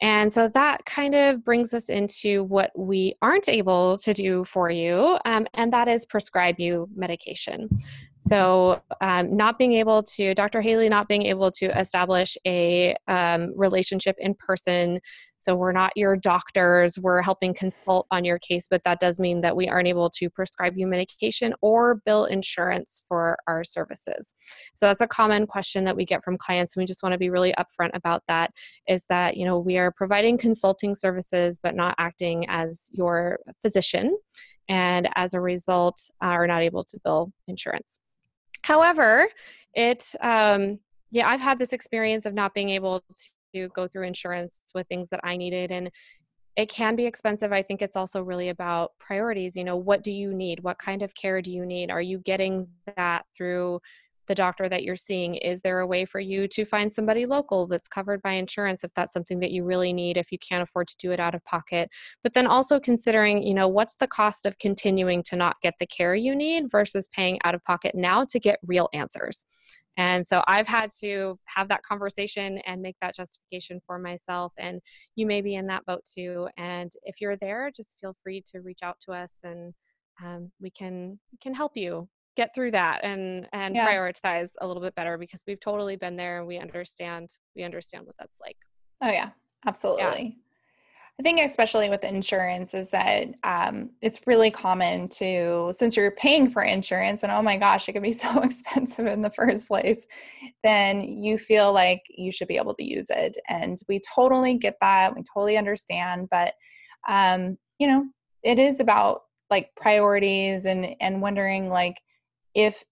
And 0.00 0.32
so 0.32 0.48
that 0.48 0.84
kind 0.84 1.14
of 1.14 1.44
brings 1.44 1.72
us 1.72 1.88
into 1.88 2.44
what 2.44 2.72
we 2.76 3.14
aren't 3.22 3.48
able 3.48 3.96
to 3.98 4.12
do 4.12 4.44
for 4.44 4.70
you, 4.70 5.18
um, 5.24 5.46
and 5.54 5.72
that 5.72 5.88
is 5.88 6.04
prescribe 6.04 6.56
you 6.58 6.88
medication. 6.94 7.68
So, 8.26 8.80
um, 9.00 9.36
not 9.36 9.58
being 9.58 9.74
able 9.74 10.02
to, 10.02 10.34
Dr. 10.34 10.60
Haley, 10.60 10.88
not 10.88 11.08
being 11.08 11.26
able 11.26 11.50
to 11.52 11.66
establish 11.78 12.38
a 12.46 12.96
um, 13.06 13.52
relationship 13.54 14.16
in 14.18 14.34
person 14.34 15.00
so 15.44 15.54
we're 15.54 15.72
not 15.72 15.92
your 15.94 16.16
doctors, 16.16 16.98
we're 16.98 17.20
helping 17.20 17.52
consult 17.52 18.06
on 18.10 18.24
your 18.24 18.38
case, 18.38 18.66
but 18.66 18.82
that 18.84 18.98
does 18.98 19.20
mean 19.20 19.42
that 19.42 19.54
we 19.54 19.68
aren't 19.68 19.88
able 19.88 20.08
to 20.08 20.30
prescribe 20.30 20.72
you 20.78 20.86
medication 20.86 21.54
or 21.60 21.96
bill 22.06 22.24
insurance 22.24 23.02
for 23.06 23.36
our 23.46 23.62
services. 23.62 24.32
So 24.74 24.86
that's 24.86 25.02
a 25.02 25.06
common 25.06 25.46
question 25.46 25.84
that 25.84 25.96
we 25.96 26.06
get 26.06 26.24
from 26.24 26.38
clients. 26.38 26.74
And 26.74 26.80
we 26.80 26.86
just 26.86 27.02
want 27.02 27.12
to 27.12 27.18
be 27.18 27.28
really 27.28 27.52
upfront 27.58 27.90
about 27.92 28.22
that 28.26 28.52
is 28.88 29.04
that, 29.10 29.36
you 29.36 29.44
know, 29.44 29.58
we 29.58 29.76
are 29.76 29.92
providing 29.92 30.38
consulting 30.38 30.94
services, 30.94 31.60
but 31.62 31.76
not 31.76 31.94
acting 31.98 32.46
as 32.48 32.88
your 32.94 33.38
physician. 33.60 34.16
And 34.70 35.10
as 35.14 35.34
a 35.34 35.42
result, 35.42 36.00
are 36.22 36.46
not 36.46 36.62
able 36.62 36.84
to 36.84 36.98
bill 37.04 37.32
insurance. 37.48 38.00
However, 38.64 39.28
it, 39.74 40.06
um, 40.22 40.78
yeah, 41.10 41.28
I've 41.28 41.40
had 41.40 41.58
this 41.58 41.74
experience 41.74 42.24
of 42.24 42.32
not 42.32 42.54
being 42.54 42.70
able 42.70 43.04
to 43.54 43.68
go 43.68 43.86
through 43.86 44.06
insurance 44.06 44.62
with 44.74 44.88
things 44.88 45.10
that 45.10 45.20
I 45.22 45.36
needed. 45.36 45.70
And 45.70 45.90
it 46.56 46.70
can 46.70 46.96
be 46.96 47.04
expensive. 47.04 47.52
I 47.52 47.60
think 47.60 47.82
it's 47.82 47.94
also 47.94 48.22
really 48.22 48.48
about 48.48 48.92
priorities. 48.98 49.54
You 49.54 49.64
know, 49.64 49.76
what 49.76 50.02
do 50.02 50.10
you 50.10 50.32
need? 50.32 50.60
What 50.60 50.78
kind 50.78 51.02
of 51.02 51.14
care 51.14 51.42
do 51.42 51.52
you 51.52 51.66
need? 51.66 51.90
Are 51.90 52.00
you 52.00 52.20
getting 52.20 52.66
that 52.96 53.26
through 53.36 53.80
the 54.26 54.34
doctor 54.34 54.68
that 54.68 54.82
you're 54.82 54.96
seeing? 54.96 55.34
Is 55.36 55.60
there 55.60 55.80
a 55.80 55.86
way 55.86 56.04
for 56.04 56.20
you 56.20 56.48
to 56.48 56.64
find 56.64 56.92
somebody 56.92 57.26
local 57.26 57.66
that's 57.66 57.88
covered 57.88 58.22
by 58.22 58.32
insurance 58.32 58.84
if 58.84 58.92
that's 58.94 59.12
something 59.12 59.40
that 59.40 59.50
you 59.50 59.64
really 59.64 59.92
need, 59.92 60.16
if 60.16 60.32
you 60.32 60.38
can't 60.38 60.62
afford 60.62 60.88
to 60.88 60.96
do 60.98 61.12
it 61.12 61.20
out 61.20 61.34
of 61.34 61.44
pocket? 61.44 61.90
But 62.22 62.34
then 62.34 62.46
also 62.46 62.80
considering, 62.80 63.42
you 63.42 63.54
know, 63.54 63.68
what's 63.68 63.96
the 63.96 64.06
cost 64.06 64.46
of 64.46 64.58
continuing 64.58 65.22
to 65.24 65.36
not 65.36 65.56
get 65.62 65.74
the 65.78 65.86
care 65.86 66.14
you 66.14 66.34
need 66.34 66.70
versus 66.70 67.08
paying 67.12 67.38
out 67.44 67.54
of 67.54 67.64
pocket 67.64 67.94
now 67.94 68.24
to 68.24 68.40
get 68.40 68.58
real 68.66 68.88
answers? 68.92 69.44
And 69.96 70.26
so 70.26 70.42
I've 70.48 70.66
had 70.66 70.90
to 71.00 71.38
have 71.44 71.68
that 71.68 71.84
conversation 71.84 72.58
and 72.66 72.82
make 72.82 72.96
that 73.00 73.14
justification 73.14 73.80
for 73.86 73.98
myself. 73.98 74.52
And 74.58 74.80
you 75.14 75.24
may 75.24 75.40
be 75.40 75.54
in 75.54 75.68
that 75.68 75.86
boat 75.86 76.02
too. 76.04 76.48
And 76.56 76.90
if 77.04 77.20
you're 77.20 77.36
there, 77.36 77.70
just 77.74 77.98
feel 78.00 78.16
free 78.22 78.42
to 78.52 78.60
reach 78.60 78.80
out 78.82 78.96
to 79.06 79.12
us 79.12 79.40
and 79.44 79.72
um, 80.22 80.50
we 80.60 80.70
can 80.70 81.18
can 81.40 81.54
help 81.54 81.72
you 81.76 82.08
get 82.36 82.54
through 82.54 82.72
that 82.72 83.04
and 83.04 83.48
and 83.52 83.74
yeah. 83.74 83.88
prioritize 83.88 84.50
a 84.60 84.66
little 84.66 84.82
bit 84.82 84.94
better 84.94 85.18
because 85.18 85.42
we've 85.46 85.60
totally 85.60 85.96
been 85.96 86.16
there 86.16 86.38
and 86.38 86.46
we 86.46 86.58
understand 86.58 87.30
we 87.54 87.62
understand 87.62 88.06
what 88.06 88.16
that's 88.18 88.38
like. 88.40 88.56
Oh 89.02 89.10
yeah, 89.10 89.30
absolutely. 89.66 90.38
I 91.18 91.22
think 91.22 91.40
especially 91.40 91.88
with 91.90 92.02
insurance 92.02 92.74
is 92.74 92.90
that 92.90 93.28
um, 93.44 93.90
it's 94.02 94.20
really 94.26 94.50
common 94.50 95.06
to 95.10 95.72
since 95.76 95.96
you're 95.96 96.10
paying 96.10 96.50
for 96.50 96.62
insurance 96.62 97.22
and 97.22 97.30
oh 97.30 97.40
my 97.40 97.56
gosh 97.56 97.88
it 97.88 97.92
can 97.92 98.02
be 98.02 98.12
so 98.12 98.40
expensive 98.40 99.06
in 99.06 99.22
the 99.22 99.30
first 99.30 99.68
place, 99.68 100.06
then 100.64 101.00
you 101.00 101.38
feel 101.38 101.72
like 101.72 102.02
you 102.08 102.32
should 102.32 102.48
be 102.48 102.56
able 102.56 102.74
to 102.74 102.84
use 102.84 103.10
it, 103.10 103.36
and 103.48 103.78
we 103.88 104.00
totally 104.14 104.54
get 104.54 104.76
that, 104.80 105.14
we 105.14 105.22
totally 105.32 105.56
understand, 105.56 106.28
but 106.30 106.54
um, 107.08 107.56
you 107.78 107.86
know 107.86 108.04
it 108.42 108.58
is 108.58 108.80
about 108.80 109.22
like 109.50 109.74
priorities 109.76 110.66
and 110.66 110.96
and 111.00 111.22
wondering 111.22 111.68
like 111.68 111.96
if 112.54 112.84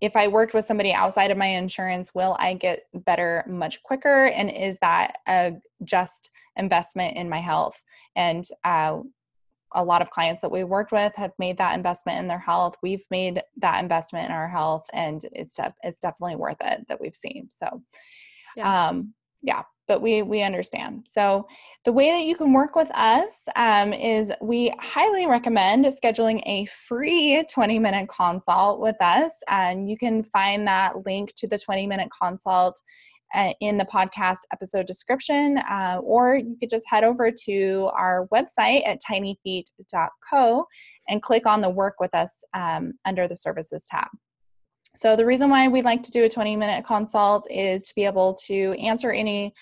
if 0.00 0.16
I 0.16 0.28
worked 0.28 0.54
with 0.54 0.64
somebody 0.64 0.92
outside 0.94 1.30
of 1.30 1.36
my 1.36 1.46
insurance, 1.46 2.14
will 2.14 2.34
I 2.38 2.54
get 2.54 2.84
better 2.94 3.44
much 3.46 3.82
quicker? 3.82 4.28
And 4.28 4.50
is 4.50 4.78
that 4.80 5.18
a 5.28 5.52
just 5.84 6.30
investment 6.56 7.18
in 7.18 7.28
my 7.28 7.40
health? 7.40 7.82
And 8.16 8.46
uh, 8.64 9.00
a 9.72 9.84
lot 9.84 10.00
of 10.02 10.10
clients 10.10 10.40
that 10.40 10.50
we 10.50 10.64
worked 10.64 10.90
with 10.90 11.14
have 11.16 11.32
made 11.38 11.58
that 11.58 11.76
investment 11.76 12.18
in 12.18 12.28
their 12.28 12.38
health. 12.38 12.76
We've 12.82 13.04
made 13.10 13.42
that 13.58 13.82
investment 13.82 14.26
in 14.26 14.32
our 14.32 14.48
health, 14.48 14.86
and 14.92 15.22
it's 15.32 15.52
def- 15.52 15.74
it's 15.82 15.98
definitely 15.98 16.36
worth 16.36 16.56
it 16.62 16.86
that 16.88 17.00
we've 17.00 17.14
seen. 17.14 17.48
So, 17.50 17.82
yeah. 18.56 18.88
Um, 18.88 19.14
yeah. 19.42 19.62
But 19.90 20.00
we 20.00 20.22
we 20.22 20.40
understand. 20.40 21.02
So 21.04 21.48
the 21.84 21.92
way 21.92 22.12
that 22.12 22.24
you 22.24 22.36
can 22.36 22.52
work 22.52 22.76
with 22.76 22.92
us 22.94 23.48
um, 23.56 23.92
is 23.92 24.30
we 24.40 24.72
highly 24.78 25.26
recommend 25.26 25.84
scheduling 25.86 26.40
a 26.46 26.66
free 26.66 27.44
20 27.52 27.80
minute 27.80 28.08
consult 28.08 28.80
with 28.80 28.94
us, 29.00 29.42
and 29.48 29.90
you 29.90 29.98
can 29.98 30.22
find 30.22 30.64
that 30.68 31.04
link 31.04 31.34
to 31.38 31.48
the 31.48 31.58
20 31.58 31.88
minute 31.88 32.08
consult 32.16 32.80
uh, 33.34 33.52
in 33.60 33.78
the 33.78 33.84
podcast 33.84 34.38
episode 34.52 34.86
description, 34.86 35.58
uh, 35.58 35.98
or 36.04 36.36
you 36.36 36.56
could 36.60 36.70
just 36.70 36.88
head 36.88 37.02
over 37.02 37.32
to 37.46 37.90
our 37.96 38.28
website 38.32 38.86
at 38.86 39.00
tinyfeet.co 39.02 40.64
and 41.08 41.20
click 41.20 41.46
on 41.46 41.60
the 41.60 41.70
work 41.70 41.96
with 41.98 42.14
us 42.14 42.44
um, 42.54 42.92
under 43.04 43.26
the 43.26 43.34
services 43.34 43.88
tab. 43.90 44.06
So, 44.96 45.14
the 45.14 45.26
reason 45.26 45.50
why 45.50 45.68
we 45.68 45.82
like 45.82 46.02
to 46.02 46.10
do 46.10 46.24
a 46.24 46.28
20 46.28 46.56
minute 46.56 46.84
consult 46.84 47.46
is 47.50 47.84
to 47.84 47.94
be 47.94 48.04
able 48.04 48.34
to 48.46 48.74
answer 48.80 49.12
any 49.12 49.54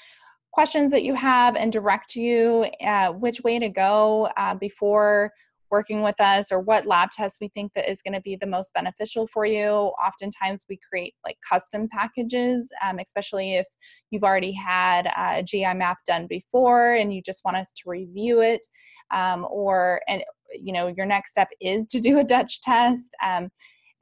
questions 0.52 0.90
that 0.90 1.04
you 1.04 1.14
have 1.14 1.56
and 1.56 1.72
direct 1.72 2.16
you 2.16 2.66
uh, 2.84 3.12
which 3.12 3.40
way 3.42 3.58
to 3.58 3.68
go 3.68 4.28
uh, 4.36 4.54
before 4.54 5.32
working 5.70 6.02
with 6.02 6.18
us 6.20 6.50
or 6.50 6.60
what 6.60 6.86
lab 6.86 7.10
test 7.10 7.38
we 7.40 7.48
think 7.48 7.72
that 7.74 7.90
is 7.90 8.02
going 8.02 8.14
to 8.14 8.20
be 8.20 8.36
the 8.36 8.46
most 8.46 8.72
beneficial 8.74 9.26
for 9.26 9.44
you. 9.44 9.68
Oftentimes, 10.04 10.64
we 10.68 10.78
create 10.88 11.14
like 11.24 11.36
custom 11.48 11.88
packages, 11.90 12.70
um, 12.84 12.98
especially 12.98 13.56
if 13.56 13.66
you've 14.10 14.24
already 14.24 14.52
had 14.52 15.10
a 15.16 15.42
GI 15.42 15.74
map 15.74 15.98
done 16.06 16.26
before 16.26 16.94
and 16.94 17.12
you 17.12 17.22
just 17.22 17.44
want 17.44 17.56
us 17.56 17.72
to 17.72 17.82
review 17.86 18.40
it, 18.40 18.64
um, 19.12 19.46
or 19.50 20.00
and 20.08 20.22
you 20.54 20.72
know 20.72 20.88
your 20.88 21.06
next 21.06 21.30
step 21.30 21.48
is 21.60 21.86
to 21.88 22.00
do 22.00 22.18
a 22.18 22.24
Dutch 22.24 22.60
test. 22.62 23.14
Um, 23.22 23.50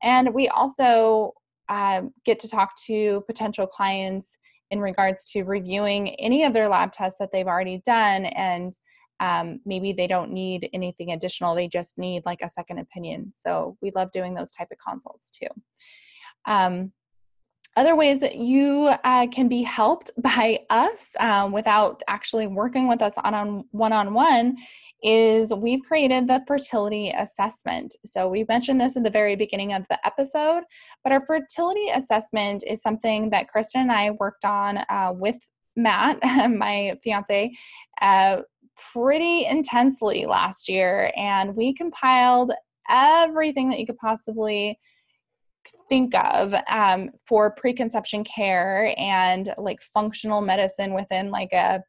and 0.03 0.33
we 0.35 0.49
also 0.49 1.33
uh, 1.69 2.03
get 2.25 2.39
to 2.41 2.49
talk 2.49 2.71
to 2.87 3.23
potential 3.27 3.67
clients 3.67 4.37
in 4.71 4.81
regards 4.81 5.25
to 5.33 5.45
reviewing 5.45 6.11
any 6.17 6.45
of 6.45 6.53
their 6.53 6.69
lab 6.69 6.93
tests 6.93 7.19
that 7.19 7.31
they've 7.33 7.47
already 7.47 7.81
done 7.85 8.27
and 8.27 8.73
um, 9.21 9.61
maybe 9.65 9.93
they 9.93 10.07
don't 10.07 10.31
need 10.31 10.69
anything 10.73 11.13
additional 11.13 11.55
they 11.55 11.69
just 11.69 11.97
need 11.97 12.23
like 12.27 12.43
a 12.43 12.49
second 12.49 12.79
opinion. 12.79 13.33
So 13.35 13.77
we 13.81 13.91
love 13.95 14.13
doing 14.13 14.35
those 14.35 14.53
type 14.53 14.69
of 14.71 14.79
consults 14.79 15.31
too. 15.31 15.47
Um, 16.45 16.93
other 17.77 17.95
ways 17.95 18.21
that 18.21 18.37
you 18.37 18.91
uh, 19.05 19.27
can 19.29 19.49
be 19.49 19.63
helped 19.63 20.11
by 20.23 20.61
us 20.71 21.15
um, 21.21 21.53
without 21.53 22.03
actually 22.09 22.47
working 22.47 22.89
with 22.89 23.03
us 23.03 23.17
on, 23.19 23.35
on 23.35 23.65
one-on-one 23.71 24.57
is 25.03 25.53
we've 25.55 25.83
created 25.83 26.27
the 26.27 26.43
fertility 26.47 27.11
assessment. 27.17 27.95
So 28.05 28.29
we 28.29 28.45
mentioned 28.49 28.81
this 28.81 28.97
in 28.97 29.03
the 29.03 29.11
very 29.11 29.37
beginning 29.37 29.73
of 29.73 29.85
the 29.91 30.05
episode, 30.07 30.65
but 31.05 31.13
our 31.13 31.25
fertility 31.27 31.89
assessment 31.95 32.65
is 32.67 32.83
something 32.83 33.31
that 33.31 33.49
Kristen 33.49 33.83
and 33.83 33.93
I 33.93 34.13
worked 34.13 34.45
on 34.45 34.79
uh, 34.89 35.13
with 35.15 35.39
Matt, 35.77 36.19
my 36.51 36.97
fiance, 37.03 37.55
uh, 38.01 38.43
pretty 38.93 39.47
intensely 39.47 40.27
last 40.27 40.69
year, 40.69 41.13
and 41.17 41.55
we 41.55 41.75
compiled 41.75 42.53
everything 42.89 43.69
that 43.71 43.79
you 43.79 43.87
could 43.87 43.99
possibly 43.99 44.79
think 45.89 46.15
of 46.15 46.55
um, 46.69 47.11
for 47.27 47.51
preconception 47.51 48.25
care 48.25 48.95
and 48.97 49.53
like 49.59 49.81
functional 49.83 50.41
medicine 50.41 50.95
within 50.95 51.31
like 51.31 51.53
a, 51.53 51.83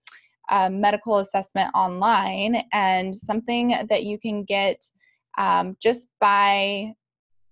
a 0.50 0.70
medical 0.70 1.20
assessment 1.20 1.72
online 1.74 2.64
and 2.74 3.18
something 3.18 3.76
that 3.90 4.04
you 4.04 4.18
can 4.20 4.44
get 4.44 4.84
um, 5.38 5.78
just 5.82 6.10
by 6.20 6.94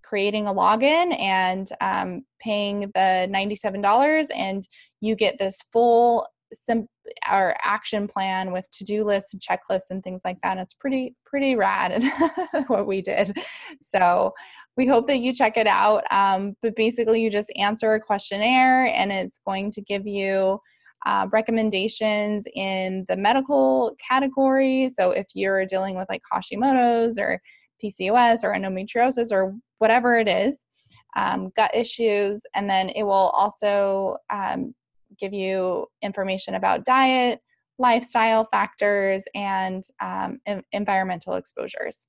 creating 0.02 0.46
a 0.46 0.54
login 0.54 1.18
and 1.20 1.70
um, 1.80 2.24
paying 2.40 2.80
the 2.94 3.28
$97 3.28 4.26
and 4.34 4.68
you 5.00 5.16
get 5.16 5.36
this 5.38 5.60
full 5.72 6.26
sim- 6.52 6.88
our 7.28 7.56
action 7.62 8.06
plan 8.06 8.52
with 8.52 8.70
to-do 8.70 9.04
lists 9.04 9.32
and 9.32 9.42
checklists 9.42 9.90
and 9.90 10.02
things 10.02 10.22
like 10.24 10.40
that. 10.42 10.52
And 10.52 10.60
it's 10.60 10.74
pretty 10.74 11.14
pretty 11.24 11.56
rad 11.56 12.02
what 12.68 12.86
we 12.86 13.02
did. 13.02 13.36
So 13.82 14.32
we 14.76 14.86
hope 14.86 15.06
that 15.06 15.18
you 15.18 15.32
check 15.32 15.56
it 15.56 15.66
out. 15.66 16.04
Um, 16.10 16.56
but 16.62 16.76
basically, 16.76 17.22
you 17.22 17.30
just 17.30 17.52
answer 17.56 17.94
a 17.94 18.00
questionnaire, 18.00 18.86
and 18.86 19.10
it's 19.10 19.40
going 19.46 19.70
to 19.72 19.80
give 19.80 20.06
you 20.06 20.60
uh, 21.06 21.28
recommendations 21.30 22.46
in 22.54 23.06
the 23.08 23.16
medical 23.16 23.96
category. 24.06 24.88
So 24.88 25.12
if 25.12 25.26
you're 25.34 25.64
dealing 25.64 25.96
with 25.96 26.08
like 26.08 26.22
Hashimoto's 26.30 27.16
or 27.18 27.40
PCOS 27.82 28.42
or 28.42 28.52
endometriosis 28.52 29.30
or 29.30 29.54
whatever 29.78 30.18
it 30.18 30.28
is, 30.28 30.66
um, 31.14 31.50
gut 31.56 31.74
issues, 31.74 32.42
and 32.54 32.68
then 32.68 32.90
it 32.90 33.04
will 33.04 33.12
also 33.12 34.16
um, 34.30 34.74
give 35.18 35.32
you 35.32 35.86
information 36.02 36.56
about 36.56 36.84
diet, 36.84 37.40
lifestyle 37.78 38.46
factors, 38.50 39.24
and 39.34 39.84
um, 40.00 40.40
environmental 40.72 41.34
exposures. 41.34 42.08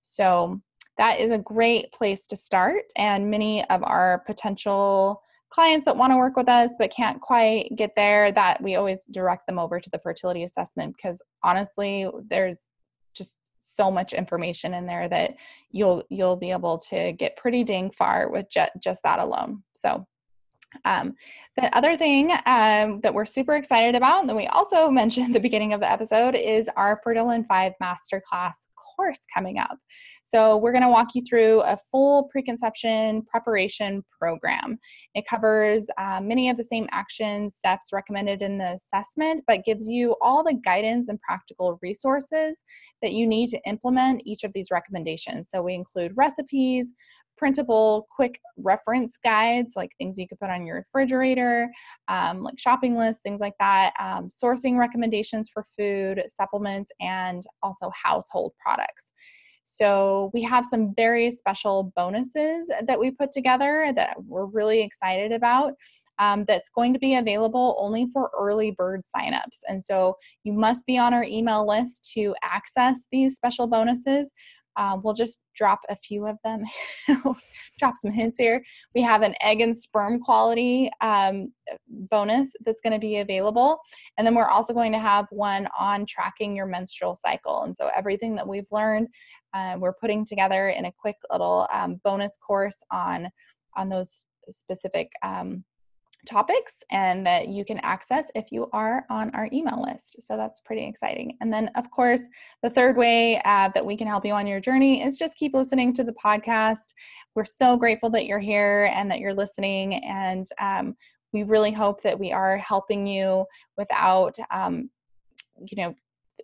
So 0.00 0.60
that 0.96 1.18
is 1.18 1.32
a 1.32 1.38
great 1.38 1.92
place 1.92 2.26
to 2.28 2.36
start. 2.36 2.84
And 2.96 3.30
many 3.30 3.68
of 3.68 3.82
our 3.82 4.22
potential 4.26 5.22
clients 5.50 5.84
that 5.84 5.96
want 5.96 6.12
to 6.12 6.16
work 6.16 6.36
with 6.36 6.48
us 6.48 6.74
but 6.78 6.90
can't 6.90 7.20
quite 7.20 7.70
get 7.76 7.92
there, 7.96 8.32
that 8.32 8.62
we 8.62 8.76
always 8.76 9.06
direct 9.06 9.46
them 9.46 9.58
over 9.58 9.80
to 9.80 9.90
the 9.90 9.98
fertility 9.98 10.42
assessment 10.42 10.94
because 10.96 11.22
honestly, 11.42 12.08
there's 12.28 12.68
just 13.14 13.34
so 13.60 13.90
much 13.90 14.12
information 14.12 14.74
in 14.74 14.86
there 14.86 15.08
that 15.08 15.36
you'll 15.70 16.02
you'll 16.10 16.36
be 16.36 16.50
able 16.50 16.78
to 16.78 17.12
get 17.12 17.36
pretty 17.36 17.64
dang 17.64 17.90
far 17.90 18.30
with 18.30 18.48
ju- 18.50 18.66
just 18.82 19.02
that 19.02 19.18
alone. 19.18 19.62
So 19.74 20.06
um, 20.84 21.14
the 21.56 21.74
other 21.76 21.96
thing 21.96 22.30
um, 22.46 23.00
that 23.00 23.14
we're 23.14 23.24
super 23.24 23.56
excited 23.56 23.94
about, 23.94 24.20
and 24.20 24.28
that 24.28 24.36
we 24.36 24.46
also 24.46 24.90
mentioned 24.90 25.28
at 25.28 25.32
the 25.32 25.40
beginning 25.40 25.72
of 25.72 25.80
the 25.80 25.90
episode, 25.90 26.34
is 26.34 26.68
our 26.76 27.00
Fertile 27.02 27.30
in 27.30 27.44
5 27.44 27.72
Masterclass 27.82 28.68
course 28.98 29.20
coming 29.32 29.58
up. 29.58 29.78
So, 30.24 30.56
we're 30.56 30.72
going 30.72 30.82
to 30.82 30.88
walk 30.88 31.14
you 31.14 31.22
through 31.22 31.60
a 31.62 31.76
full 31.90 32.24
preconception 32.24 33.22
preparation 33.22 34.04
program. 34.18 34.78
It 35.14 35.24
covers 35.26 35.88
uh, 35.96 36.20
many 36.22 36.50
of 36.50 36.56
the 36.56 36.64
same 36.64 36.88
action 36.90 37.48
steps 37.48 37.88
recommended 37.92 38.42
in 38.42 38.58
the 38.58 38.72
assessment, 38.72 39.44
but 39.46 39.64
gives 39.64 39.88
you 39.88 40.16
all 40.20 40.42
the 40.42 40.54
guidance 40.54 41.08
and 41.08 41.20
practical 41.20 41.78
resources 41.82 42.64
that 43.02 43.12
you 43.12 43.26
need 43.26 43.48
to 43.50 43.60
implement 43.66 44.22
each 44.24 44.44
of 44.44 44.52
these 44.52 44.70
recommendations. 44.70 45.48
So, 45.50 45.62
we 45.62 45.74
include 45.74 46.12
recipes, 46.16 46.94
printable 47.38 48.06
quick 48.14 48.40
reference 48.56 49.18
guides 49.18 49.74
like 49.76 49.92
things 49.96 50.18
you 50.18 50.28
could 50.28 50.38
put 50.38 50.50
on 50.50 50.66
your 50.66 50.76
refrigerator 50.76 51.70
um, 52.08 52.42
like 52.42 52.58
shopping 52.58 52.96
lists 52.96 53.22
things 53.22 53.40
like 53.40 53.54
that 53.58 53.92
um, 53.98 54.28
sourcing 54.28 54.78
recommendations 54.78 55.48
for 55.48 55.64
food 55.78 56.22
supplements 56.28 56.90
and 57.00 57.42
also 57.62 57.90
household 58.04 58.52
products 58.60 59.12
so 59.70 60.30
we 60.32 60.40
have 60.42 60.64
some 60.64 60.94
very 60.96 61.30
special 61.30 61.92
bonuses 61.94 62.70
that 62.86 62.98
we 62.98 63.10
put 63.10 63.30
together 63.30 63.92
that 63.94 64.16
we're 64.26 64.46
really 64.46 64.80
excited 64.80 65.30
about 65.30 65.74
um, 66.18 66.44
that's 66.46 66.68
going 66.70 66.92
to 66.92 66.98
be 66.98 67.14
available 67.16 67.76
only 67.78 68.06
for 68.12 68.30
early 68.38 68.72
bird 68.72 69.02
signups. 69.02 69.60
And 69.68 69.82
so 69.82 70.16
you 70.44 70.52
must 70.52 70.86
be 70.86 70.98
on 70.98 71.14
our 71.14 71.24
email 71.24 71.66
list 71.66 72.10
to 72.14 72.34
access 72.42 73.06
these 73.12 73.36
special 73.36 73.66
bonuses. 73.66 74.32
Um, 74.78 75.02
we'll 75.02 75.14
just 75.14 75.42
drop 75.54 75.80
a 75.90 75.96
few 75.96 76.26
of 76.26 76.38
them, 76.44 76.64
drop 77.78 77.94
some 78.00 78.12
hints 78.12 78.38
here. 78.38 78.64
We 78.94 79.02
have 79.02 79.22
an 79.22 79.34
egg 79.42 79.60
and 79.60 79.76
sperm 79.76 80.20
quality 80.20 80.90
um, 81.00 81.52
bonus 81.88 82.52
that's 82.64 82.80
going 82.80 82.92
to 82.92 82.98
be 82.98 83.18
available. 83.18 83.78
And 84.16 84.26
then 84.26 84.34
we're 84.34 84.46
also 84.46 84.72
going 84.72 84.92
to 84.92 84.98
have 84.98 85.26
one 85.30 85.68
on 85.78 86.06
tracking 86.06 86.54
your 86.54 86.66
menstrual 86.66 87.16
cycle. 87.16 87.64
And 87.64 87.76
so 87.76 87.90
everything 87.94 88.36
that 88.36 88.46
we've 88.46 88.70
learned, 88.70 89.08
uh, 89.52 89.76
we're 89.78 89.94
putting 89.94 90.24
together 90.24 90.68
in 90.68 90.86
a 90.86 90.92
quick 90.92 91.16
little 91.30 91.66
um, 91.72 92.00
bonus 92.04 92.38
course 92.38 92.80
on, 92.92 93.28
on 93.76 93.88
those 93.88 94.22
specific 94.48 95.10
um, 95.22 95.64
topics 96.26 96.82
and 96.90 97.24
that 97.26 97.48
you 97.48 97.64
can 97.64 97.78
access 97.78 98.26
if 98.34 98.50
you 98.50 98.68
are 98.72 99.04
on 99.10 99.30
our 99.30 99.48
email 99.52 99.82
list. 99.82 100.20
So 100.22 100.36
that's 100.36 100.60
pretty 100.60 100.84
exciting. 100.84 101.36
And 101.40 101.52
then, 101.52 101.70
of 101.76 101.90
course, 101.90 102.22
the 102.62 102.70
third 102.70 102.96
way 102.96 103.40
uh, 103.44 103.70
that 103.74 103.84
we 103.84 103.96
can 103.96 104.06
help 104.06 104.24
you 104.24 104.32
on 104.32 104.46
your 104.46 104.60
journey 104.60 105.02
is 105.02 105.18
just 105.18 105.36
keep 105.36 105.54
listening 105.54 105.92
to 105.94 106.04
the 106.04 106.12
podcast. 106.12 106.92
We're 107.34 107.44
so 107.44 107.76
grateful 107.76 108.10
that 108.10 108.26
you're 108.26 108.38
here 108.38 108.90
and 108.94 109.10
that 109.10 109.20
you're 109.20 109.34
listening. 109.34 110.04
And 110.04 110.46
um, 110.60 110.96
we 111.32 111.42
really 111.42 111.72
hope 111.72 112.02
that 112.02 112.18
we 112.18 112.32
are 112.32 112.58
helping 112.58 113.06
you 113.06 113.44
without, 113.76 114.36
um, 114.50 114.90
you 115.66 115.82
know, 115.82 115.94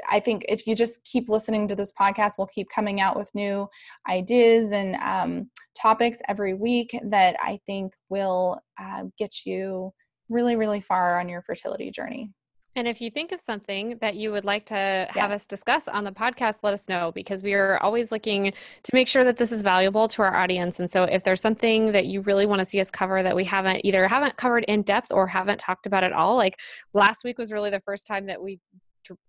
I 0.09 0.21
think 0.21 0.45
if 0.49 0.67
you 0.67 0.75
just 0.75 1.05
keep 1.05 1.29
listening 1.29 1.69
to 1.69 1.75
this 1.75 1.93
podcast, 1.93 2.33
we'll 2.39 2.47
keep 2.47 2.69
coming 2.69 3.01
out 3.01 3.17
with 3.17 3.35
new 3.35 3.69
ideas 4.09 4.73
and 4.73 4.97
um, 4.97 5.51
topics 5.77 6.19
every 6.29 6.55
week 6.55 6.99
that 7.05 7.37
I 7.41 7.61
think 7.67 7.95
will 8.09 8.61
uh, 8.81 9.05
get 9.19 9.47
you 9.47 9.93
really, 10.29 10.57
really 10.57 10.81
far 10.81 11.21
on 11.21 11.29
your 11.29 11.43
fertility 11.43 11.91
journey. 11.91 12.31
And 12.77 12.89
if 12.89 13.01
you 13.01 13.09
think 13.09 13.31
of 13.31 13.41
something 13.41 13.99
that 14.01 14.17
you 14.17 14.33
would 14.33 14.45
like 14.45 14.67
to 14.67 14.75
have 14.75 15.31
yes. 15.31 15.33
us 15.33 15.47
discuss 15.47 15.87
on 15.87 16.03
the 16.03 16.11
podcast, 16.11 16.59
let 16.65 16.75
us 16.75 16.89
know 16.89 17.13
because 17.13 17.43
we 17.43 17.55
are 17.55 17.79
always 17.79 18.11
looking 18.11 18.53
to 18.83 18.91
make 18.93 19.07
sure 19.07 19.23
that 19.23 19.37
this 19.37 19.53
is 19.53 19.63
valuable 19.63 20.09
to 20.09 20.23
our 20.23 20.37
audience. 20.37 20.81
And 20.81 20.91
so 20.91 21.05
if 21.05 21.23
there's 21.23 21.41
something 21.41 21.93
that 21.93 22.07
you 22.07 22.23
really 22.23 22.47
want 22.47 22.59
to 22.59 22.65
see 22.65 22.81
us 22.81 22.91
cover 22.91 23.23
that 23.23 23.37
we 23.37 23.45
haven't 23.45 23.83
either 23.85 24.09
haven't 24.09 24.37
covered 24.37 24.65
in 24.65 24.83
depth 24.83 25.13
or 25.13 25.29
haven't 25.29 25.61
talked 25.61 25.87
about 25.87 26.03
at 26.03 26.13
all, 26.13 26.37
like 26.37 26.59
last 26.95 27.23
week 27.23 27.39
was 27.39 27.53
really 27.53 27.71
the 27.71 27.81
first 27.81 28.09
time 28.09 28.27
that 28.27 28.43
we 28.43 28.59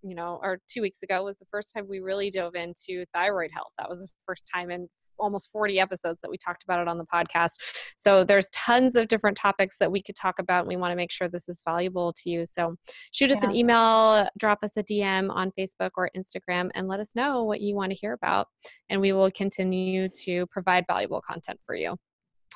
you 0.02 0.14
know, 0.14 0.38
or 0.42 0.60
two 0.68 0.82
weeks 0.82 1.02
ago 1.02 1.22
was 1.24 1.36
the 1.36 1.46
first 1.50 1.72
time 1.74 1.86
we 1.88 2.00
really 2.00 2.30
dove 2.30 2.54
into 2.54 3.04
thyroid 3.14 3.50
health. 3.52 3.72
That 3.78 3.88
was 3.88 4.00
the 4.00 4.08
first 4.26 4.50
time 4.52 4.70
in 4.70 4.88
almost 5.18 5.50
40 5.50 5.80
episodes 5.80 6.20
that 6.20 6.30
we 6.30 6.36
talked 6.36 6.64
about 6.64 6.80
it 6.80 6.88
on 6.88 6.98
the 6.98 7.04
podcast. 7.04 7.54
So 7.96 8.24
there's 8.24 8.48
tons 8.50 8.96
of 8.96 9.08
different 9.08 9.36
topics 9.36 9.76
that 9.78 9.90
we 9.90 10.02
could 10.02 10.16
talk 10.16 10.38
about. 10.38 10.60
And 10.60 10.68
we 10.68 10.76
want 10.76 10.92
to 10.92 10.96
make 10.96 11.12
sure 11.12 11.28
this 11.28 11.48
is 11.48 11.62
valuable 11.64 12.12
to 12.12 12.30
you. 12.30 12.44
So 12.46 12.76
shoot 13.12 13.30
us 13.30 13.42
yeah. 13.42 13.50
an 13.50 13.56
email, 13.56 14.28
drop 14.38 14.58
us 14.62 14.76
a 14.76 14.82
DM 14.82 15.30
on 15.30 15.52
Facebook 15.58 15.90
or 15.96 16.10
Instagram, 16.16 16.70
and 16.74 16.88
let 16.88 17.00
us 17.00 17.14
know 17.14 17.44
what 17.44 17.60
you 17.60 17.74
want 17.74 17.92
to 17.92 17.96
hear 17.96 18.12
about. 18.12 18.48
And 18.88 19.00
we 19.00 19.12
will 19.12 19.30
continue 19.30 20.08
to 20.24 20.46
provide 20.46 20.84
valuable 20.86 21.20
content 21.20 21.60
for 21.64 21.74
you. 21.74 21.96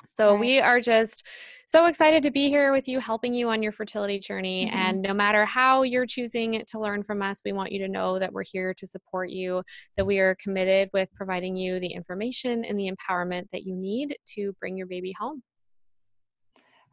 So 0.05 0.35
we 0.35 0.59
are 0.59 0.79
just 0.79 1.27
so 1.67 1.85
excited 1.85 2.21
to 2.23 2.31
be 2.31 2.49
here 2.49 2.73
with 2.73 2.87
you, 2.87 2.99
helping 2.99 3.33
you 3.33 3.49
on 3.49 3.63
your 3.63 3.71
fertility 3.71 4.19
journey. 4.19 4.65
Mm-hmm. 4.65 4.75
And 4.75 5.01
no 5.01 5.13
matter 5.13 5.45
how 5.45 5.83
you're 5.83 6.05
choosing 6.05 6.63
to 6.67 6.79
learn 6.79 7.01
from 7.01 7.21
us, 7.21 7.41
we 7.45 7.53
want 7.53 7.71
you 7.71 7.79
to 7.79 7.87
know 7.87 8.19
that 8.19 8.33
we're 8.33 8.43
here 8.43 8.73
to 8.73 8.85
support 8.85 9.29
you, 9.29 9.63
that 9.95 10.05
we 10.05 10.19
are 10.19 10.35
committed 10.35 10.89
with 10.91 11.09
providing 11.13 11.55
you 11.55 11.79
the 11.79 11.87
information 11.87 12.65
and 12.65 12.77
the 12.77 12.91
empowerment 12.91 13.49
that 13.51 13.63
you 13.63 13.73
need 13.73 14.17
to 14.35 14.53
bring 14.59 14.75
your 14.75 14.87
baby 14.87 15.15
home. 15.17 15.41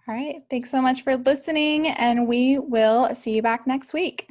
All 0.06 0.14
right. 0.14 0.36
Thanks 0.48 0.70
so 0.70 0.80
much 0.80 1.02
for 1.02 1.16
listening, 1.16 1.88
and 1.88 2.26
we 2.26 2.58
will 2.58 3.14
see 3.14 3.34
you 3.34 3.42
back 3.42 3.66
next 3.66 3.92
week. 3.92 4.30